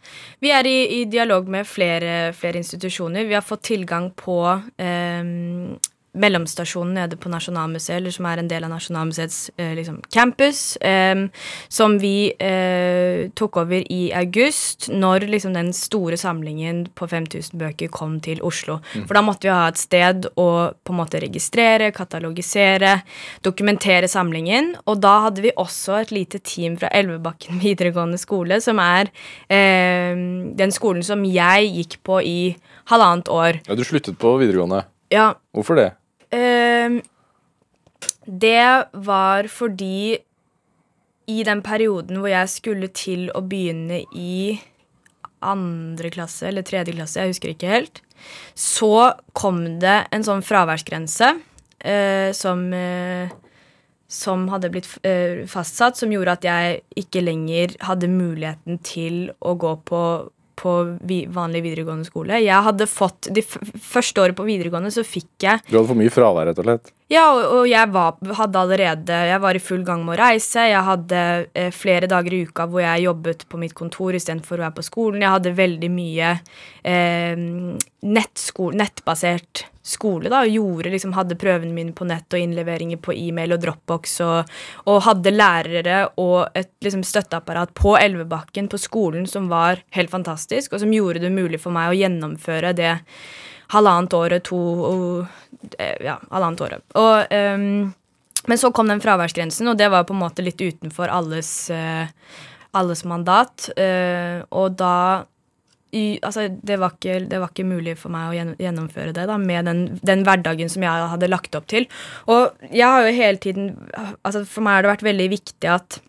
vi 0.42 0.50
er 0.50 0.66
i, 0.66 0.78
i 0.98 1.04
dialog 1.10 1.48
med 1.50 1.66
flere, 1.70 2.32
flere, 2.34 2.58
institusjoner. 2.64 3.28
Vi 3.28 3.36
har 3.38 3.46
fått 3.46 3.68
tilgang 3.70 4.10
på 4.18 4.40
um, 4.50 5.78
mellomstasjonen 6.16 6.94
nede 6.96 7.18
på 7.20 7.30
Nasjonalmuseet, 7.32 7.98
eller 7.98 8.14
som 8.14 8.26
er 8.30 8.40
en 8.40 8.48
del 8.50 8.64
av 8.66 8.72
Nasjonalmuseets 8.72 9.38
eh, 9.56 9.74
liksom, 9.76 10.00
campus, 10.14 10.76
eh, 10.76 11.26
som 11.68 11.98
vi 12.00 12.30
eh, 12.32 13.28
tok 13.38 13.60
over 13.62 13.84
i 13.92 14.00
august, 14.16 14.88
når 14.92 15.28
liksom, 15.28 15.54
den 15.56 15.72
store 15.76 16.18
samlingen 16.20 16.86
på 16.98 17.08
5000 17.10 17.58
bøker 17.60 17.92
kom 17.92 18.18
til 18.24 18.42
Oslo. 18.46 18.78
Mm. 18.94 19.06
For 19.06 19.18
da 19.18 19.24
måtte 19.24 19.48
vi 19.48 19.54
ha 19.54 19.68
et 19.68 19.80
sted 19.80 20.30
å 20.34 20.48
på 20.72 20.94
en 20.94 21.00
måte 21.00 21.22
registrere, 21.22 21.92
katalogisere, 21.96 22.98
dokumentere 23.46 24.08
samlingen. 24.10 24.74
Og 24.88 25.00
da 25.02 25.14
hadde 25.28 25.44
vi 25.44 25.54
også 25.56 26.00
et 26.02 26.14
lite 26.14 26.42
team 26.42 26.78
fra 26.80 26.90
Elvebakken 26.94 27.60
videregående 27.66 28.20
skole, 28.20 28.62
som 28.64 28.80
er 28.82 29.12
ehm, 29.52 30.54
den 30.58 30.74
skolen 30.74 31.04
som 31.06 31.24
jeg 31.28 31.72
gikk 31.74 32.00
på 32.06 32.22
i 32.24 32.38
halvannet 32.88 33.28
år. 33.28 33.60
Ja, 33.68 33.76
Du 33.78 33.84
sluttet 33.84 34.18
på 34.18 34.36
videregående? 34.40 34.86
Ja. 35.12 35.32
Hvorfor 35.56 35.78
det? 35.78 35.90
Uh, 36.34 37.00
det 38.28 38.84
var 38.92 39.48
fordi 39.48 40.18
i 41.28 41.44
den 41.44 41.62
perioden 41.64 42.20
hvor 42.20 42.30
jeg 42.32 42.50
skulle 42.52 42.88
til 42.92 43.28
å 43.36 43.42
begynne 43.44 44.02
i 44.16 44.58
andre 45.44 46.10
klasse 46.10 46.48
eller 46.48 46.64
tredje 46.66 46.94
klasse, 46.96 47.20
jeg 47.20 47.34
husker 47.34 47.52
ikke 47.52 47.72
helt, 47.72 48.00
så 48.58 49.12
kom 49.38 49.60
det 49.82 50.00
en 50.12 50.24
sånn 50.26 50.42
fraværsgrense 50.42 51.34
uh, 51.38 52.30
som 52.34 52.64
uh, 52.74 53.28
som 54.08 54.46
hadde 54.48 54.70
blitt 54.72 54.88
uh, 55.04 55.44
fastsatt, 55.46 55.98
som 56.00 56.12
gjorde 56.12 56.38
at 56.38 56.46
jeg 56.48 56.80
ikke 57.04 57.22
lenger 57.22 57.76
hadde 57.84 58.08
muligheten 58.08 58.80
til 58.80 59.28
å 59.44 59.52
gå 59.60 59.74
på 59.88 60.02
på 60.58 60.74
vi, 61.06 61.22
vanlig 61.32 61.62
videregående 61.66 62.08
skole. 62.08 62.40
Jeg 62.42 62.66
hadde 62.66 62.88
fått, 62.90 63.30
De 63.34 63.44
første 63.44 64.24
året 64.24 64.38
på 64.38 64.46
videregående 64.48 64.92
så 64.94 65.06
fikk 65.06 65.46
jeg 65.46 65.64
Du 65.68 65.76
hadde 65.78 65.90
for 65.90 65.98
mye 65.98 66.12
fravær, 66.12 66.50
rett 66.50 66.62
og 66.62 66.66
slett? 66.68 66.92
Ja, 67.08 67.24
og, 67.32 67.62
jeg 67.64 67.88
var, 67.88 68.18
hadde 68.36 68.60
allerede 68.60 69.18
Jeg 69.30 69.40
var 69.40 69.56
i 69.56 69.62
full 69.64 69.80
gang 69.86 70.02
med 70.04 70.18
å 70.18 70.20
reise. 70.20 70.66
Jeg 70.68 70.84
hadde 70.84 71.22
eh, 71.56 71.70
flere 71.72 72.08
dager 72.10 72.34
i 72.36 72.42
uka 72.44 72.66
hvor 72.68 72.84
jeg 72.84 73.06
jobbet 73.06 73.46
på 73.48 73.60
mitt 73.62 73.72
kontor 73.76 74.16
istedenfor 74.18 74.60
å 74.60 74.66
være 74.66 74.76
på 74.76 74.84
skolen. 74.90 75.24
Jeg 75.24 75.32
hadde 75.32 75.54
veldig 75.56 75.90
mye 75.94 76.34
eh, 76.84 77.40
nettsko, 78.04 78.68
nettbasert 78.76 79.64
skole, 79.88 80.28
da, 80.28 80.42
gjorde 80.44 80.92
liksom, 80.92 81.14
hadde 81.16 81.38
prøvene 81.40 81.72
mine 81.72 81.94
på 81.96 82.04
nett 82.04 82.28
og 82.36 82.42
innleveringer 82.42 83.00
på 83.00 83.14
e-mail 83.16 83.54
og 83.56 83.62
Dropbox, 83.62 84.18
og, 84.26 84.56
og 84.92 85.00
hadde 85.06 85.32
lærere 85.32 86.02
og 86.20 86.58
et 86.58 86.74
liksom, 86.84 87.06
støtteapparat 87.08 87.72
på 87.78 87.96
Elvebakken, 87.96 88.68
på 88.68 88.80
skolen, 88.80 89.24
som 89.30 89.48
var 89.48 89.80
helt 89.96 90.12
fantastisk, 90.12 90.74
og 90.74 90.84
som 90.84 90.92
gjorde 90.92 91.24
det 91.24 91.32
mulig 91.32 91.62
for 91.62 91.72
meg 91.72 91.88
å 91.88 91.96
gjennomføre 92.02 92.76
det 92.76 92.98
halvannet 93.74 94.14
året, 94.14 94.44
to 94.48 95.26
Ja, 95.78 96.18
halvannet 96.30 96.60
året. 96.60 96.84
Og, 96.94 97.32
um, 97.32 97.88
men 98.48 98.60
så 98.60 98.70
kom 98.72 98.88
den 98.88 99.02
fraværsgrensen, 99.02 99.68
og 99.68 99.78
det 99.80 99.88
var 99.90 100.06
på 100.06 100.14
en 100.14 100.22
måte 100.22 100.44
litt 100.44 100.60
utenfor 100.60 101.10
alles, 101.10 101.50
uh, 101.74 102.06
alles 102.78 103.02
mandat. 103.08 103.68
Uh, 103.76 104.44
og 104.54 104.78
da 104.78 105.24
i, 105.90 106.18
altså, 106.22 106.48
det, 106.48 106.76
var 106.76 106.92
ikke, 106.96 107.16
det, 107.30 107.38
var 107.40 107.52
ikke, 107.52 107.64
mulig 107.64 107.94
for 107.96 108.12
meg 108.12 108.28
å 108.28 108.54
gjennomføre 108.60 109.14
det 109.16 109.24
da, 109.30 109.38
med 109.40 109.68
den, 109.70 109.80
den, 110.04 110.24
hverdagen 110.26 110.68
som 110.68 110.84
jeg 110.84 111.06
hadde 111.14 111.30
lagt 111.30 111.56
opp 111.56 111.68
til. 111.70 111.88
Og 112.28 112.52
jeg 112.68 112.84
har 112.84 113.06
jo 113.06 113.14
hele 113.16 113.40
tiden 113.40 113.70
altså 114.20 114.44
For 114.44 114.64
meg 114.64 114.78
har 114.78 114.84
det 114.84 114.92
vært 114.92 115.06
veldig 115.08 115.28
viktig 115.32 115.70
at 115.72 116.00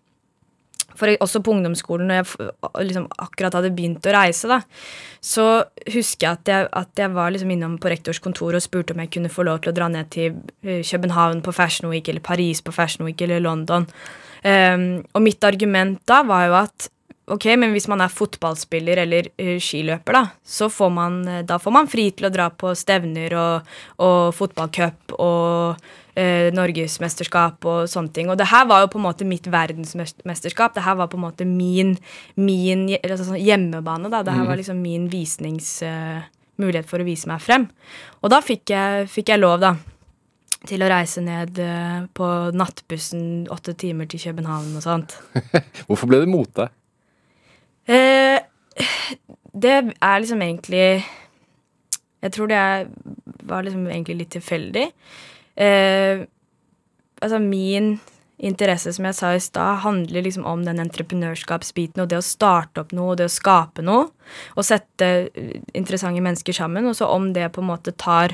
for 1.00 1.24
også 1.26 1.42
på 1.44 1.54
ungdomsskolen, 1.56 2.10
når 2.10 2.20
jeg 2.20 2.86
liksom 2.90 3.08
akkurat 3.24 3.56
hadde 3.58 3.72
begynt 3.76 4.06
å 4.06 4.14
reise, 4.14 4.50
da, 4.50 4.60
så 5.24 5.46
husker 5.90 6.26
jeg 6.26 6.38
at 6.38 6.52
jeg, 6.52 6.68
at 6.82 7.02
jeg 7.02 7.14
var 7.16 7.34
liksom 7.34 7.52
innom 7.54 7.76
på 7.80 7.92
rektors 7.92 8.22
kontor 8.22 8.56
og 8.56 8.64
spurte 8.64 8.94
om 8.94 9.02
jeg 9.04 9.12
kunne 9.16 9.32
få 9.32 9.48
lov 9.48 9.62
til 9.64 9.72
å 9.72 9.76
dra 9.76 9.90
ned 9.92 10.12
til 10.14 10.38
eh, 10.64 10.84
København 10.86 11.42
på 11.46 11.56
Fashion 11.56 11.90
Week, 11.92 12.08
eller 12.08 12.24
Paris 12.24 12.62
på 12.64 12.74
Fashion 12.76 13.08
Week, 13.08 13.20
eller 13.24 13.42
London. 13.44 13.88
Um, 14.40 15.02
og 15.12 15.20
mitt 15.20 15.44
argument 15.44 16.00
da 16.08 16.22
var 16.24 16.46
jo 16.48 16.54
at 16.62 16.88
ok, 17.30 17.46
men 17.60 17.74
hvis 17.74 17.88
man 17.90 18.02
er 18.04 18.12
fotballspiller 18.12 19.02
eller 19.04 19.30
uh, 19.40 19.56
skiløper, 19.62 20.16
da, 20.16 20.22
så 20.44 20.70
får 20.72 20.92
man, 20.94 21.18
da 21.46 21.58
får 21.62 21.74
man 21.74 21.90
fri 21.90 22.10
til 22.16 22.28
å 22.28 22.32
dra 22.34 22.50
på 22.50 22.74
stevner 22.78 23.34
og, 23.38 23.74
og 24.02 24.30
fotballcup 24.36 25.14
og 25.18 25.80
uh, 26.20 26.48
norgesmesterskap 26.56 27.68
og 27.70 27.84
sånne 27.90 28.14
ting. 28.16 28.30
Og 28.32 28.38
det 28.40 28.50
her 28.50 28.66
var 28.70 28.84
jo 28.84 28.90
på 28.94 29.00
en 29.00 29.06
måte 29.08 29.28
mitt 29.28 29.46
verdensmesterskap. 29.50 30.74
Det 30.76 30.86
her 30.86 30.98
var 31.00 31.10
på 31.12 31.20
en 31.20 31.26
måte 31.28 31.46
min, 31.48 31.96
min 32.40 32.88
altså 33.00 33.30
sånn 33.30 33.40
hjemmebane. 33.40 34.10
da. 34.10 34.24
Det 34.26 34.34
her 34.34 34.44
var 34.44 34.54
mhm. 34.56 34.62
liksom 34.62 34.82
min 34.82 35.06
visningsmulighet 35.12 36.84
uh, 36.86 36.90
for 36.90 37.02
å 37.02 37.08
vise 37.08 37.30
meg 37.30 37.42
frem. 37.44 37.70
Og 38.20 38.34
da 38.34 38.42
fikk 38.44 38.74
jeg, 38.74 39.08
fikk 39.12 39.34
jeg 39.34 39.42
lov, 39.42 39.60
da 39.62 39.76
til 40.68 40.82
å 40.84 40.90
reise 40.92 41.22
ned 41.24 41.56
på 42.12 42.26
nattbussen 42.52 43.46
åtte 43.48 43.72
timer 43.80 44.04
til 44.12 44.20
København 44.20 44.74
og 44.76 44.84
sånt. 44.84 45.14
Hvorfor 45.86 46.10
ble 46.10 46.20
det 46.20 46.28
mote? 46.28 46.66
Uh, 47.90 48.38
det 49.60 49.72
er 50.00 50.20
liksom 50.22 50.42
egentlig 50.42 51.04
Jeg 52.22 52.32
tror 52.32 52.46
det 52.46 52.60
var 53.48 53.64
liksom 53.66 53.88
egentlig 53.88 54.16
litt 54.20 54.30
tilfeldig 54.36 54.86
eh, 55.56 56.22
Altså, 57.20 57.38
min 57.38 57.98
interesse, 58.40 58.92
som 58.96 59.04
jeg 59.04 59.16
sa 59.18 59.34
i 59.36 59.40
stad, 59.44 59.82
handler 59.84 60.24
liksom 60.24 60.46
om 60.48 60.62
den 60.64 60.80
entreprenørskapsbiten 60.80 62.00
og 62.00 62.08
det 62.08 62.16
å 62.16 62.24
starte 62.24 62.80
opp 62.80 62.94
noe 62.96 63.12
og 63.12 63.18
det 63.20 63.26
å 63.28 63.32
skape 63.34 63.84
noe. 63.84 64.06
Og 64.56 64.64
sette 64.64 65.08
eh, 65.28 65.58
interessante 65.76 66.22
mennesker 66.24 66.56
sammen. 66.56 66.88
Og 66.88 66.96
så 66.96 67.10
om 67.12 67.26
det 67.36 67.50
på 67.52 67.60
en 67.60 67.68
måte 67.68 67.92
tar 67.92 68.32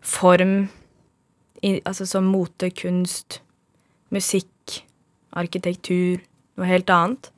form 0.00 0.70
i, 1.60 1.74
altså 1.84 2.08
som 2.08 2.32
mote, 2.32 2.70
kunst, 2.72 3.42
musikk, 4.08 4.80
arkitektur, 5.36 6.24
noe 6.56 6.72
helt 6.72 6.96
annet. 6.96 7.33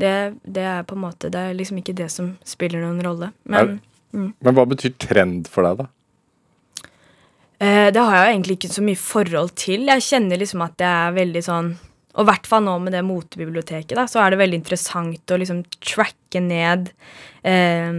Det, 0.00 0.14
det, 0.42 0.62
er 0.66 0.82
på 0.82 0.96
en 0.96 1.04
måte 1.04 1.28
Det 1.30 1.38
er 1.38 1.54
liksom 1.54 1.78
ikke 1.78 1.94
det 1.94 2.08
som 2.10 2.32
spiller 2.46 2.82
noen 2.82 3.02
rolle. 3.04 3.30
Men, 3.46 3.76
mm. 4.10 4.30
men 4.42 4.56
hva 4.56 4.64
betyr 4.66 4.96
trend 4.98 5.46
for 5.50 5.66
deg, 5.66 5.84
da? 5.84 5.90
Eh, 7.62 7.88
det 7.94 8.02
har 8.02 8.18
jeg 8.18 8.34
egentlig 8.34 8.58
ikke 8.58 8.74
så 8.74 8.84
mye 8.84 9.00
forhold 9.00 9.54
til. 9.60 9.86
Jeg 9.86 10.06
kjenner 10.08 10.40
liksom 10.40 10.64
at 10.66 10.76
det 10.80 10.90
er 10.90 11.18
veldig 11.20 11.42
sånn 11.46 11.74
Og 12.14 12.22
i 12.22 12.28
hvert 12.28 12.46
fall 12.46 12.62
nå 12.62 12.76
med 12.82 12.94
det 12.94 13.00
motebiblioteket, 13.06 13.96
da, 13.98 14.04
så 14.06 14.20
er 14.22 14.30
det 14.30 14.38
veldig 14.38 14.60
interessant 14.60 15.32
å 15.34 15.38
liksom 15.40 15.64
tracke 15.82 16.38
ned 16.38 16.92
eh, 17.42 17.96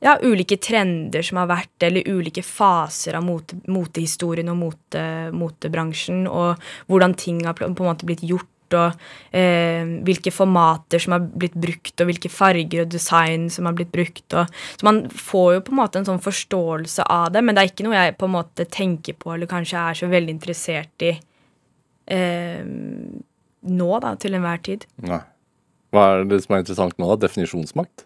ja, 0.00 0.14
ulike 0.22 0.56
trender 0.56 1.26
som 1.26 1.40
har 1.42 1.50
vært, 1.50 1.74
eller 1.84 2.08
ulike 2.08 2.40
faser 2.46 3.18
av 3.18 3.26
mote, 3.26 3.58
motehistorien 3.68 4.48
og 4.48 4.56
mote, 4.62 5.02
motebransjen, 5.36 6.24
og 6.30 6.64
hvordan 6.88 7.16
ting 7.20 7.42
har 7.44 7.58
på 7.58 7.68
en 7.68 7.76
måte 7.76 8.08
blitt 8.08 8.24
gjort 8.24 8.48
og 8.76 9.36
eh, 9.36 9.86
hvilke 10.06 10.32
formater 10.34 11.02
som 11.02 11.16
har 11.16 11.24
blitt 11.24 11.56
brukt, 11.58 11.94
og 12.00 12.10
hvilke 12.10 12.32
farger 12.32 12.84
og 12.84 12.92
design 12.92 13.48
som 13.52 13.68
har 13.68 13.76
blitt 13.78 13.92
brukt. 13.94 14.26
Og, 14.32 14.58
så 14.76 14.88
man 14.88 15.04
får 15.12 15.54
jo 15.56 15.64
på 15.68 15.74
en 15.74 15.80
måte 15.80 16.02
en 16.02 16.08
sånn 16.08 16.22
forståelse 16.24 17.06
av 17.08 17.32
det, 17.34 17.44
men 17.44 17.56
det 17.56 17.64
er 17.64 17.72
ikke 17.72 17.88
noe 17.88 17.96
jeg 17.96 18.18
på 18.18 18.28
en 18.28 18.36
måte 18.36 18.68
tenker 18.68 19.18
på 19.18 19.34
eller 19.34 19.50
kanskje 19.50 19.80
er 19.80 20.02
så 20.02 20.10
veldig 20.10 20.36
interessert 20.36 21.08
i 21.08 21.14
eh, 22.12 22.62
nå, 22.64 23.90
da, 24.04 24.14
til 24.20 24.38
enhver 24.38 24.62
tid. 24.64 24.86
Nei. 25.06 25.22
Hva 25.94 26.04
er 26.12 26.26
det 26.28 26.42
som 26.44 26.54
er 26.54 26.62
interessant 26.62 26.98
nå, 27.00 27.08
da? 27.14 27.22
Definisjonsmakt? 27.24 28.04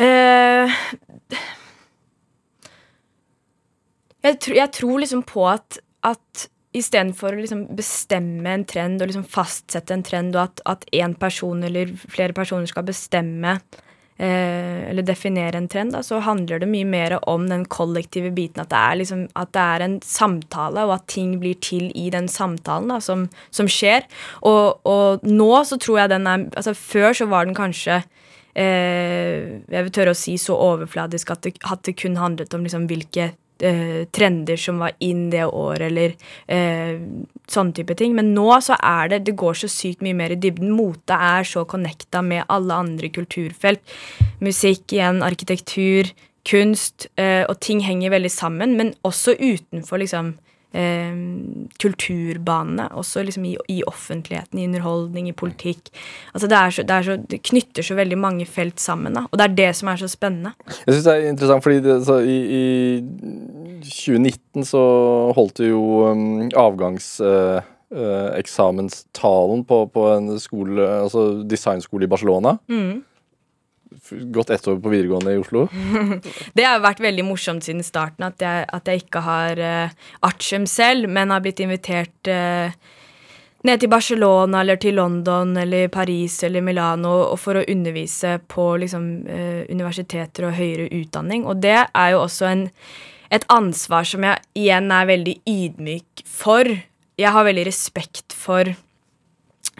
Eh, 0.00 0.80
jeg, 4.22 4.38
tr 4.40 4.54
jeg, 4.56 4.70
tror 4.78 5.02
liksom 5.02 5.24
på 5.26 5.44
at, 5.50 5.80
at 6.06 6.46
istedenfor 6.76 7.34
å 7.34 7.42
liksom 7.42 7.64
bestemme 7.76 8.56
en 8.56 8.66
trend 8.68 9.02
og 9.02 9.10
liksom 9.10 9.28
fastsette 9.28 9.94
en 9.94 10.04
trend, 10.06 10.36
og 10.36 10.62
at 10.68 10.86
én 10.94 11.14
person 11.20 11.62
eller 11.66 11.92
flere 12.08 12.34
personer 12.36 12.70
skal 12.70 12.86
bestemme 12.88 13.58
eh, 14.16 14.88
eller 14.90 15.04
definere 15.06 15.60
en 15.60 15.68
trend, 15.68 15.92
da, 15.96 16.02
så 16.06 16.22
handler 16.24 16.62
det 16.62 16.70
mye 16.72 16.88
mer 16.88 17.18
om 17.28 17.44
den 17.50 17.66
kollektive 17.68 18.32
biten. 18.34 18.64
At 18.64 18.72
det 18.72 18.80
er, 18.80 18.98
liksom, 19.02 19.26
at 19.38 19.52
det 19.56 19.66
er 19.74 19.86
en 19.86 19.98
samtale, 20.06 20.86
og 20.86 20.96
at 20.96 21.06
ting 21.12 21.36
blir 21.42 21.60
til 21.64 21.90
i 21.98 22.08
den 22.14 22.30
samtalen 22.30 22.92
da, 22.94 23.00
som, 23.04 23.28
som 23.54 23.70
skjer. 23.70 24.08
Og, 24.40 24.80
og, 24.88 25.28
nå 25.28 25.52
så 25.68 25.80
tror 25.80 26.02
jeg 26.02 26.14
den 26.14 26.28
er 26.28 26.48
Altså 26.56 26.74
før 26.76 27.14
så 27.16 27.26
var 27.30 27.46
den 27.46 27.56
kanskje 27.56 28.00
eh, 28.58 29.60
jeg 29.70 29.84
vil 29.86 29.92
tørre 29.94 30.14
å 30.14 30.18
si 30.18 30.34
så 30.40 30.56
overfladisk 30.56 31.32
at 31.34 31.46
det, 31.46 31.54
at 31.68 31.84
det 31.86 31.96
kun 32.00 32.18
handlet 32.20 32.54
om 32.56 32.64
liksom 32.66 32.88
hvilke 32.90 33.32
eh, 33.62 34.02
trender 34.14 34.58
som 34.60 34.82
var 34.82 34.96
inn 35.02 35.28
det 35.32 35.44
året, 35.46 35.86
eller 35.88 36.14
eh, 36.52 36.98
sånne 37.50 37.76
type 37.78 37.96
ting. 37.98 38.16
Men 38.18 38.32
nå 38.36 38.48
så 38.64 38.76
er 38.78 39.12
det 39.12 39.24
Det 39.28 39.36
går 39.38 39.62
så 39.62 39.70
sykt 39.70 40.02
mye 40.04 40.18
mer 40.18 40.34
i 40.34 40.40
dybden. 40.40 40.74
Mote 40.74 41.16
er 41.16 41.46
så 41.48 41.64
connecta 41.68 42.22
med 42.22 42.44
alle 42.48 42.74
andre 42.84 43.08
kulturfelt. 43.12 43.82
Musikk 44.42 44.92
igjen, 44.92 45.22
arkitektur, 45.22 46.10
kunst. 46.48 47.08
Eh, 47.16 47.44
og 47.48 47.60
ting 47.60 47.82
henger 47.84 48.14
veldig 48.16 48.32
sammen, 48.32 48.76
men 48.76 48.94
også 49.06 49.36
utenfor 49.38 50.02
liksom 50.02 50.34
kulturbanene, 51.82 52.88
også 52.96 53.22
liksom 53.26 53.44
i, 53.44 53.56
i, 53.68 53.82
offentligheten, 53.86 54.58
i 54.58 54.66
underholdning, 54.68 55.28
i 55.28 55.36
politikk. 55.36 55.90
Altså 56.32 56.48
det, 56.48 56.62
så, 56.72 56.86
det, 56.88 57.00
så, 57.04 57.16
det, 57.30 57.42
knytter 57.50 57.86
så 57.86 57.96
veldig 57.98 58.18
mange 58.18 58.46
felt 58.48 58.80
sammen, 58.80 59.18
da. 59.18 59.26
og 59.30 59.38
det 59.38 59.48
er 59.48 59.58
det 59.58 59.68
som 59.76 59.92
er 59.92 60.00
så 60.00 60.08
spennende. 60.08 60.54
Jeg 60.86 60.94
syns 60.94 61.04
det 61.04 61.14
er 61.14 61.28
interessant, 61.28 61.66
fordi 61.66 61.82
det, 61.84 61.98
så, 62.06 62.18
i, 62.24 62.38
i, 62.56 62.64
2019 63.82 64.64
så 64.72 64.82
holdt 65.36 65.62
du 65.62 65.68
jo 65.72 65.84
um, 66.08 66.48
avgangs... 66.56 67.14
Uh, 67.20 67.60
eksamenstalen 67.92 69.66
på, 69.68 69.82
på, 69.92 70.06
en 70.14 70.38
skole, 70.40 70.80
altså 70.80 71.42
designskole 71.44 72.06
i 72.06 72.08
Barcelona. 72.08 72.54
Mm 72.72 73.02
gått 74.10 74.50
ett 74.50 74.68
år 74.68 74.80
på 74.80 74.88
videregående 74.88 75.32
i 75.32 75.36
Oslo? 75.36 75.68
det 76.56 76.64
har 76.66 76.82
vært 76.82 77.02
veldig 77.02 77.24
morsomt 77.26 77.64
siden 77.64 77.84
starten 77.86 78.26
at 78.26 78.42
jeg, 78.42 78.66
at 78.68 78.88
jeg 78.88 79.04
ikke 79.04 79.22
har 79.24 79.62
uh, 79.62 79.94
artium 80.26 80.66
selv, 80.66 81.08
men 81.10 81.30
har 81.30 81.42
blitt 81.44 81.62
invitert 81.62 82.30
uh, 82.30 82.74
ned 83.62 83.82
til 83.82 83.90
Barcelona 83.92 84.62
eller 84.62 84.80
til 84.82 84.98
London 84.98 85.54
eller 85.56 85.90
Paris 85.92 86.40
eller 86.42 86.64
Milano 86.64 87.14
og 87.28 87.38
for 87.40 87.60
å 87.60 87.66
undervise 87.70 88.38
på 88.50 88.66
liksom, 88.82 89.08
uh, 89.28 89.62
universiteter 89.70 90.48
og 90.48 90.56
høyere 90.58 90.90
utdanning. 91.02 91.46
Og 91.46 91.62
det 91.62 91.78
er 91.86 92.14
jo 92.14 92.24
også 92.24 92.50
en, 92.50 92.66
et 93.30 93.46
ansvar 93.54 94.08
som 94.08 94.26
jeg 94.26 94.42
igjen 94.64 94.90
er 94.92 95.08
veldig 95.12 95.38
ydmyk 95.48 96.26
for. 96.28 96.74
Jeg 97.20 97.34
har 97.36 97.46
veldig 97.46 97.68
respekt 97.70 98.34
for 98.34 98.66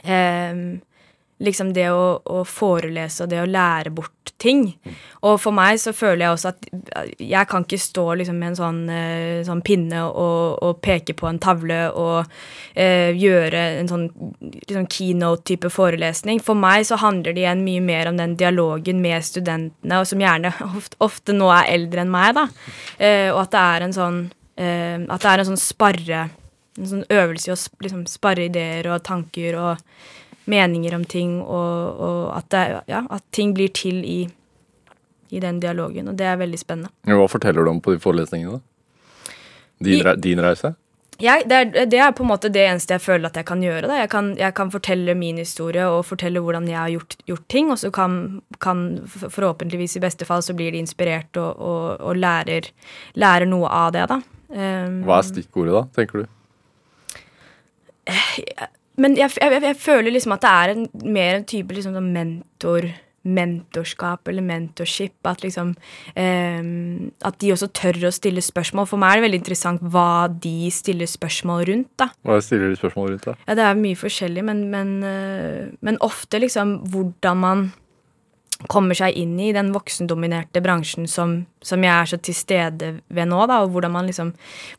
um, 0.06 0.80
liksom 1.42 1.72
det 1.74 1.88
å, 1.90 2.18
å, 2.22 2.42
forelese 2.46 3.24
og 3.24 3.30
det 3.32 3.40
å 3.42 3.48
lære 3.48 3.90
bort 3.94 4.32
ting. 4.42 4.64
Og 5.26 5.38
for 5.42 5.54
meg 5.54 5.78
så 5.80 5.92
føler 5.94 6.24
jeg 6.24 6.34
også 6.36 6.50
at 6.52 7.16
jeg 7.18 7.48
kan 7.50 7.64
ikke 7.66 7.78
stå 7.80 8.04
liksom 8.20 8.38
med 8.38 8.52
en 8.52 8.58
sånn, 8.58 8.80
eh, 8.92 9.40
sånn 9.46 9.62
pinne 9.66 10.04
og, 10.08 10.58
og, 10.62 10.80
peke 10.82 11.14
på 11.18 11.28
en 11.30 11.40
tavle 11.42 11.80
og 11.98 12.30
eh, 12.74 13.10
gjøre 13.18 13.64
en 13.80 13.90
sånn 13.90 14.06
liksom 14.42 14.86
keynote-type 14.90 15.70
forelesning. 15.72 16.42
For 16.42 16.58
meg 16.58 16.86
så 16.88 17.00
handler 17.02 17.34
det 17.34 17.44
igjen 17.44 17.64
mye 17.66 17.82
mer 17.84 18.10
om 18.10 18.20
den 18.20 18.36
dialogen 18.38 19.02
med 19.02 19.26
studentene, 19.26 19.98
og 19.98 20.10
som 20.10 20.22
gjerne 20.22 20.54
ofte, 20.78 21.00
ofte 21.02 21.36
nå 21.36 21.50
er 21.54 21.72
eldre 21.74 22.04
enn 22.04 22.14
meg, 22.14 22.36
da. 22.38 22.46
Eh, 22.98 23.30
og 23.32 23.44
at 23.46 23.54
det 23.54 23.66
er 23.66 23.86
en 23.86 23.96
sånn 23.96 24.22
eh, 24.60 24.98
At 25.10 25.22
det 25.24 25.30
er 25.30 25.42
en 25.42 25.52
sånn 25.52 25.60
sparre 25.60 26.28
en 26.80 26.88
sånn 26.88 27.04
øvelse 27.12 27.50
i 27.50 27.52
å 27.52 27.58
liksom 27.84 28.04
sparre 28.08 28.46
ideer 28.48 28.86
og 28.88 29.02
tanker 29.04 29.58
og 29.60 29.80
meninger 30.51 30.95
om 30.97 31.05
ting, 31.05 31.40
og, 31.43 32.01
og 32.03 32.36
at, 32.36 32.49
det, 32.51 32.62
ja, 32.90 33.03
at 33.11 33.22
ting 33.32 33.55
blir 33.55 33.68
til 33.74 34.03
i, 34.05 34.20
i 35.30 35.40
den 35.40 35.61
dialogen. 35.62 36.09
Og 36.11 36.16
det 36.18 36.26
er 36.26 36.36
veldig 36.40 36.59
spennende. 36.59 36.90
Hva 37.07 37.28
forteller 37.30 37.64
du 37.64 37.70
om 37.70 37.80
på 37.84 37.95
de 37.95 38.01
forelesningene? 38.03 38.61
Din, 39.82 40.01
I- 40.07 40.16
din 40.22 40.40
reise? 40.43 40.74
Jeg, 41.22 41.45
det, 41.47 41.55
er, 41.55 41.84
det 41.86 41.99
er 42.03 42.11
på 42.16 42.24
en 42.24 42.30
måte 42.32 42.49
det 42.51 42.64
eneste 42.66 42.97
jeg 42.97 43.03
føler 43.05 43.28
at 43.28 43.36
jeg 43.38 43.45
kan 43.47 43.61
gjøre. 43.62 43.86
Jeg, 43.95 44.09
kan, 44.11 44.32
jeg 44.40 44.55
kan 44.59 44.70
fortelle 44.72 45.14
min 45.14 45.36
historie 45.38 45.84
og 45.86 46.01
fortelle 46.09 46.40
hvordan 46.43 46.66
jeg 46.66 46.78
har 46.80 46.88
gjort, 46.90 47.14
gjort 47.28 47.45
ting, 47.53 47.68
og 47.70 47.78
så 47.78 47.93
kan, 47.95 48.16
kan 48.64 48.80
forhåpentligvis 49.07 49.95
i 50.01 50.03
beste 50.03 50.26
fall 50.26 50.43
så 50.43 50.57
blir 50.59 50.72
de 50.74 50.80
inspirert 50.82 51.36
og, 51.38 51.61
og, 51.62 52.01
og 52.01 52.18
lærer, 52.18 52.72
lærer 53.14 53.47
noe 53.47 53.70
av 53.70 53.93
det, 53.95 54.07
da. 54.11 54.18
Um, 54.51 54.99
Hva 55.07 55.20
er 55.20 55.28
stikkordet, 55.28 55.76
da, 55.76 55.84
tenker 56.01 56.24
du? 56.24 56.26
Men 59.01 59.16
jeg, 59.16 59.32
jeg, 59.40 59.62
jeg 59.62 59.78
føler 59.80 60.12
liksom 60.12 60.36
at 60.36 60.45
det 60.45 60.53
er 60.53 60.74
en, 60.74 60.84
mer 61.05 61.38
en 61.38 61.49
type 61.49 61.74
liksom 61.74 61.97
sånn 61.97 62.12
mentor 62.12 62.90
mentorskap 63.22 64.28
eller 64.28 64.43
mentorship. 64.43 65.14
At 65.28 65.43
liksom 65.45 65.74
eh, 66.18 66.62
At 67.22 67.38
de 67.40 67.53
også 67.55 67.70
tør 67.74 68.09
å 68.09 68.14
stille 68.14 68.43
spørsmål. 68.45 68.88
For 68.90 69.01
meg 69.01 69.14
er 69.14 69.20
det 69.20 69.26
veldig 69.28 69.43
interessant 69.43 69.84
hva 69.95 70.26
de 70.32 70.70
stiller 70.74 71.11
spørsmål 71.11 71.66
rundt. 71.70 71.93
da 72.01 72.11
Hva 72.26 72.40
stiller 72.45 72.72
de 72.72 72.80
spørsmål 72.80 73.12
rundt 73.14 73.28
da? 73.30 73.36
Ja, 73.47 73.59
det 73.59 73.68
er 73.68 73.78
mye 73.78 73.99
forskjellig, 73.99 74.45
men, 74.49 74.66
men, 74.72 74.97
eh, 75.07 75.70
men 75.80 76.01
ofte 76.03 76.43
liksom 76.43 76.80
hvordan 76.93 77.43
man 77.43 77.70
kommer 78.70 78.96
seg 78.96 79.16
inn 79.18 79.34
i 79.40 79.50
den 79.54 79.72
voksendominerte 79.74 80.62
bransjen 80.64 81.08
som, 81.10 81.34
som 81.64 81.82
jeg 81.82 81.92
er 81.92 82.10
så 82.10 82.18
til 82.22 82.36
stede 82.36 82.90
ved 83.12 83.30
nå, 83.30 83.40
da, 83.50 83.62
og 83.62 83.72
hvordan 83.74 83.94
man 83.94 84.10
liksom 84.10 84.32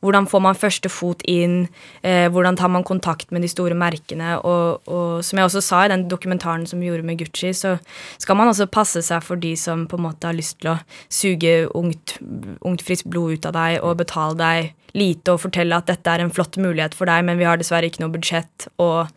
Hvordan 0.03 0.27
får 0.29 0.41
man 0.43 0.57
første 0.57 0.89
fot 0.91 1.21
inn, 1.29 1.67
eh, 2.03 2.27
hvordan 2.31 2.57
tar 2.59 2.71
man 2.71 2.83
kontakt 2.83 3.31
med 3.31 3.43
de 3.43 3.49
store 3.51 3.75
merkene, 3.77 4.35
og, 4.41 4.83
og 4.87 5.23
som 5.25 5.39
jeg 5.39 5.47
også 5.47 5.61
sa 5.63 5.83
i 5.85 5.91
den 5.91 6.05
dokumentaren 6.11 6.65
som 6.67 6.81
vi 6.81 6.89
gjorde 6.89 7.07
med 7.07 7.19
Gucci, 7.19 7.53
så 7.55 7.75
skal 8.21 8.37
man 8.39 8.51
også 8.51 8.67
passe 8.71 9.03
seg 9.05 9.23
for 9.23 9.39
de 9.39 9.53
som 9.59 9.85
på 9.89 9.99
en 9.99 10.05
måte 10.07 10.27
har 10.27 10.37
lyst 10.37 10.59
til 10.61 10.73
å 10.73 10.77
suge 11.11 11.55
ungt, 11.77 12.17
ungt 12.61 12.85
friskt 12.85 13.09
blod 13.11 13.37
ut 13.37 13.49
av 13.49 13.55
deg 13.57 13.79
og 13.81 13.99
betale 14.01 14.39
deg 14.39 14.97
lite 14.97 15.33
og 15.33 15.41
fortelle 15.45 15.77
at 15.77 15.89
dette 15.89 16.09
er 16.09 16.23
en 16.23 16.33
flott 16.33 16.59
mulighet 16.61 16.95
for 16.97 17.09
deg, 17.09 17.25
men 17.25 17.39
vi 17.39 17.47
har 17.47 17.59
dessverre 17.59 17.89
ikke 17.89 18.03
noe 18.03 18.13
budsjett, 18.13 18.67
og 18.81 19.09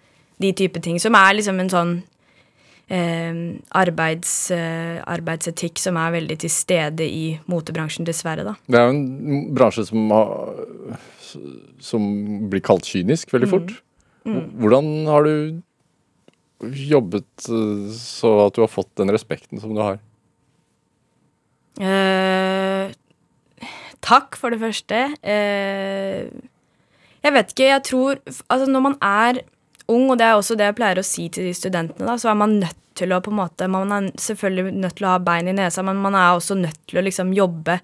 de 0.43 0.53
type 0.57 0.81
ting, 0.85 1.01
som 1.01 1.17
er 1.19 1.37
liksom 1.37 1.61
en 1.61 1.73
sånn 1.73 1.97
arbeids, 2.87 4.51
eh, 4.55 5.03
arbeidsetikk 5.03 5.81
som 5.83 5.97
er 5.99 6.13
veldig 6.15 6.37
til 6.45 6.53
stede 6.55 7.03
i 7.03 7.25
motebransjen, 7.51 8.07
dessverre, 8.07 8.45
da. 8.47 8.55
Det 8.71 8.79
er 8.79 8.87
jo 8.87 8.95
en 8.95 9.55
bransje 9.57 9.89
som, 9.89 10.11
har, 10.15 11.01
som 11.83 12.05
blir 12.51 12.63
kalt 12.63 12.87
kynisk 12.87 13.35
veldig 13.35 13.51
fort. 13.51 13.75
Hvordan 14.27 15.07
har 15.11 15.27
du 15.27 15.63
jobbet 16.63 17.49
eh, 17.49 17.89
så 17.93 18.33
at 18.47 18.57
du 18.57 18.63
har 18.65 18.73
fått 18.73 18.93
den 19.01 19.13
respekten 19.13 19.61
som 19.61 19.75
du 19.77 19.83
har? 19.83 19.99
Eh, 21.77 22.95
takk, 24.05 24.39
for 24.41 24.55
det 24.55 24.63
første. 24.63 25.03
Eh, 25.23 26.31
jeg 27.27 27.35
vet 27.35 27.53
ikke, 27.53 27.69
jeg 27.73 27.83
tror 27.83 28.19
Altså, 28.25 28.67
når 28.71 28.83
man 28.85 28.97
er 29.03 29.43
ung, 29.93 30.11
og 30.11 30.19
det 30.19 30.27
er 30.27 30.37
også 30.37 30.59
det 30.59 30.71
jeg 30.71 30.79
pleier 30.79 31.01
å 31.01 31.07
si 31.07 31.29
til 31.33 31.49
de 31.49 31.55
studentene, 31.57 32.09
da, 32.09 32.19
så 32.21 32.33
er 32.33 32.39
man 32.43 32.59
nødt 32.61 32.83
til 32.97 33.13
å 33.13 33.21
på 33.21 33.29
en 33.29 33.41
måte 33.43 33.67
Man 33.69 33.93
er 33.93 34.07
selvfølgelig 34.21 34.79
nødt 34.81 34.97
til 34.97 35.09
å 35.09 35.17
ha 35.17 35.19
bein 35.23 35.51
i 35.51 35.57
nesa, 35.57 35.85
men 35.85 36.01
man 36.01 36.17
er 36.17 36.37
også 36.37 36.57
nødt 36.59 36.81
til 36.89 37.01
å 37.01 37.05
liksom 37.05 37.35
jobbe 37.37 37.81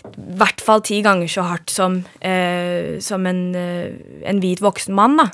i 0.00 0.36
hvert 0.40 0.62
fall 0.64 0.80
ti 0.84 1.00
ganger 1.04 1.28
så 1.28 1.42
hardt 1.44 1.70
som, 1.72 1.98
eh, 2.24 2.98
som 3.04 3.26
en, 3.26 3.54
eh, 3.54 3.92
en 4.24 4.40
hvit 4.40 4.62
voksen 4.64 4.94
mann. 4.96 5.18
Da. 5.18 5.26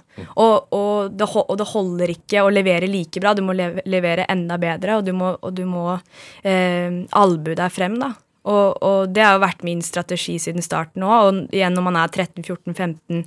Og, 0.42 0.66
og, 0.74 1.16
det, 1.16 1.28
og 1.36 1.56
det 1.58 1.68
holder 1.70 2.10
ikke 2.10 2.42
å 2.42 2.50
levere 2.50 2.90
like 2.90 3.22
bra, 3.22 3.34
du 3.34 3.44
må 3.46 3.54
leve, 3.54 3.84
levere 3.86 4.26
enda 4.28 4.58
bedre, 4.58 4.98
og 4.98 5.06
du 5.06 5.12
må, 5.14 5.36
og 5.40 5.54
du 5.54 5.64
må 5.70 6.00
eh, 6.42 7.04
albue 7.12 7.54
deg 7.54 7.72
frem. 7.72 7.98
da. 8.02 8.12
Og 8.46 9.10
det 9.10 9.24
har 9.24 9.34
jo 9.34 9.42
vært 9.42 9.64
min 9.66 9.80
strategi 9.82 10.36
siden 10.38 10.62
starten 10.62 11.02
òg. 11.02 11.16
Og 11.26 11.54
igjen 11.54 11.74
når 11.74 11.86
man 11.88 11.96
er 11.98 12.12
13-14-15, 12.12 13.24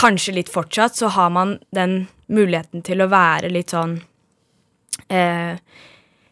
kanskje 0.00 0.34
litt 0.38 0.50
fortsatt, 0.52 0.96
så 0.96 1.12
har 1.14 1.30
man 1.30 1.58
den 1.76 2.06
muligheten 2.26 2.84
til 2.86 3.02
å 3.02 3.10
være 3.10 3.52
litt 3.52 3.76
sånn 3.76 4.00
eh, 5.08 5.56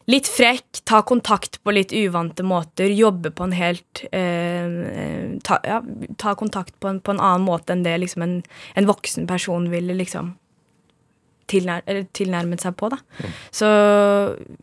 Litt 0.09 0.25
frekk, 0.25 0.79
ta 0.89 1.03
kontakt 1.05 1.59
på 1.61 1.73
litt 1.77 1.91
uvante 1.93 2.41
måter, 2.41 2.89
jobbe 2.97 3.29
på 3.29 3.45
en 3.45 3.53
helt 3.53 4.01
eh, 4.09 5.35
ta, 5.45 5.59
ja, 5.69 5.83
ta 6.17 6.33
kontakt 6.33 6.79
på 6.81 6.89
en, 6.89 7.01
på 7.05 7.13
en 7.13 7.21
annen 7.21 7.45
måte 7.45 7.75
enn 7.75 7.83
det 7.85 7.93
liksom 8.01 8.25
en, 8.25 8.39
en 8.73 8.89
voksen 8.89 9.29
person 9.29 9.67
ville 9.69 9.99
liksom 9.99 10.31
tilnær, 11.49 11.83
eller 11.89 12.07
tilnærmet 12.17 12.63
seg 12.63 12.77
på. 12.79 12.91
da. 12.93 12.99
Så 13.55 13.69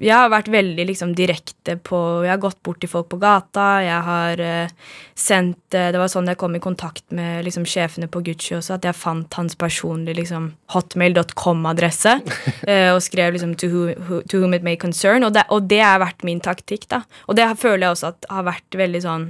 jeg 0.01 0.13
har 0.13 0.31
vært 0.33 0.51
veldig 0.53 0.85
liksom 0.91 1.15
direkte 1.17 1.77
på 1.85 1.97
Jeg 2.25 2.31
har 2.31 2.41
gått 2.41 2.61
bort 2.65 2.79
til 2.83 2.91
folk 2.91 3.09
på 3.11 3.19
gata. 3.21 3.65
Jeg 3.83 4.01
har 4.07 4.41
uh, 4.41 4.91
sendt 5.17 5.77
uh, 5.77 5.89
Det 5.93 6.01
var 6.01 6.11
sånn 6.11 6.29
jeg 6.31 6.39
kom 6.41 6.57
i 6.57 6.63
kontakt 6.63 7.05
med 7.15 7.45
liksom 7.47 7.65
sjefene 7.69 8.09
på 8.11 8.21
Gucci 8.25 8.55
også, 8.57 8.77
at 8.77 8.87
jeg 8.87 8.97
fant 8.97 9.39
hans 9.39 9.57
personlige 9.59 10.19
liksom 10.21 10.51
hotmail.com-adresse 10.73 12.17
uh, 12.21 12.91
og 12.95 13.01
skrev 13.05 13.35
liksom 13.35 13.55
to, 13.59 13.71
who, 13.71 13.87
who, 14.07 14.21
to 14.29 14.43
whom 14.43 14.55
it 14.57 14.65
may 14.65 14.77
concern. 14.79 15.25
Og 15.27 15.33
det, 15.35 15.47
og 15.49 15.67
det 15.71 15.81
har 15.83 16.01
vært 16.03 16.25
min 16.27 16.43
taktikk, 16.43 16.87
da. 16.91 17.03
Og 17.29 17.39
det 17.39 17.49
føler 17.61 17.87
jeg 17.87 17.97
også 17.97 18.13
at 18.13 18.29
har 18.31 18.47
vært 18.47 18.77
veldig 18.77 19.01
sånn 19.03 19.27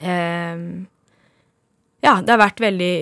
eh, 0.00 0.62
ja, 2.06 2.20
det 2.22 2.30
har 2.30 2.38
vært 2.38 2.60
veldig, 2.62 2.92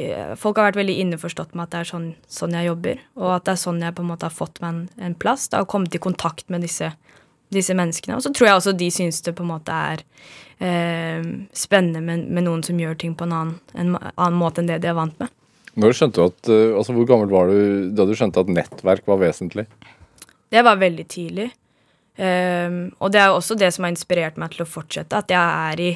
folk 0.41 0.59
har 0.59 0.71
vært 0.71 0.81
veldig 0.81 0.95
innforstått 1.03 1.53
med 1.53 1.67
at 1.67 1.75
det 1.75 1.81
er 1.83 1.91
sånn, 1.91 2.07
sånn 2.31 2.55
jeg 2.57 2.71
jobber, 2.71 3.03
og 3.21 3.35
at 3.35 3.47
det 3.47 3.55
er 3.55 3.61
sånn 3.61 3.83
jeg 3.85 3.97
på 3.97 4.05
en 4.05 4.11
måte 4.11 4.29
har 4.31 4.35
fått 4.35 4.63
meg 4.65 4.71
en, 4.71 4.81
en 5.11 5.17
plass, 5.21 5.47
da, 5.53 5.61
og 5.61 5.69
kommet 5.75 5.95
i 5.97 6.01
kontakt 6.03 6.49
med 6.53 6.65
disse, 6.65 6.89
disse 7.53 7.77
menneskene. 7.77 8.17
Og 8.17 8.25
så 8.25 8.33
tror 8.33 8.49
jeg 8.49 8.61
også 8.63 8.77
de 8.81 8.89
syns 8.95 9.21
det 9.27 9.35
på 9.37 9.45
en 9.45 9.53
måte 9.53 9.77
er 9.93 10.05
eh, 10.65 11.27
spennende 11.53 12.01
med, 12.07 12.25
med 12.33 12.49
noen 12.49 12.65
som 12.65 12.81
gjør 12.81 12.97
ting 13.01 13.13
på 13.19 13.29
en 13.29 13.37
annen, 13.37 13.59
en 13.77 13.99
annen 13.99 14.41
måte 14.41 14.65
enn 14.65 14.73
det 14.73 14.81
de 14.85 14.93
er 14.95 14.97
vant 14.97 15.21
med. 15.21 15.33
Når 15.75 15.99
skjønte 15.99 16.21
du 16.23 16.31
at, 16.31 16.49
eh, 16.55 16.73
altså 16.79 16.95
Hvor 16.95 17.07
gammel 17.09 17.33
var 17.33 17.51
du 17.51 17.91
da 17.99 18.07
du 18.07 18.15
skjønte 18.17 18.45
at 18.45 18.53
nettverk 18.57 19.09
var 19.11 19.21
vesentlig? 19.21 19.67
Det 20.55 20.63
var 20.63 20.79
veldig 20.79 21.07
tidlig. 21.11 21.51
Ehm, 22.17 22.93
og 23.03 23.11
det 23.11 23.21
er 23.21 23.33
jo 23.33 23.41
også 23.41 23.57
det 23.59 23.73
som 23.75 23.87
har 23.87 23.95
inspirert 23.95 24.39
meg 24.39 24.55
til 24.55 24.65
å 24.65 24.71
fortsette. 24.71 25.19
At 25.25 25.35
jeg 25.35 25.41
er 25.41 25.83
i 25.83 25.91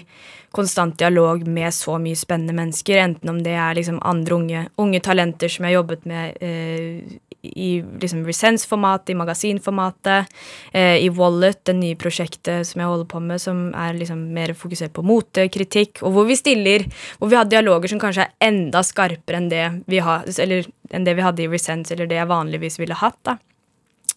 konstant 0.54 0.96
dialog 0.98 1.44
med 1.46 1.74
så 1.76 1.98
mye 2.02 2.18
spennende 2.18 2.56
mennesker. 2.56 2.98
Enten 3.02 3.30
om 3.30 3.40
det 3.44 3.54
er 3.54 3.78
liksom 3.78 4.00
andre 4.02 4.34
unge, 4.38 4.66
unge 4.80 5.00
talenter 5.04 5.52
som 5.52 5.66
jeg 5.66 5.74
har 5.74 5.82
jobbet 5.82 6.06
med 6.08 6.38
uh, 6.42 7.16
i 7.48 7.68
liksom 8.02 8.24
Resens-formatet, 8.26 9.12
i 9.12 9.18
magasinformatet, 9.18 10.32
uh, 10.72 10.96
i 10.96 11.10
Wallet, 11.14 11.60
det 11.68 11.76
nye 11.78 11.98
prosjektet 12.00 12.66
som 12.66 12.82
jeg 12.82 12.90
holder 12.90 13.10
på 13.12 13.20
med, 13.22 13.42
som 13.44 13.68
er 13.76 14.00
liksom 14.00 14.24
mer 14.34 14.54
fokusert 14.58 14.96
på 14.96 15.04
motekritikk, 15.06 16.02
og 16.02 16.16
hvor 16.16 16.26
vi 16.26 16.38
stiller 16.38 16.88
Hvor 17.18 17.28
vi 17.28 17.36
har 17.36 17.46
dialoger 17.46 17.92
som 17.92 18.00
kanskje 18.00 18.24
er 18.24 18.48
enda 18.48 18.82
skarpere 18.82 19.38
enn 19.38 19.50
det 19.52 19.66
vi, 19.86 20.00
har, 20.02 20.24
eller, 20.40 20.66
enn 20.90 21.04
det 21.04 21.14
vi 21.14 21.24
hadde 21.24 21.44
i 21.44 21.48
Resens, 21.52 21.92
eller 21.92 22.08
det 22.08 22.18
jeg 22.18 22.30
vanligvis 22.30 22.80
ville 22.80 22.96
hatt. 22.96 23.20
da. 23.22 23.36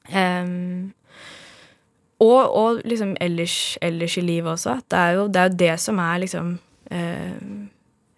Ehm, 0.10 0.92
og, 2.22 2.56
og 2.56 2.82
liksom 2.86 3.16
ellers, 3.24 3.78
ellers 3.82 4.18
i 4.20 4.24
livet 4.26 4.54
også. 4.54 4.78
Det 4.92 4.98
er 4.98 5.18
jo 5.18 5.28
det, 5.28 5.42
er 5.44 5.60
det 5.64 5.76
som 5.82 6.02
er 6.04 6.24
liksom 6.26 6.56
eh, 6.94 7.38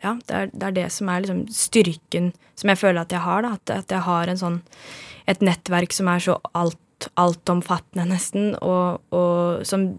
Ja, 0.04 0.18
det 0.28 0.36
er, 0.36 0.50
det 0.52 0.68
er 0.68 0.76
det 0.76 0.88
som 0.92 1.10
er 1.10 1.24
liksom 1.24 1.44
styrken 1.56 2.34
som 2.60 2.72
jeg 2.74 2.82
føler 2.82 3.06
at 3.06 3.14
jeg 3.16 3.24
har. 3.24 3.46
da, 3.46 3.54
At, 3.56 3.70
at 3.72 3.94
jeg 3.96 4.04
har 4.04 4.28
en 4.28 4.40
sånn, 4.40 4.58
et 5.32 5.44
nettverk 5.46 5.96
som 5.96 6.10
er 6.12 6.24
så 6.26 6.36
alt, 6.60 7.08
altomfattende, 7.20 8.10
nesten, 8.12 8.52
og, 8.60 9.00
og 9.16 9.64
som 9.68 9.94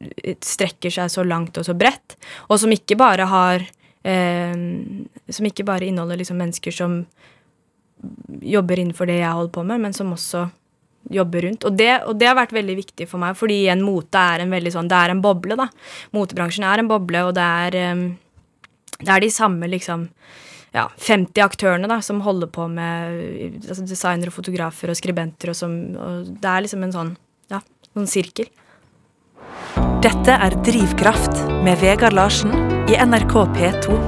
strekker 0.45 0.93
seg 0.93 1.09
så 1.13 1.25
langt 1.25 1.57
og 1.61 1.65
så 1.65 1.77
bredt. 1.77 2.19
Og 2.51 2.61
som 2.61 2.73
ikke 2.73 2.99
bare 3.01 3.29
har 3.31 3.65
eh, 4.05 4.53
Som 5.33 5.49
ikke 5.49 5.65
bare 5.65 5.89
inneholder 5.89 6.21
liksom 6.21 6.37
mennesker 6.41 6.75
som 6.75 7.07
jobber 8.45 8.77
innenfor 8.77 9.09
det 9.09 9.23
jeg 9.23 9.33
holder 9.33 9.55
på 9.55 9.63
med, 9.65 9.81
men 9.81 9.97
som 9.97 10.13
også 10.13 10.45
jobber 11.11 11.49
rundt. 11.49 11.65
Og 11.69 11.77
det, 11.77 11.91
og 12.09 12.17
det 12.21 12.31
har 12.31 12.39
vært 12.39 12.55
veldig 12.57 12.77
viktig 12.79 13.09
for 13.11 13.23
meg, 13.23 13.37
fordi 13.39 13.65
igjen, 13.65 13.85
mote 13.85 14.21
er 14.21 14.45
en 14.45 14.55
veldig 14.55 14.73
sånn 14.75 14.89
Det 14.91 15.01
er 15.01 15.15
en 15.15 15.23
boble, 15.25 15.59
da. 15.61 15.69
Motebransjen 16.17 16.67
er 16.69 16.83
en 16.83 16.91
boble, 16.91 17.27
og 17.29 17.35
det 17.37 17.45
er, 17.67 18.01
det 19.01 19.13
er 19.17 19.25
de 19.25 19.31
samme, 19.33 19.69
liksom 19.73 20.09
ja, 20.75 20.89
50 20.99 21.45
aktørene 21.45 21.89
da, 21.91 22.01
som 22.03 22.23
holder 22.25 22.51
på 22.51 22.67
med 22.73 23.61
altså 23.63 23.85
designere, 23.87 24.35
fotografer 24.35 24.91
og 24.91 24.99
skribenter, 24.99 25.53
og 25.53 25.59
som 25.59 25.77
og 25.95 26.35
Det 26.41 26.51
er 26.51 26.65
liksom 26.67 26.83
en 26.87 26.95
sånn, 26.95 27.13
ja, 27.53 27.61
sånn 27.93 28.11
sirkel. 28.11 28.51
Dette 30.05 30.35
er 30.35 30.57
Drivkraft 30.67 31.47
med 31.65 31.79
Vegard 31.81 32.17
Larsen 32.17 32.53
i 32.91 32.99
NRK 32.99 33.39
P2. 33.55 34.01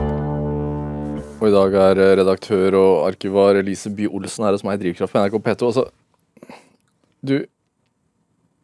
Og 1.37 1.47
i 1.49 1.53
dag 1.53 1.75
er 1.79 2.01
redaktør 2.19 2.75
og 2.81 3.07
arkivar 3.11 3.59
Elise 3.61 3.93
Bye 3.93 4.11
Olsen 4.11 4.45
her 4.47 4.57
hos 4.57 4.65
meg 4.67 4.79
i 4.79 4.87
Drivkraft 4.87 5.15
på 5.15 5.23
NRK 5.23 5.39
P2. 5.45 5.71
Altså, 5.71 5.87
du 7.29 7.39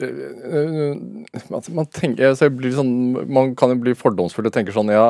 man, 0.02 1.60
man, 1.76 1.86
tenker, 1.94 2.32
sånn, 2.34 2.94
man 3.30 3.52
kan 3.58 3.70
jo 3.70 3.76
bli 3.84 3.92
fordomsfull 3.94 4.48
og 4.48 4.54
tenke 4.54 4.74
sånn 4.74 4.90
Ja, 4.90 5.04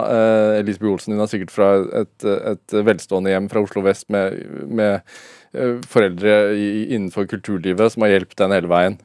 Elisabeth 0.58 0.90
Olsen 0.90 1.14
hun 1.14 1.24
er 1.24 1.30
sikkert 1.30 1.54
fra 1.54 1.68
et, 2.02 2.26
et, 2.26 2.74
velstående 2.84 3.32
hjem 3.32 3.48
fra 3.48 3.62
Oslo 3.64 3.84
vest 3.86 4.10
med, 4.12 4.36
med 4.68 5.00
foreldre 5.88 6.34
i, 6.58 6.66
innenfor 6.90 7.24
kulturlivet 7.30 7.94
som 7.94 8.04
har 8.04 8.12
hjulpet 8.14 8.44
henne 8.44 8.58
hele 8.58 8.72
veien. 8.72 8.98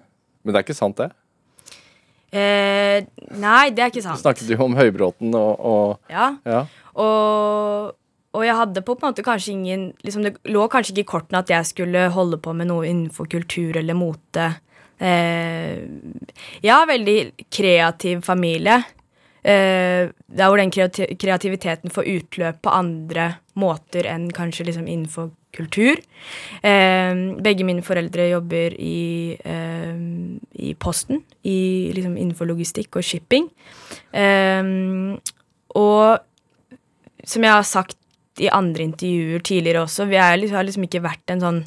Men 0.44 0.52
det 0.52 0.60
er 0.60 0.68
ikke 0.68 0.76
sant, 0.76 1.00
det? 1.00 1.12
Eh, 2.36 3.06
nei, 3.40 3.70
det 3.72 3.86
er 3.86 3.92
ikke 3.92 4.04
sant. 4.04 4.20
Du 4.20 4.26
snakket 4.26 4.52
jo 4.52 4.60
om 4.66 4.76
Høybråten 4.76 5.32
og, 5.38 5.54
og 5.64 6.12
Ja. 6.12 6.34
ja. 6.48 6.66
Og, 6.98 7.94
og 8.38 8.46
jeg 8.46 8.58
hadde 8.60 8.84
på 8.86 8.96
en 8.96 9.06
måte 9.08 9.26
kanskje 9.26 9.56
ingen 9.56 9.88
liksom 10.06 10.26
Det 10.26 10.36
lå 10.54 10.68
kanskje 10.72 10.94
ikke 10.94 11.06
i 11.06 11.12
kortene 11.14 11.42
at 11.42 11.52
jeg 11.52 11.72
skulle 11.72 12.08
holde 12.14 12.40
på 12.42 12.54
med 12.58 12.70
noe 12.70 12.86
innenfor 12.88 13.30
kultur 13.32 13.78
eller 13.80 13.98
mote. 13.98 14.52
Eh, 15.00 15.82
jeg 16.62 16.74
har 16.74 16.88
veldig 16.90 17.18
kreativ 17.54 18.22
familie. 18.26 18.84
Eh, 19.48 20.10
der 20.12 20.50
hvor 20.50 20.60
den 20.60 20.74
kreativiteten 20.74 21.94
får 21.94 22.10
utløp 22.14 22.62
på 22.66 22.74
andre 22.74 23.28
måter 23.58 24.10
enn 24.10 24.30
kanskje 24.36 24.68
liksom 24.68 24.88
innenfor 24.88 25.32
kultur. 25.58 26.02
Eh, 26.62 27.14
begge 27.42 27.66
mine 27.66 27.86
foreldre 27.86 28.30
jobber 28.30 28.76
i, 28.78 29.38
eh, 29.40 29.96
i 30.54 30.74
Posten, 30.76 31.24
i, 31.44 31.92
liksom 31.96 32.18
innenfor 32.18 32.50
logistikk 32.50 33.00
og 33.00 33.08
shipping. 33.08 33.50
Eh, 34.14 34.64
og 35.78 36.20
som 37.28 37.44
jeg 37.44 37.52
har 37.52 37.66
sagt 37.68 37.98
i 38.44 38.50
andre 38.54 38.86
intervjuer 38.88 39.44
tidligere 39.46 39.84
også, 39.86 40.06
vi 40.10 40.20
liksom, 40.42 40.58
har 40.58 40.68
liksom 40.68 40.88
ikke 40.88 41.04
vært 41.06 41.34
en 41.34 41.44
sånn 41.44 41.60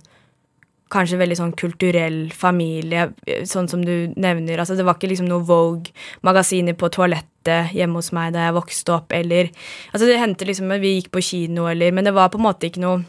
kanskje 0.91 1.21
veldig 1.21 1.37
sånn 1.39 1.53
kulturell 1.59 2.19
familie, 2.35 3.11
sånn 3.47 3.69
som 3.71 3.83
du 3.87 4.11
nevner. 4.19 4.59
Altså, 4.59 4.77
det 4.79 4.87
var 4.87 4.99
ikke 4.99 5.13
liksom 5.13 5.29
noe 5.31 5.47
Vogue-magasiner 5.47 6.75
på 6.79 6.91
toalettet 6.93 7.75
hjemme 7.77 8.01
hos 8.01 8.11
meg 8.17 8.35
da 8.35 8.49
jeg 8.49 8.57
vokste 8.59 8.97
opp, 8.97 9.15
eller 9.17 9.53
Altså, 9.93 10.07
det 10.09 10.19
hendte 10.21 10.49
liksom 10.49 10.71
at 10.75 10.83
vi 10.83 10.97
gikk 10.97 11.11
på 11.15 11.23
kino, 11.25 11.69
eller 11.71 11.93
Men 11.93 12.05
det 12.05 12.15
var 12.15 12.29
på 12.29 12.41
en 12.41 12.47
måte 12.49 12.69
ikke 12.69 12.83
noe 12.83 13.05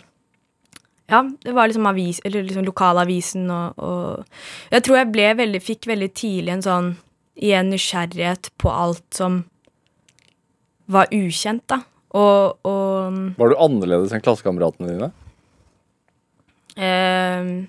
Ja, 1.12 1.24
det 1.44 1.54
var 1.58 1.68
liksom 1.68 1.90
avis, 1.90 2.22
liksom 2.24 2.66
lokalavisen 2.66 3.50
og, 3.52 3.80
og 3.82 4.72
Jeg 4.72 4.86
tror 4.86 5.02
jeg 5.02 5.12
ble 5.12 5.32
veldig 5.42 5.62
Fikk 5.62 5.90
veldig 5.90 6.12
tidlig 6.14 6.54
en 6.54 6.68
sånn 6.68 6.92
igjen 7.42 7.72
nysgjerrighet 7.74 8.52
på 8.62 8.70
alt 8.70 9.06
som 9.16 9.44
var 10.92 11.08
ukjent, 11.16 11.64
da. 11.72 11.80
Og, 12.12 12.58
og 12.68 13.20
Var 13.40 13.54
du 13.54 13.62
annerledes 13.68 14.12
enn 14.16 14.24
klassekameratene 14.24 14.90
dine? 14.92 15.12
Uh, 16.76 17.68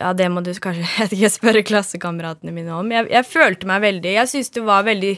ja, 0.00 0.12
det 0.16 0.28
må 0.32 0.42
du 0.44 0.50
kanskje 0.54 0.86
jeg 1.02 1.12
ikke, 1.12 1.32
spørre 1.36 1.64
klassekameratene 1.66 2.54
mine 2.56 2.74
om. 2.76 2.90
Jeg, 2.94 3.08
jeg, 3.12 3.28
følte 3.28 3.70
meg 3.70 3.82
veldig 3.84 4.12
Jeg 4.16 4.32
syns 4.32 4.54
det 4.56 4.66
var 4.66 4.86
veldig 4.88 5.14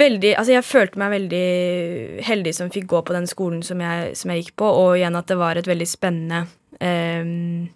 Veldig, 0.00 0.30
altså 0.40 0.54
jeg 0.54 0.64
følte 0.64 1.00
meg 1.02 1.10
veldig 1.12 1.46
heldig 2.24 2.52
som 2.56 2.70
fikk 2.72 2.86
gå 2.88 3.02
på 3.04 3.12
den 3.12 3.26
skolen 3.28 3.58
som 3.60 3.80
jeg, 3.84 4.14
som 4.16 4.30
jeg 4.32 4.40
gikk 4.40 4.54
på, 4.62 4.64
og 4.64 4.94
igjen 4.96 5.18
at 5.18 5.28
det 5.28 5.36
var 5.36 5.60
et 5.60 5.68
veldig 5.68 5.88
spennende 5.90 6.46
um, 6.80 7.66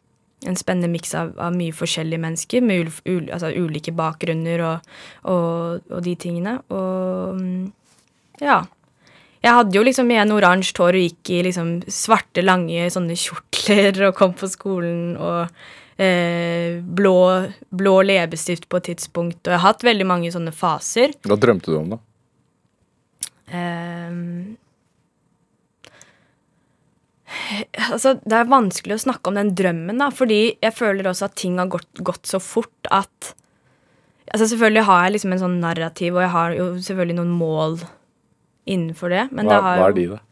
En 0.49 0.57
spennende 0.57 0.89
miks 0.89 1.13
av, 1.13 1.35
av, 1.37 1.53
mye 1.53 1.77
forskjellige 1.77 2.23
mennesker 2.23 2.65
med 2.65 2.87
ul, 2.87 2.95
ul, 3.05 3.29
altså 3.37 3.53
ulike 3.53 3.93
bakgrunner 3.93 4.65
og, 4.65 4.97
og, 5.29 5.85
og, 5.91 6.01
de 6.09 6.17
tingene. 6.25 6.57
Og 6.73 7.45
ja. 8.43 8.65
Jeg 9.45 9.55
hadde 9.55 9.77
jo 9.79 9.85
liksom 9.87 10.11
igjen 10.11 10.35
oransje 10.35 10.75
hår 10.81 10.99
og 10.99 11.05
gikk 11.05 11.31
i 11.37 11.43
liksom 11.47 11.69
svarte, 11.93 12.43
lange 12.43 12.89
sånne 12.91 13.15
kjortler 13.21 14.09
og 14.09 14.17
kom 14.19 14.35
på 14.37 14.49
skolen 14.51 15.15
og 15.23 15.47
eh, 16.03 16.83
blå, 16.83 17.17
blå 17.71 17.95
leppestift 18.09 18.67
på 18.69 18.81
et 18.81 18.91
tidspunkt. 18.91 19.43
Og 19.45 19.55
jeg 19.55 19.61
har 19.61 19.69
hatt 19.69 19.87
veldig 19.87 20.09
mange 20.09 20.33
sånne 20.35 20.55
faser. 20.57 21.15
Hva 21.29 21.39
drømte 21.39 21.71
du 21.71 21.79
om, 21.79 21.95
da? 21.95 22.01
Eh, 23.47 24.13
altså, 27.93 28.17
det 28.25 28.39
er 28.39 28.51
vanskelig 28.51 28.99
å 28.99 29.05
snakke 29.07 29.31
om 29.31 29.39
den 29.39 29.55
drømmen, 29.59 30.01
da, 30.03 30.11
fordi 30.15 30.41
jeg 30.55 30.75
føler 30.75 31.11
også 31.11 31.29
at 31.29 31.37
ting 31.39 31.61
har 31.61 31.71
gått, 31.73 31.91
gått 32.01 32.27
så 32.29 32.43
fort 32.43 32.95
at 32.95 33.35
Altså, 34.27 34.49
selvfølgelig 34.51 34.83
har 34.89 35.05
jeg 35.05 35.13
liksom 35.15 35.33
en 35.37 35.39
sånn 35.39 35.61
narrativ, 35.63 36.17
og 36.17 36.25
jeg 36.25 36.31
har 36.33 36.55
jo 36.57 36.65
selvfølgelig 36.83 37.15
noen 37.21 37.35
mål 37.39 37.77
innenfor 38.67 39.15
det. 39.15 39.29
Men 39.31 39.47
hva, 39.47 39.53
det 39.55 39.63
har, 39.67 39.79
hva 39.81 39.91
er 39.91 39.97
de, 39.97 40.07
da? 40.15 40.23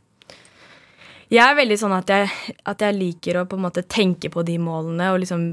Jeg 1.32 1.42
er 1.42 1.56
veldig 1.56 1.78
sånn 1.80 1.94
at 1.96 2.10
jeg, 2.12 2.26
at 2.68 2.82
jeg, 2.84 2.96
liker 2.98 3.40
å 3.40 3.46
på 3.48 3.56
en 3.58 3.64
måte 3.64 3.86
tenke 3.90 4.30
på 4.30 4.44
de 4.46 4.58
målene 4.60 5.08
og 5.14 5.22
liksom 5.22 5.46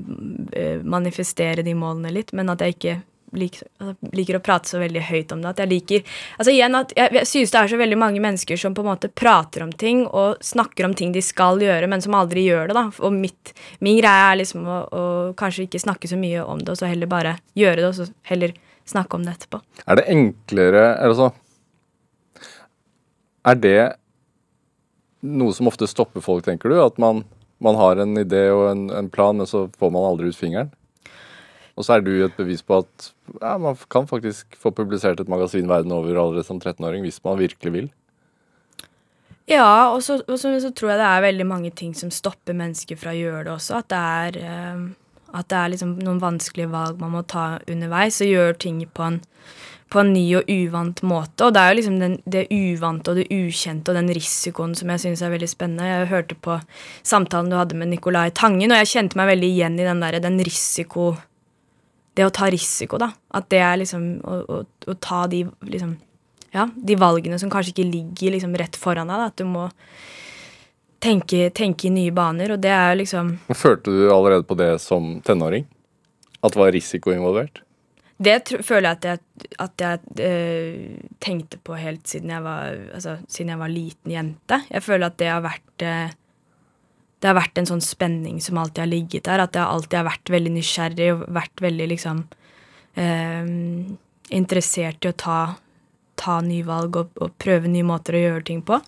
uh, 0.51 0.83
manifestere 0.83 1.63
de 1.65 1.73
målene 1.77 2.11
litt, 2.13 2.33
men 2.37 2.51
at 2.53 2.61
jeg 2.61 2.75
ikke 2.75 2.97
liker, 3.37 3.67
altså, 3.79 4.09
liker, 4.11 4.37
å 4.37 4.43
prate 4.43 4.67
så 4.67 4.79
veldig 4.81 5.03
høyt 5.07 5.31
om 5.31 5.41
det. 5.41 5.53
At 5.53 5.61
jeg 5.63 5.71
liker 5.71 6.17
Altså 6.35 6.53
igjen 6.53 6.75
at 6.75 6.93
jeg, 6.97 7.13
jeg 7.15 7.29
synes 7.29 7.53
det 7.53 7.59
er 7.61 7.71
så 7.71 7.79
veldig 7.79 7.99
mange 8.01 8.23
mennesker 8.23 8.59
som 8.59 8.75
på 8.75 8.83
en 8.83 8.89
måte 8.91 9.11
prater 9.23 9.65
om 9.65 9.71
ting 9.71 10.03
og 10.07 10.41
snakker 10.43 10.87
om 10.87 10.95
ting 10.97 11.13
de 11.15 11.23
skal 11.25 11.61
gjøre, 11.63 11.87
men 11.91 12.03
som 12.03 12.17
aldri 12.19 12.43
gjør 12.49 12.71
det, 12.71 12.77
da. 12.77 12.87
Og 12.99 13.15
mitt, 13.15 13.53
min 13.79 13.99
greie 14.01 14.25
er 14.31 14.41
liksom 14.41 14.67
å, 14.67 14.81
å 14.83 15.05
kanskje 15.39 15.69
ikke 15.69 15.85
snakke 15.85 16.11
så 16.11 16.19
mye 16.19 16.43
om 16.43 16.59
det, 16.61 16.73
og 16.73 16.81
så 16.81 16.91
heller 16.91 17.11
bare 17.11 17.37
gjøre 17.57 17.79
det, 17.79 17.87
og 17.93 17.97
så 18.01 18.09
heller 18.33 18.57
snakke 18.91 19.17
om 19.17 19.23
det 19.25 19.37
etterpå. 19.37 19.61
Er 19.87 20.01
det 20.01 20.09
enklere 20.11 20.85
Altså 20.99 21.31
er 23.47 23.57
det 23.57 23.79
noe 25.21 25.53
som 25.53 25.69
ofte 25.69 25.89
stopper 25.89 26.23
folk, 26.23 26.45
tenker 26.45 26.71
du? 26.71 26.77
At 26.81 26.99
man, 27.01 27.23
man 27.63 27.77
har 27.79 28.01
en 28.01 28.17
idé 28.19 28.47
og 28.53 28.67
en, 28.71 28.85
en, 28.93 29.09
plan, 29.13 29.37
men 29.37 29.49
så 29.49 29.67
får 29.79 29.93
man 29.93 30.07
aldri 30.09 30.31
ut 30.31 30.37
fingeren? 30.37 30.71
Og 31.77 31.87
så 31.87 31.95
er 31.95 32.05
du 32.05 32.11
et 32.25 32.37
bevis 32.37 32.61
på 32.65 32.81
at 32.81 33.11
ja, 33.39 33.55
man 33.61 33.77
kan 33.89 34.09
faktisk 34.09 34.57
få 34.59 34.73
publisert 34.75 35.21
et 35.21 35.31
magasin 35.31 35.69
verden 35.69 35.93
over 35.95 36.11
allerede 36.11 36.45
som 36.45 36.59
13-åring, 36.59 37.05
hvis 37.05 37.21
man 37.25 37.39
virkelig 37.39 37.73
vil. 37.73 37.91
Ja, 39.49 39.89
og 39.91 40.03
så, 40.03 40.19
og 40.27 40.37
så, 40.39 40.53
så, 40.61 40.71
tror 40.71 40.93
jeg 40.93 41.01
det 41.01 41.07
er 41.07 41.23
veldig 41.25 41.47
mange 41.47 41.71
ting 41.75 41.95
som 41.97 42.11
stopper 42.13 42.55
mennesker 42.55 42.99
fra 42.99 43.13
å 43.15 43.17
gjøre 43.17 43.45
det 43.47 43.53
også. 43.55 43.81
At 43.81 43.89
det 43.91 44.01
er, 44.01 44.37
uh, 44.45 45.39
at 45.39 45.49
det 45.51 45.57
er 45.57 45.73
liksom 45.73 45.95
noen 46.03 46.21
vanskelige 46.21 46.71
valg 46.71 47.01
man 47.01 47.15
må 47.15 47.23
ta 47.27 47.45
underveis, 47.71 48.21
og 48.21 48.31
gjøre 48.31 48.59
ting 48.61 48.83
på 48.85 49.07
en 49.07 49.19
på 49.91 49.99
en 49.99 50.13
ny 50.13 50.23
og 50.39 50.47
uvant 50.47 51.01
måte. 51.03 51.45
Og 51.45 51.53
det 51.53 51.61
er 51.61 51.71
jo 51.71 51.77
liksom 51.81 51.97
den, 51.99 52.13
det 52.31 52.45
uvante 52.53 53.11
og 53.11 53.19
det 53.19 53.25
ukjente 53.35 53.91
og 53.91 53.97
den 53.99 54.11
risikoen 54.15 54.75
som 54.77 54.91
jeg 54.93 55.03
syns 55.03 55.23
er 55.25 55.33
veldig 55.33 55.49
spennende. 55.51 55.89
Jeg 55.89 56.11
hørte 56.13 56.37
på 56.39 56.55
samtalen 57.07 57.51
du 57.51 57.57
hadde 57.59 57.79
med 57.79 57.91
Nicolai 57.91 58.29
Tangen, 58.35 58.71
og 58.71 58.79
jeg 58.79 58.91
kjente 58.93 59.19
meg 59.19 59.33
veldig 59.33 59.49
igjen 59.51 59.75
i 59.79 59.87
den 59.87 60.03
der, 60.03 60.21
den 60.23 60.39
risiko 60.47 61.11
Det 62.15 62.25
å 62.27 62.31
ta 62.35 62.49
risiko, 62.51 62.97
da. 62.99 63.07
At 63.31 63.45
det 63.51 63.59
er 63.63 63.77
liksom 63.79 64.07
å, 64.27 64.39
å, 64.43 64.63
å 64.91 64.95
ta 64.99 65.25
de 65.31 65.45
liksom 65.67 65.93
Ja, 66.51 66.65
de 66.75 66.97
valgene 66.99 67.39
som 67.39 67.51
kanskje 67.51 67.71
ikke 67.71 67.87
ligger 67.87 68.35
liksom 68.35 68.55
rett 68.59 68.75
foran 68.79 69.11
deg. 69.11 69.21
Da, 69.21 69.29
at 69.31 69.39
du 69.39 69.47
må 69.47 69.69
tenke, 71.03 71.49
tenke 71.55 71.87
i 71.87 71.93
nye 71.93 72.11
baner, 72.15 72.55
og 72.55 72.63
det 72.63 72.71
er 72.75 72.95
liksom 72.99 73.37
Følte 73.51 73.91
du 73.91 74.07
allerede 74.11 74.47
på 74.47 74.59
det 74.59 74.73
som 74.83 75.17
tenåring? 75.27 75.67
At 76.41 76.55
det 76.55 76.63
var 76.63 76.75
risiko 76.75 77.11
involvert? 77.15 77.63
Det 78.21 78.37
føler 78.61 78.91
jeg 78.91 78.97
at 78.97 79.05
jeg, 79.07 79.19
at 79.63 79.81
jeg 79.81 80.25
øh, 80.27 80.97
tenkte 81.23 81.57
på 81.57 81.77
helt 81.79 82.07
siden 82.07 82.29
jeg, 82.29 82.43
var, 82.45 82.75
altså, 82.93 83.17
siden 83.27 83.49
jeg 83.49 83.61
var 83.61 83.71
liten 83.73 84.13
jente. 84.13 84.59
Jeg 84.69 84.83
føler 84.85 85.09
at 85.09 85.17
det 85.17 85.29
har 85.31 85.41
vært 85.41 85.85
øh, 85.87 86.17
Det 87.21 87.29
har 87.29 87.37
vært 87.37 87.59
en 87.61 87.69
sånn 87.69 87.83
spenning 87.85 88.39
som 88.41 88.57
alltid 88.57 88.81
har 88.81 88.89
ligget 88.89 89.25
der. 89.25 89.43
At 89.43 89.57
jeg 89.57 89.65
alltid 89.65 89.97
har 89.99 90.07
vært 90.09 90.31
veldig 90.33 90.53
nysgjerrig 90.55 91.09
og 91.13 91.25
vært 91.29 91.61
veldig 91.61 91.87
liksom 91.91 92.23
øh, 92.97 93.51
interessert 94.31 95.05
i 95.05 95.11
å 95.11 95.17
ta, 95.17 95.41
ta 96.17 96.39
nye 96.45 96.65
valg 96.65 96.97
og, 96.97 97.11
og, 97.21 97.35
prøve 97.41 97.69
nye 97.69 97.85
måter 97.85 98.17
å 98.17 98.23
gjøre 98.25 98.47
ting 98.47 98.63
på. 98.65 98.79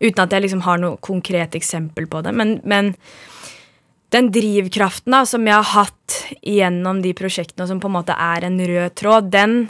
Uten 0.00 0.22
at 0.22 0.32
jeg 0.32 0.46
liksom 0.46 0.62
har 0.66 0.78
noe 0.80 1.00
konkret 1.02 1.58
eksempel 1.58 2.06
på 2.10 2.22
det. 2.24 2.32
Men, 2.34 2.58
men 2.64 2.94
den 4.10 4.30
drivkraften 4.34 5.14
da, 5.14 5.24
som 5.28 5.46
jeg 5.46 5.56
har 5.56 5.68
hatt 5.86 6.16
gjennom 6.42 7.02
de 7.04 7.12
prosjektene, 7.16 7.68
som 7.70 7.82
på 7.82 7.90
en 7.90 7.96
måte 8.00 8.16
er 8.16 8.46
en 8.46 8.58
rød 8.58 8.96
tråd, 8.98 9.30
den 9.30 9.60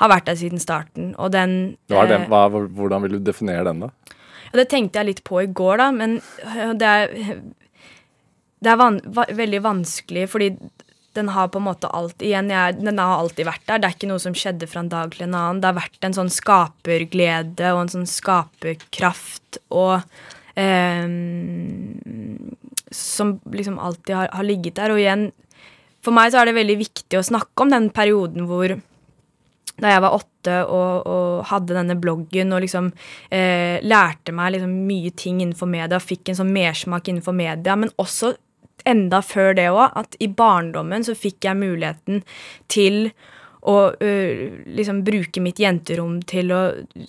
har 0.00 0.10
vært 0.10 0.30
der 0.30 0.38
siden 0.40 0.62
starten. 0.62 1.12
Og 1.20 1.32
den, 1.34 1.76
den 1.92 2.14
eh, 2.16 2.26
hva, 2.30 2.46
Hvordan 2.50 3.04
vil 3.04 3.18
du 3.18 3.24
definere 3.30 3.66
den, 3.68 3.84
da? 3.86 4.16
Ja, 4.50 4.58
det 4.62 4.70
tenkte 4.72 5.00
jeg 5.00 5.10
litt 5.12 5.24
på 5.26 5.42
i 5.44 5.50
går, 5.50 5.78
da, 5.82 5.90
men 5.94 6.18
øh, 6.20 6.72
det 6.80 6.88
er, 6.88 7.34
det 8.60 8.72
er 8.72 8.80
van, 8.80 8.98
va, 9.14 9.28
veldig 9.38 9.62
vanskelig, 9.66 10.26
fordi 10.32 10.54
den 11.18 11.30
har 11.34 11.50
på 11.50 11.58
en 11.58 11.66
måte 11.66 11.90
alt 11.90 12.22
igjen, 12.22 12.52
jeg, 12.54 12.76
Den 12.86 12.98
har 13.02 13.18
alltid 13.18 13.48
vært 13.48 13.64
der. 13.66 13.80
Det 13.82 13.88
er 13.88 13.94
ikke 13.96 14.10
noe 14.10 14.22
som 14.22 14.34
skjedde 14.36 14.68
fra 14.70 14.84
en 14.84 14.90
dag 14.92 15.10
til 15.14 15.26
en 15.26 15.34
annen. 15.34 15.62
Det 15.62 15.66
har 15.66 15.78
vært 15.80 16.06
en 16.06 16.14
sånn 16.14 16.30
skaperglede 16.30 17.72
og 17.74 17.80
en 17.82 17.90
sånn 17.96 18.06
skaperkraft 18.06 19.58
og 19.74 19.96
eh, 20.54 21.02
som 22.90 23.38
liksom 23.52 23.78
alltid 23.78 24.14
har, 24.16 24.30
har, 24.32 24.46
ligget 24.46 24.78
der. 24.80 24.94
Og 24.94 25.00
igjen, 25.00 25.30
for 26.04 26.16
meg 26.16 26.32
så 26.32 26.40
er 26.40 26.50
det 26.50 26.58
veldig 26.58 26.78
viktig 26.80 27.18
å 27.18 27.26
snakke 27.26 27.64
om 27.64 27.72
den 27.74 27.90
perioden 27.94 28.48
hvor 28.50 28.76
da 29.80 29.94
jeg 29.94 30.02
var 30.04 30.12
åtte 30.12 30.56
og, 30.68 31.06
og 31.08 31.46
hadde 31.48 31.76
denne 31.76 31.96
bloggen 31.96 32.52
og 32.52 32.60
liksom 32.64 32.90
eh, 33.32 33.80
lærte 33.80 34.34
meg 34.36 34.54
liksom 34.56 34.74
mye 34.88 35.12
ting 35.16 35.40
innenfor 35.40 35.70
media, 35.70 36.00
fikk 36.02 36.28
en 36.28 36.40
sånn 36.42 36.52
mersmak 36.52 37.08
innenfor 37.08 37.36
media, 37.36 37.76
men 37.80 37.92
også 38.00 38.34
enda 38.88 39.20
før 39.24 39.54
det 39.56 39.68
òg, 39.72 39.96
at 39.96 40.16
i 40.20 40.28
barndommen 40.32 41.04
så 41.04 41.16
fikk 41.16 41.48
jeg 41.48 41.60
muligheten 41.60 42.22
til 42.72 43.10
å 43.68 43.76
uh, 43.92 44.42
liksom 44.72 45.02
bruke 45.04 45.42
mitt 45.44 45.60
jenterom 45.60 46.20
til 46.28 46.52
å 46.56 46.60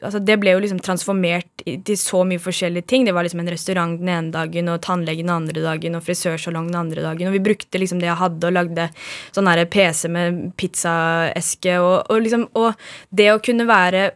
Altså, 0.01 0.19
det 0.23 0.37
ble 0.41 0.53
jo 0.53 0.61
liksom 0.63 0.79
transformert 0.83 1.63
til 1.63 1.97
så 1.99 2.23
mye 2.27 2.41
forskjellige 2.41 2.87
ting. 2.89 3.03
Det 3.05 3.13
var 3.13 3.25
liksom 3.25 3.43
en 3.43 3.51
restaurant 3.51 3.99
den 3.99 4.09
ene 4.09 4.33
dagen, 4.33 4.69
og 4.71 4.81
tannlege 4.83 5.23
den 5.23 5.33
andre 5.33 5.63
dagen, 5.63 5.97
og 5.97 6.05
frisørsalong 6.05 6.69
den 6.71 6.79
andre 6.79 7.03
dagen. 7.05 7.29
Og 7.29 7.35
vi 7.37 7.43
brukte 7.45 7.79
liksom 7.81 8.01
det 8.01 8.09
jeg 8.09 8.19
hadde, 8.21 8.49
og 8.49 8.55
lagde 8.55 8.87
sånn 9.35 9.49
her 9.51 9.63
PC 9.71 10.09
med 10.11 10.39
pizzaeske, 10.59 11.77
og, 11.79 12.09
og 12.09 12.23
liksom 12.25 12.47
Og 12.57 12.73
det 13.15 13.29
å 13.31 13.41
kunne 13.43 13.67
være 13.69 14.07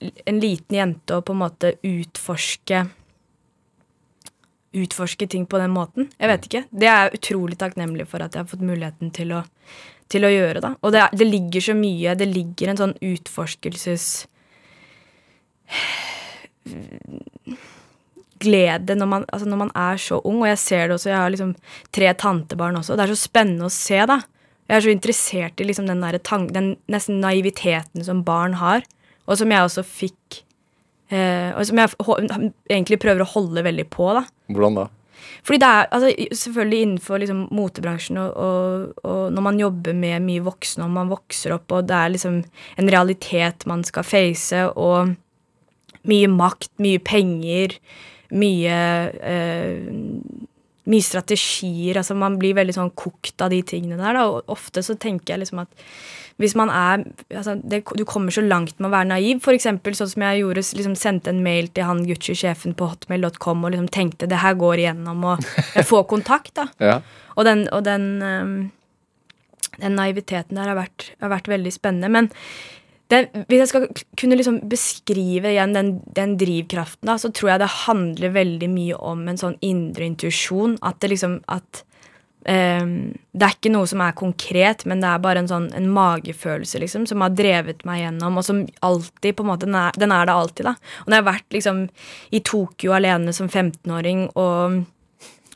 en 0.00 0.40
liten 0.40 0.76
jente 0.76 1.16
og 1.16 1.26
på 1.26 1.34
en 1.34 1.44
måte 1.44 1.74
utforske 1.86 2.86
Utforske 4.78 5.26
ting 5.26 5.46
på 5.48 5.58
den 5.58 5.72
måten. 5.72 6.10
Jeg 6.20 6.28
vet 6.28 6.44
ikke. 6.46 6.60
Det 6.68 6.86
er 6.86 7.06
jeg 7.06 7.18
utrolig 7.18 7.56
takknemlig 7.58 8.04
for 8.06 8.20
at 8.20 8.34
jeg 8.36 8.44
har 8.44 8.50
fått 8.50 8.60
muligheten 8.68 9.08
til 9.16 9.32
å, 9.32 9.38
til 10.08 10.26
å 10.26 10.32
gjøre. 10.32 10.62
da. 10.64 10.72
Og 10.82 10.94
det, 10.94 11.04
det 11.18 11.28
ligger 11.28 11.64
så 11.70 11.74
mye 11.76 12.14
Det 12.18 12.28
ligger 12.28 12.72
en 12.72 12.80
sånn 12.80 12.96
utforskelses 13.04 14.08
glede 18.38 18.94
når 18.98 19.08
man, 19.10 19.24
altså 19.32 19.48
når 19.50 19.60
man 19.64 19.70
er 19.78 20.00
så 20.00 20.18
ung, 20.22 20.42
og 20.42 20.50
jeg 20.50 20.60
ser 20.62 20.88
det 20.88 20.98
også, 20.98 21.10
jeg 21.10 21.20
har 21.20 21.32
liksom 21.34 21.54
tre 21.94 22.10
tantebarn 22.18 22.78
også, 22.80 22.94
og 22.94 23.00
det 23.00 23.06
er 23.06 23.14
så 23.14 23.22
spennende 23.22 23.68
å 23.68 23.72
se, 23.72 23.98
da. 24.08 24.20
Jeg 24.68 24.76
er 24.76 24.84
så 24.84 24.92
interessert 24.92 25.62
i 25.62 25.66
liksom 25.66 25.88
den, 25.88 26.04
den 26.52 26.68
nesten 26.92 27.22
naiviteten 27.24 28.04
som 28.04 28.20
barn 28.26 28.58
har, 28.60 28.84
og 29.28 29.40
som 29.40 29.52
jeg 29.52 29.64
også 29.64 29.84
fikk 29.84 30.42
eh, 31.12 31.50
Og 31.52 31.66
som 31.68 31.80
jeg 31.80 31.90
egentlig 32.68 32.98
prøver 33.00 33.24
å 33.24 33.28
holde 33.32 33.64
veldig 33.64 33.84
på, 33.92 34.06
da. 34.16 34.22
Hvordan 34.52 34.78
da? 34.78 34.86
Fordi 35.46 35.60
det 35.62 35.68
er 35.68 35.88
altså, 35.94 36.10
selvfølgelig 36.42 36.82
innenfor 36.86 37.22
liksom, 37.22 37.46
motebransjen, 37.54 38.20
og, 38.22 38.36
og, 38.36 39.04
og 39.04 39.32
når 39.34 39.46
man 39.48 39.62
jobber 39.62 39.96
med 39.96 40.26
mye 40.26 40.44
voksne, 40.46 40.86
og 40.86 40.94
man 40.96 41.12
vokser 41.12 41.56
opp, 41.56 41.72
og 41.72 41.88
det 41.88 41.96
er 41.96 42.12
liksom 42.14 42.42
en 42.78 42.92
realitet 42.92 43.66
man 43.70 43.84
skal 43.86 44.06
face, 44.06 44.62
og 44.74 45.14
mye 46.08 46.28
makt, 46.30 46.72
mye 46.82 47.00
penger, 47.04 47.78
mye 48.38 48.78
eh, 49.24 49.88
mye 50.88 51.04
strategier. 51.04 51.98
altså 52.00 52.16
Man 52.18 52.38
blir 52.40 52.56
veldig 52.58 52.76
sånn 52.76 52.94
kokt 52.98 53.44
av 53.44 53.52
de 53.52 53.60
tingene 53.66 53.98
der. 54.00 54.16
Da, 54.16 54.24
og 54.28 54.54
ofte 54.54 54.82
så 54.84 54.96
tenker 54.98 55.34
jeg 55.34 55.44
liksom 55.44 55.62
at 55.64 55.84
hvis 56.38 56.54
man 56.54 56.70
er 56.70 57.02
altså 57.34 57.56
det, 57.58 57.80
Du 57.98 58.04
kommer 58.06 58.30
så 58.30 58.44
langt 58.44 58.78
med 58.78 58.88
å 58.88 58.94
være 58.94 59.10
naiv. 59.10 59.42
For 59.42 59.56
eksempel 59.56 59.96
sånn 59.98 60.10
som 60.12 60.22
jeg 60.22 60.44
gjorde, 60.44 60.62
liksom 60.78 60.94
sendte 60.98 61.32
en 61.34 61.42
mail 61.42 61.70
til 61.74 61.88
han 61.88 62.04
Gucci-sjefen 62.06 62.76
på 62.78 62.90
hotmail.com 62.92 63.64
og 63.66 63.74
liksom 63.74 63.90
tenkte 63.94 64.30
det 64.30 64.38
her 64.44 64.54
går 64.58 64.84
igjennom, 64.84 65.24
og 65.32 65.48
jeg 65.74 65.86
får 65.88 66.06
kontakt. 66.14 66.54
da. 66.60 66.68
Ja. 66.78 67.00
Og 67.34 67.46
den, 67.48 67.66
og 67.74 67.82
den, 67.86 68.06
um, 68.22 68.54
den 69.82 69.98
naiviteten 69.98 70.58
der 70.58 70.70
har 70.70 70.78
vært, 70.78 71.10
har 71.18 71.34
vært 71.34 71.50
veldig 71.50 71.74
spennende. 71.74 72.10
Men 72.14 72.30
den, 73.08 73.28
hvis 73.48 73.62
jeg 73.62 73.70
skal 73.70 73.86
kunne 74.20 74.36
liksom 74.36 74.58
beskrive 74.68 75.54
igjen 75.54 75.74
den, 75.76 75.92
den 76.16 76.34
drivkraften, 76.40 77.08
da, 77.08 77.16
så 77.20 77.30
tror 77.32 77.54
jeg 77.54 77.62
det 77.62 77.74
handler 77.86 78.34
veldig 78.34 78.68
mye 78.72 78.98
om 79.00 79.22
en 79.30 79.40
sånn 79.40 79.56
indre 79.64 80.04
intuisjon. 80.10 80.76
At 80.84 81.00
det 81.00 81.14
liksom 81.14 81.38
at 81.48 81.82
um, 82.44 82.92
Det 83.32 83.46
er 83.46 83.54
ikke 83.56 83.72
noe 83.72 83.88
som 83.88 84.02
er 84.04 84.18
konkret, 84.18 84.84
men 84.88 85.00
det 85.00 85.08
er 85.08 85.24
bare 85.24 85.40
en 85.40 85.48
sånn 85.48 85.70
en 85.78 85.88
magefølelse 85.94 86.82
liksom, 86.84 87.06
som 87.08 87.24
har 87.24 87.32
drevet 87.38 87.80
meg 87.88 88.02
gjennom, 88.02 88.40
og 88.40 88.44
som 88.44 88.60
alltid 88.84 89.38
på 89.38 89.46
en 89.46 89.50
måte, 89.54 89.66
Den 89.66 89.80
er, 89.80 89.96
den 89.96 90.12
er 90.12 90.28
det 90.28 90.36
alltid. 90.36 90.68
da. 90.68 90.76
Og 91.04 91.08
når 91.08 91.16
jeg 91.16 91.24
har 91.24 91.32
vært 91.32 91.56
liksom 91.56 91.82
i 92.30 92.42
Tokyo 92.44 92.92
alene 92.98 93.32
som 93.32 93.48
15-åring 93.48 94.28
og 94.36 94.84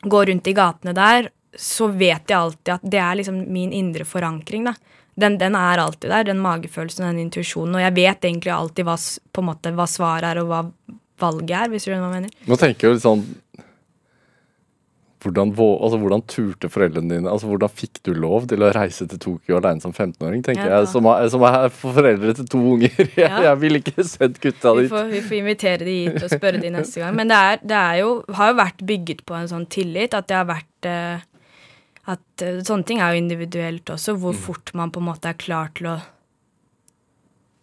går 0.09 0.25
rundt 0.31 0.49
i 0.49 0.57
gatene 0.57 0.97
der, 0.97 1.29
så 1.53 1.85
vet 1.93 2.25
jeg 2.31 2.39
alltid 2.39 2.73
at 2.73 2.89
det 2.95 2.99
er 2.99 3.21
liksom 3.21 3.43
min 3.53 3.71
indre 3.71 4.09
forankring. 4.09 4.65
da. 4.65 4.73
Den, 5.19 5.37
den 5.37 5.53
er 5.55 5.77
alltid 5.83 6.09
der, 6.09 6.23
den 6.25 6.39
magefølelsen 6.41 7.05
og 7.05 7.11
den 7.13 7.27
intuisjonen. 7.27 7.75
Og 7.77 7.83
jeg 7.83 7.93
vet 7.99 8.25
egentlig 8.25 8.51
alltid 8.55 8.87
hva, 8.87 8.95
på 9.33 9.43
en 9.43 9.49
måte, 9.51 9.73
hva 9.77 9.85
svaret 9.89 10.31
er, 10.31 10.41
og 10.41 10.49
hva 10.49 10.63
valget 11.21 11.53
er, 11.59 11.69
hvis 11.69 11.85
du 11.85 11.91
skjønner 11.91 12.07
hva 12.07 12.15
jeg 12.15 12.23
mener. 12.23 12.37
Nå 12.49 12.57
tenker 12.59 12.87
jeg 12.89 12.97
litt 12.97 13.05
sånn 13.05 13.25
hvordan, 15.23 15.53
altså, 15.55 15.97
hvordan 16.01 16.23
turte 16.27 16.67
foreldrene 16.67 17.13
dine 17.15 17.31
Altså, 17.31 17.47
Hvordan 17.47 17.71
fikk 17.71 18.01
du 18.03 18.09
lov 18.17 18.47
til 18.51 18.63
å 18.65 18.71
reise 18.75 19.05
til 19.07 19.19
Tokyo 19.23 19.55
alene 19.59 19.79
som 19.79 19.93
15-åring? 19.95 20.43
tenker 20.43 20.67
Ja, 20.67 20.81
jeg, 20.81 20.89
Som 20.91 21.07
er, 21.07 21.29
som 21.31 21.45
er 21.47 21.69
foreldre 21.71 22.33
til 22.35 22.49
to 22.51 22.59
unger. 22.73 22.91
Jeg, 22.99 23.29
Ja. 23.29 23.41
jeg 23.47 23.59
ville 23.61 23.79
ikke 23.79 24.03
sendt 24.03 24.41
gutta 24.43 24.73
Vi 24.75 24.89
får, 24.91 25.07
vi 25.13 25.21
får 25.23 25.37
invitere 25.39 25.85
de 25.87 25.93
hit 26.09 26.17
og 26.27 26.33
spørre 26.33 26.59
de 26.59 26.73
neste 26.75 26.99
gang. 26.99 27.15
Men 27.15 27.31
det, 27.31 27.37
er, 27.39 27.61
det 27.63 27.77
er 27.79 28.01
jo, 28.01 28.09
har 28.35 28.51
jo 28.51 28.57
vært 28.59 28.83
bygget 28.89 29.23
på 29.29 29.37
en 29.37 29.47
sånn 29.51 29.67
tillit 29.71 30.17
at 30.17 30.27
det 30.27 30.35
har 30.41 30.49
vært 30.49 30.89
eh, 30.91 31.23
at 32.09 32.43
eh, 32.43 32.59
Sånne 32.65 32.87
ting 32.87 32.99
er 32.99 33.13
jo 33.13 33.21
individuelt 33.23 33.89
også, 33.93 34.17
hvor 34.19 34.35
fort 34.35 34.73
man 34.75 34.91
på 34.91 34.99
en 35.01 35.07
måte 35.11 35.31
er 35.31 35.39
klar 35.39 35.71
til 35.77 35.87
å 35.93 35.95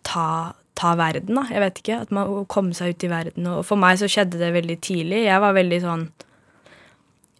ta, 0.06 0.54
ta 0.78 0.94
verden, 0.98 1.36
da. 1.36 1.44
Jeg 1.52 1.64
vet 1.64 1.82
ikke. 1.82 2.00
At 2.06 2.14
man 2.14 2.26
kommer 2.26 2.48
komme 2.54 2.78
seg 2.78 2.94
ut 2.94 3.06
i 3.06 3.12
verden. 3.12 3.52
Og 3.52 3.62
for 3.68 3.80
meg 3.80 4.00
så 4.00 4.08
skjedde 4.10 4.40
det 4.40 4.52
veldig 4.56 4.78
tidlig. 4.84 5.26
Jeg 5.28 5.44
var 5.44 5.56
veldig 5.56 5.80
sånn 5.84 6.08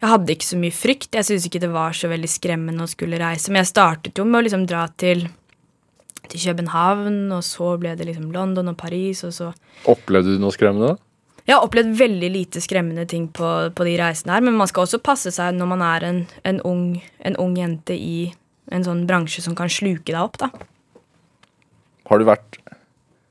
Jeg 0.01 0.09
hadde 0.09 0.33
ikke 0.33 0.49
så 0.49 0.61
mye 0.61 0.77
frykt. 0.77 1.11
Jeg 1.17 1.29
syntes 1.29 1.49
ikke 1.49 1.61
det 1.61 1.73
var 1.73 1.97
så 1.97 2.09
veldig 2.09 2.31
skremmende 2.31 2.87
å 2.87 2.91
skulle 2.91 3.21
reise. 3.21 3.53
Men 3.53 3.65
jeg 3.65 3.73
startet 3.73 4.21
jo 4.21 4.25
med 4.29 4.41
å 4.41 4.47
liksom 4.47 4.67
dra 4.69 4.87
til 5.01 5.27
til 6.31 6.43
København, 6.45 7.33
og 7.35 7.43
så 7.43 7.73
ble 7.81 7.95
det 7.99 8.07
liksom 8.07 8.29
London 8.31 8.71
og 8.71 8.77
Paris, 8.79 9.25
og 9.27 9.33
så 9.35 9.49
Opplevde 9.91 10.37
du 10.37 10.43
noe 10.43 10.55
skremmende? 10.55 10.93
da? 10.95 11.10
Jeg 11.47 11.57
har 11.57 11.65
opplevd 11.65 11.95
veldig 11.99 12.31
lite 12.33 12.63
skremmende 12.63 13.07
ting 13.09 13.29
på, 13.35 13.49
på 13.75 13.87
de 13.87 13.97
reisene 14.01 14.37
her, 14.37 14.45
men 14.45 14.59
man 14.59 14.69
skal 14.71 14.87
også 14.87 15.01
passe 15.03 15.33
seg 15.35 15.57
når 15.57 15.71
man 15.73 15.85
er 15.85 16.07
en, 16.09 16.21
en, 16.47 16.61
ung, 16.69 16.85
en 17.27 17.39
ung 17.41 17.57
jente 17.59 17.97
i 17.97 18.31
en 18.71 18.85
sånn 18.87 19.07
bransje 19.09 19.43
som 19.45 19.57
kan 19.59 19.71
sluke 19.73 20.13
deg 20.13 20.21
opp, 20.21 20.39
da. 20.41 20.51
Har 22.11 22.21
du 22.21 22.27
vært 22.27 22.59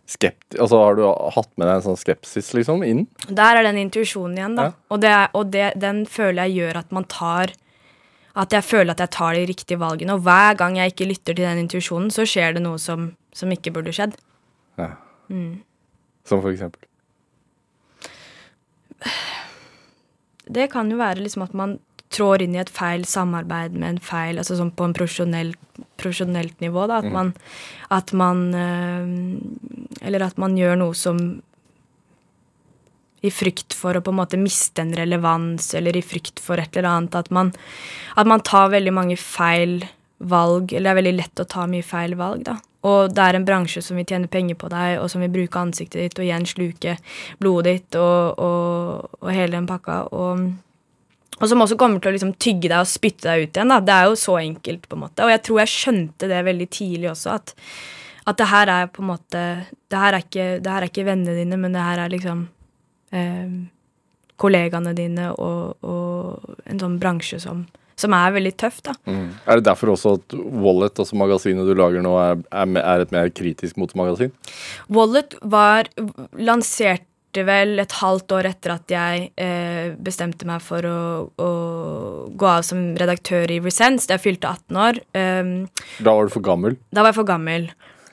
skeptisk 0.09 0.59
Altså, 0.59 0.79
har 0.81 0.95
du 0.97 1.03
hatt 1.05 1.49
med 1.59 1.67
deg 1.67 1.75
en 1.75 1.85
sånn 1.91 1.99
skepsis 1.99 2.53
liksom 2.57 2.81
inn? 2.87 3.03
Der 3.29 3.59
er 3.59 3.67
den 3.67 3.77
intuisjonen 3.83 4.39
igjen, 4.39 4.55
da. 4.57 4.69
Ja. 4.71 4.75
Og, 4.89 5.01
det, 5.03 5.15
og 5.37 5.51
det, 5.53 5.67
den 5.79 6.03
føler 6.09 6.47
jeg 6.47 6.63
gjør 6.63 6.79
at 6.81 6.95
man 6.95 7.05
tar 7.11 7.53
At 8.39 8.55
jeg 8.55 8.65
føler 8.65 8.95
at 8.95 9.03
jeg 9.03 9.13
tar 9.13 9.37
de 9.37 9.45
riktige 9.49 9.79
valgene. 9.81 10.15
Og 10.15 10.25
hver 10.25 10.57
gang 10.57 10.79
jeg 10.79 10.93
ikke 10.93 11.09
lytter 11.11 11.37
til 11.37 11.45
den 11.45 11.61
intuisjonen, 11.65 12.09
så 12.13 12.25
skjer 12.29 12.55
det 12.57 12.63
noe 12.65 12.79
som, 12.81 13.11
som 13.35 13.51
ikke 13.53 13.73
burde 13.75 13.93
skjedd. 13.93 14.15
Ja. 14.79 14.93
Mm. 15.29 15.59
Som 16.25 16.41
for 16.41 16.53
eksempel? 16.53 16.88
Det 20.49 20.69
kan 20.73 20.89
jo 20.91 20.97
være 20.99 21.23
liksom 21.23 21.45
at 21.45 21.53
man 21.53 21.77
trår 22.13 22.41
inn 22.43 22.55
i 22.55 22.61
et 22.61 22.71
feil 22.73 23.03
samarbeid 23.05 23.75
med 23.77 23.89
en 23.89 23.99
feil 24.01 24.39
Altså 24.41 24.57
sånn 24.57 24.71
på 24.73 24.87
en 24.87 24.95
profesjonell, 24.97 25.51
profesjonelt 26.01 26.57
nivå, 26.63 26.87
da. 26.89 27.03
At 27.03 27.11
man 27.13 27.33
At 27.93 28.13
man 28.17 28.47
øh, 28.57 30.01
Eller 30.01 30.25
at 30.25 30.41
man 30.41 30.57
gjør 30.57 30.79
noe 30.81 30.97
som 30.97 31.21
i 33.19 33.29
frykt 33.35 33.75
for 33.75 33.97
å 33.97 34.01
på 34.03 34.13
en 34.13 34.19
måte 34.21 34.37
miste 34.39 34.79
en 34.79 34.93
relevans, 34.95 35.73
eller 35.75 35.97
i 35.99 36.03
frykt 36.05 36.39
for 36.39 36.55
et 36.61 36.77
eller 36.77 36.87
annet. 36.87 37.17
At 37.19 37.27
man, 37.35 37.51
at 38.15 38.29
man 38.31 38.39
tar 38.47 38.71
veldig 38.71 38.93
mange 38.95 39.17
feil 39.19 39.81
valg, 40.19 40.71
eller 40.71 40.87
det 40.87 40.93
er 40.93 40.99
veldig 41.01 41.15
lett 41.17 41.43
å 41.43 41.47
ta 41.51 41.65
mye 41.67 41.83
feil 41.83 42.15
valg, 42.19 42.45
da. 42.47 42.55
Og 42.87 43.11
det 43.11 43.23
er 43.23 43.35
en 43.35 43.45
bransje 43.47 43.81
som 43.83 43.99
vil 43.99 44.07
tjene 44.07 44.29
penger 44.31 44.55
på 44.59 44.69
deg, 44.71 45.01
og 45.01 45.09
som 45.11 45.23
vil 45.23 45.33
bruke 45.33 45.59
ansiktet 45.59 45.99
ditt 45.99 46.19
og 46.19 46.25
igjen 46.25 46.47
sluke 46.47 46.95
blodet 47.41 47.73
ditt 47.73 47.99
og, 47.99 48.39
og, 48.39 49.15
og 49.19 49.31
hele 49.35 49.57
den 49.57 49.67
pakka. 49.67 49.97
Og, 50.15 50.45
og 51.39 51.51
som 51.51 51.63
også 51.65 51.77
kommer 51.79 51.99
til 51.99 52.13
å 52.13 52.15
liksom 52.15 52.35
tygge 52.39 52.69
deg 52.69 52.79
og 52.79 52.87
spytte 52.89 53.27
deg 53.27 53.43
ut 53.43 53.59
igjen. 53.59 53.73
da. 53.73 53.79
Det 53.83 53.95
er 53.95 54.07
jo 54.07 54.19
så 54.19 54.37
enkelt, 54.39 54.87
på 54.87 54.95
en 54.95 55.03
måte. 55.03 55.25
Og 55.25 55.33
jeg 55.33 55.43
tror 55.47 55.59
jeg 55.63 55.73
skjønte 55.73 56.29
det 56.31 56.45
veldig 56.47 56.69
tidlig 56.77 57.11
også, 57.11 57.35
at, 57.35 57.53
at 58.31 58.39
det 58.39 58.47
her 58.53 58.71
er 58.77 58.93
på 58.93 59.03
en 59.03 59.11
måte 59.11 59.43
Det 59.89 59.99
her 59.99 60.15
er 60.15 60.23
ikke, 60.23 60.47
her 60.63 60.79
er 60.79 60.87
ikke 60.87 61.07
vennene 61.07 61.35
dine, 61.35 61.59
men 61.59 61.75
det 61.75 61.83
her 61.83 62.05
er 62.05 62.15
liksom 62.15 62.47
eh, 63.11 63.59
kollegaene 64.39 64.95
dine 64.95 65.33
og, 65.35 65.83
og 65.83 66.63
en 66.69 66.79
sånn 66.79 66.99
bransje 67.01 67.41
som, 67.43 67.65
som 67.99 68.15
er 68.15 68.33
veldig 68.35 68.53
tøff, 68.59 68.79
da. 68.85 68.95
Er 69.09 69.59
det 69.59 69.67
derfor 69.67 69.93
også 69.95 70.15
at 70.19 70.37
Wallet, 70.39 70.99
altså 70.99 71.19
magasinet 71.19 71.67
du 71.67 71.75
lager 71.77 72.03
nå, 72.05 72.15
er, 72.21 72.41
er, 72.79 73.03
et 73.03 73.13
mer 73.15 73.29
kritisk 73.35 73.77
motemagasin? 73.81 74.31
Wallet 74.93 75.35
var 75.41 75.89
lanserte 76.39 77.43
vel 77.45 77.77
et 77.83 77.93
halvt 77.99 78.33
år 78.39 78.47
etter 78.49 78.73
at 78.73 78.89
jeg 78.89 79.27
eh, 79.37 79.91
bestemte 80.01 80.47
meg 80.49 80.63
for 80.65 80.85
å, 80.89 81.01
å 81.29 81.51
gå 82.33 82.49
av 82.49 82.65
som 82.65 82.81
redaktør 82.97 83.51
i 83.53 83.59
Resense 83.61 84.09
Da 84.09 84.17
jeg 84.17 84.25
fylte 84.25 84.49
18 84.49 84.79
år. 84.87 84.99
Um, 85.13 85.53
Da 86.01 86.15
var 86.15 86.25
du 86.25 86.33
for 86.33 86.45
gammel. 86.45 86.79
da 86.89 87.03
var 87.03 87.13
jeg 87.13 87.19
for 87.19 87.29
gammel. 87.29 87.69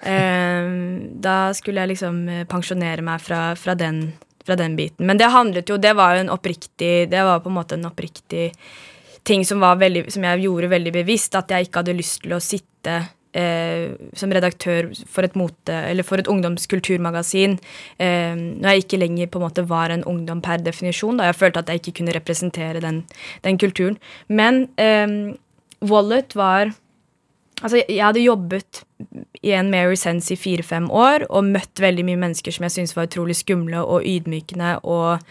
Um, 0.06 1.16
da 1.24 1.54
skulle 1.56 1.82
jeg 1.82 1.94
liksom 1.94 2.18
eh, 2.28 2.44
pensjonere 2.46 3.02
meg 3.02 3.22
fra, 3.24 3.54
fra, 3.58 3.74
den, 3.74 4.12
fra 4.44 4.58
den 4.60 4.76
biten. 4.76 5.06
Men 5.08 5.18
det 5.18 5.32
handlet 5.32 5.72
jo 5.72 5.80
Det 5.80 5.94
var 5.96 6.14
jo 6.14 6.26
en 6.26 6.34
oppriktig 6.34 7.08
Det 7.10 7.22
var 7.24 7.40
på 7.40 7.48
en 7.50 7.56
måte 7.56 7.78
en 7.78 7.88
oppriktig 7.88 8.50
ting 9.26 9.44
som, 9.46 9.62
veldig, 9.62 10.06
som 10.14 10.24
jeg 10.26 10.46
gjorde 10.46 10.72
veldig 10.72 10.94
bevisst. 11.00 11.36
At 11.38 11.52
jeg 11.52 11.68
ikke 11.68 11.82
hadde 11.82 11.98
lyst 11.98 12.22
til 12.24 12.36
å 12.36 12.42
sitte 12.42 12.96
eh, 13.36 13.96
som 14.16 14.32
redaktør 14.32 14.90
for 15.10 15.26
et 15.26 15.36
mote, 15.38 15.80
for 16.06 16.22
et 16.22 16.30
ungdomskulturmagasin. 16.32 17.58
Eh, 17.98 18.32
når 18.36 18.70
jeg 18.70 18.86
ikke 18.86 19.02
lenger 19.02 19.30
på 19.30 19.42
en 19.42 19.46
måte 19.48 19.66
var 19.68 19.94
en 19.94 20.06
ungdom 20.08 20.42
per 20.44 20.64
definisjon, 20.64 21.20
da 21.20 21.30
jeg 21.30 21.40
følte 21.42 21.64
at 21.64 21.72
jeg 21.72 21.82
ikke 21.82 21.98
kunne 22.00 22.16
representere 22.16 22.82
den, 22.84 23.04
den 23.46 23.60
kulturen. 23.60 24.00
Men 24.28 24.66
eh, 24.80 25.36
Wallet 25.86 26.36
var 26.38 26.74
Altså, 27.64 27.78
jeg 27.88 28.04
hadde 28.04 28.20
jobbet 28.20 28.82
i 29.40 29.54
en 29.56 29.70
Mary 29.72 29.96
Sense 29.96 30.28
i 30.34 30.36
fire-fem 30.36 30.90
år 30.92 31.22
og 31.30 31.46
møtt 31.54 31.80
veldig 31.80 32.02
mye 32.04 32.18
mennesker 32.20 32.52
som 32.52 32.66
jeg 32.66 32.74
syntes 32.74 32.92
var 32.92 33.08
utrolig 33.08 33.38
skumle 33.38 33.80
og 33.80 34.04
ydmykende 34.04 34.74
og 34.84 35.22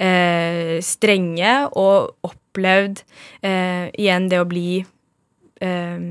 eh, 0.00 0.80
strenge, 0.80 1.52
og 1.76 2.32
opplevd 2.54 3.02
eh, 3.42 3.90
igjen 3.98 4.30
det 4.30 4.38
å 4.38 4.46
bli 4.48 4.68
eh, 5.60 6.06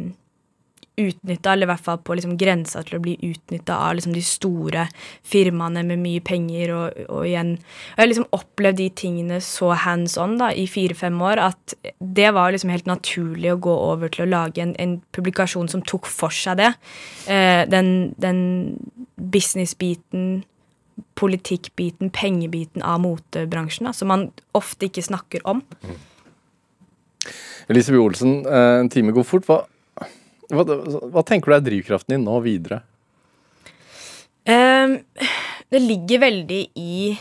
utnytta, 0.96 1.54
eller 1.54 1.66
i 1.66 1.72
hvert 1.72 1.84
fall 1.84 2.00
på 2.06 2.16
liksom 2.18 2.36
grensa 2.38 2.84
til 2.86 3.00
å 3.00 3.02
bli 3.04 3.16
utnytta 3.26 3.80
av 3.88 3.96
liksom 3.98 4.14
de 4.14 4.22
store 4.26 4.86
firmaene 5.26 5.82
med 5.88 6.02
mye 6.04 6.22
penger. 6.26 6.74
Og, 6.76 7.00
og 7.08 7.26
igjen 7.26 7.56
og 7.56 7.98
Jeg 7.98 8.04
har 8.04 8.12
liksom 8.12 8.30
opplevd 8.36 8.82
de 8.82 8.90
tingene 8.94 9.40
så 9.42 9.74
hands 9.86 10.18
on 10.22 10.38
da, 10.42 10.52
i 10.54 10.68
fire-fem 10.70 11.18
år 11.22 11.42
at 11.42 11.76
det 11.98 12.30
var 12.36 12.54
liksom 12.54 12.74
helt 12.74 12.90
naturlig 12.90 13.54
å 13.54 13.62
gå 13.64 13.74
over 13.90 14.14
til 14.14 14.28
å 14.28 14.32
lage 14.36 14.62
en, 14.62 14.76
en 14.78 15.00
publikasjon 15.16 15.72
som 15.72 15.82
tok 15.82 16.10
for 16.10 16.34
seg 16.34 16.62
det. 16.62 16.74
Eh, 17.26 17.64
den 17.70 18.14
den 18.22 18.42
business-biten, 19.18 20.44
politikkbiten, 21.18 22.12
pengebiten 22.14 22.84
av 22.86 23.02
motebransjen, 23.02 23.88
da, 23.88 23.94
som 23.98 24.12
man 24.14 24.28
ofte 24.54 24.90
ikke 24.90 25.06
snakker 25.06 25.46
om. 25.50 25.64
Elise 25.82 26.13
Bjørn 27.68 28.02
Olsen, 28.02 28.34
eh, 28.46 28.80
en 28.82 28.90
time 28.92 29.14
går 29.16 29.28
fort. 29.28 29.48
Hva 29.48 29.64
hva, 30.54 30.64
hva, 31.10 31.24
tenker 31.26 31.52
du 31.52 31.58
er 31.58 31.66
drivkraften 31.66 32.16
din 32.16 32.26
nå 32.28 32.40
videre? 32.44 32.82
Um, 34.44 34.98
det 35.72 35.84
ligger 35.84 36.28
veldig 36.28 36.64
i 36.80 37.14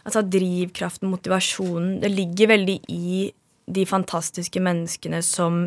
Altså 0.00 0.22
drivkraften, 0.24 1.10
motivasjonen. 1.12 1.98
Det 2.00 2.08
ligger 2.08 2.48
veldig 2.54 2.76
i 2.88 3.26
de 3.70 3.82
fantastiske 3.86 4.58
menneskene 4.64 5.20
som 5.22 5.66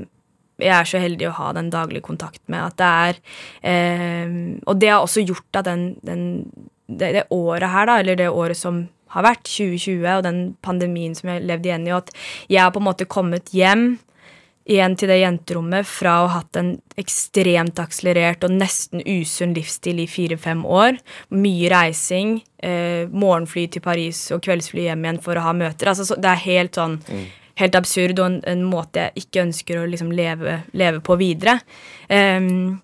jeg 0.57 0.73
er 0.73 0.89
så 0.89 0.99
heldig 0.99 1.27
å 1.29 1.35
ha 1.37 1.51
den 1.55 1.69
daglige 1.71 2.03
kontakt 2.07 2.41
med. 2.51 2.73
At 2.73 2.79
det 2.81 2.89
er 3.69 4.25
um, 4.25 4.57
Og 4.65 4.81
det 4.81 4.89
har 4.89 5.05
også 5.05 5.23
gjort 5.23 5.61
at 5.61 5.69
den, 5.69 5.85
den, 6.01 6.25
det, 6.89 7.13
det, 7.19 7.23
året 7.29 7.69
her, 7.75 7.87
da, 7.87 7.99
eller 8.01 8.19
det 8.19 8.31
året 8.33 8.57
som 8.57 8.87
har 9.13 9.27
vært, 9.27 9.45
2020, 9.47 10.07
og 10.17 10.25
den 10.25 10.41
pandemien 10.65 11.13
som 11.17 11.31
jeg 11.33 11.45
levde 11.47 11.69
igjen 11.69 11.87
i, 11.87 11.93
at 11.95 12.11
jeg 12.49 12.63
har 12.63 12.73
på 12.73 12.81
en 12.81 12.89
måte 12.89 13.09
kommet 13.09 13.53
hjem 13.55 13.93
igjen 14.69 14.95
til 14.95 15.11
det 15.11 15.19
jenterommet 15.19 15.87
fra 15.87 16.15
å 16.21 16.27
ha 16.31 16.39
hatt 16.39 16.57
en 16.59 16.71
ekstremt 16.99 17.79
akselerert 17.83 18.45
og 18.47 18.55
nesten 18.55 19.03
usunn 19.03 19.55
livsstil 19.57 19.99
i 20.03 20.07
fire-fem 20.07 20.63
år. 20.63 20.99
Mye 21.35 21.71
reising. 21.73 22.37
Eh, 22.63 23.09
morgenfly 23.11 23.67
til 23.73 23.83
Paris 23.83 24.29
og 24.31 24.43
kveldsfly 24.45 24.87
hjem 24.87 25.03
igjen 25.03 25.21
for 25.23 25.39
å 25.39 25.43
ha 25.49 25.55
møter. 25.57 25.91
Altså, 25.91 26.15
det 26.15 26.31
er 26.31 26.45
helt 26.47 26.79
sånn 26.79 26.99
mm. 27.03 27.23
Helt 27.61 27.75
absurd 27.77 28.17
og 28.17 28.25
en, 28.25 28.35
en, 28.49 28.61
måte 28.65 28.97
jeg 28.97 29.27
ikke 29.27 29.43
ønsker 29.43 29.77
å 29.77 29.83
liksom 29.85 30.07
leve, 30.17 30.55
leve, 30.73 31.03
på 31.05 31.13
videre. 31.19 31.59
Um, 32.09 32.79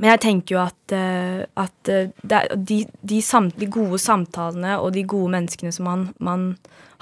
men 0.00 0.14
jeg 0.14 0.20
tenker 0.24 0.54
jo 0.56 0.60
at, 0.62 0.94
uh, 0.96 1.42
at 1.60 1.90
uh, 1.92 2.54
de, 2.56 2.78
de, 3.04 3.18
samt, 3.20 3.58
de, 3.60 3.68
gode 3.68 4.00
samtalene 4.00 4.78
og 4.80 4.94
de 4.96 5.04
gode 5.04 5.28
menneskene 5.34 5.74
som 5.76 5.84
man, 5.90 6.06
man 6.18 6.46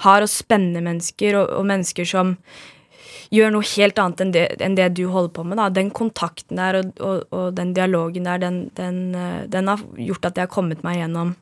har, 0.03 0.25
og 0.25 0.31
spennende 0.31 0.83
mennesker, 0.83 1.37
og, 1.39 1.53
og 1.61 1.69
mennesker 1.69 2.07
som 2.07 2.35
gjør 3.33 3.53
noe 3.53 3.67
helt 3.75 3.99
annet 4.01 4.23
enn 4.23 4.33
det, 4.33 4.45
enn 4.65 4.75
det, 4.77 4.89
du 4.97 5.05
holder 5.13 5.31
på 5.35 5.45
med. 5.47 5.59
Da. 5.61 5.69
Den 5.73 5.91
kontakten 5.95 6.59
der 6.59 6.81
og, 6.81 6.91
og, 7.05 7.23
og 7.35 7.53
den 7.57 7.75
dialogen 7.77 8.27
der, 8.27 8.41
den, 8.41 8.61
den, 8.77 9.01
eh, 9.15 9.43
den, 9.51 9.69
har 9.69 9.83
gjort 9.95 10.31
at 10.31 10.39
jeg 10.39 10.49
har 10.49 10.53
kommet 10.53 10.83
meg 10.85 10.99
gjennom 11.01 11.35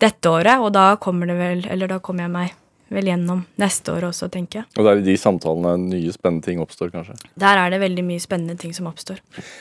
dette 0.00 0.32
året. 0.32 0.60
Og 0.60 0.72
da 0.76 0.92
kommer 1.00 1.30
det 1.30 1.38
vel 1.40 1.64
Eller 1.72 1.90
da 1.90 2.00
kommer 2.04 2.26
jeg 2.26 2.34
meg 2.36 2.56
vel 2.90 3.06
gjennom 3.06 3.44
neste 3.60 3.92
år 3.94 4.02
også, 4.10 4.26
tenker 4.32 4.58
jeg. 4.60 4.66
Og 4.76 4.82
det 4.84 4.90
er 4.90 4.98
i 5.00 5.04
de 5.06 5.16
samtalene 5.20 5.72
nye 5.92 6.12
spennende 6.14 6.44
ting 6.46 6.58
oppstår, 6.62 6.88
kanskje? 6.94 7.14
Der 7.40 7.56
er 7.60 7.68
det 7.72 7.78
veldig 7.82 8.04
mye 8.06 8.20
spennende 8.22 8.56
ting 8.60 8.72
som 8.76 8.86
oppstår. 8.90 9.18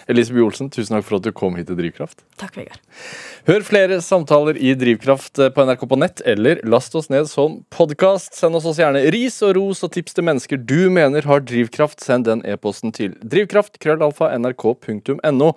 Elisabeth 0.09 0.45
Olsen, 0.47 0.67
tusen 0.73 0.93
takk 0.97 1.05
for 1.07 1.15
at 1.19 1.25
du 1.27 1.31
kom 1.35 1.53
hit 1.59 1.67
til 1.69 1.77
Drivkraft. 1.79 2.17
Takk, 2.41 2.53
Vegard. 2.57 2.81
Hør 3.49 3.61
flere 3.67 3.95
samtaler 4.05 4.55
i 4.57 4.69
Drivkraft 4.79 5.35
på 5.55 5.59
NRK 5.69 5.81
på 5.91 5.97
nett, 6.01 6.17
eller 6.25 6.55
last 6.67 6.91
oss 6.97 7.09
ned 7.13 7.25
som 7.29 7.49
podkast. 7.75 8.29
Send 8.37 8.53
oss 8.57 8.65
også 8.65 8.81
gjerne 8.85 9.07
ris 9.13 9.37
og 9.45 9.51
ros 9.59 9.79
og 9.85 9.91
tips 9.95 10.13
til 10.17 10.25
mennesker 10.25 10.57
du 10.57 10.89
mener 10.93 11.21
har 11.29 11.39
drivkraft. 11.45 11.99
Send 12.03 12.23
den 12.29 12.41
e-posten 12.49 12.91
til 12.95 13.11
drivkraft.krøllalfa.nrk.no. 13.21 15.49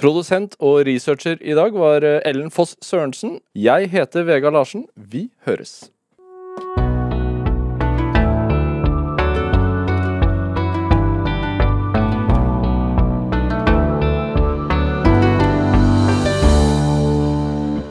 Produsent 0.00 0.56
og 0.64 0.86
researcher 0.88 1.36
i 1.44 1.52
dag 1.58 1.70
var 1.76 2.00
Ellen 2.24 2.48
Foss 2.54 2.72
Sørensen. 2.80 3.40
Jeg 3.52 3.92
heter 3.92 4.24
Vega 4.24 4.48
Larsen. 4.48 4.88
Vi 4.96 5.28
høres. 5.44 5.92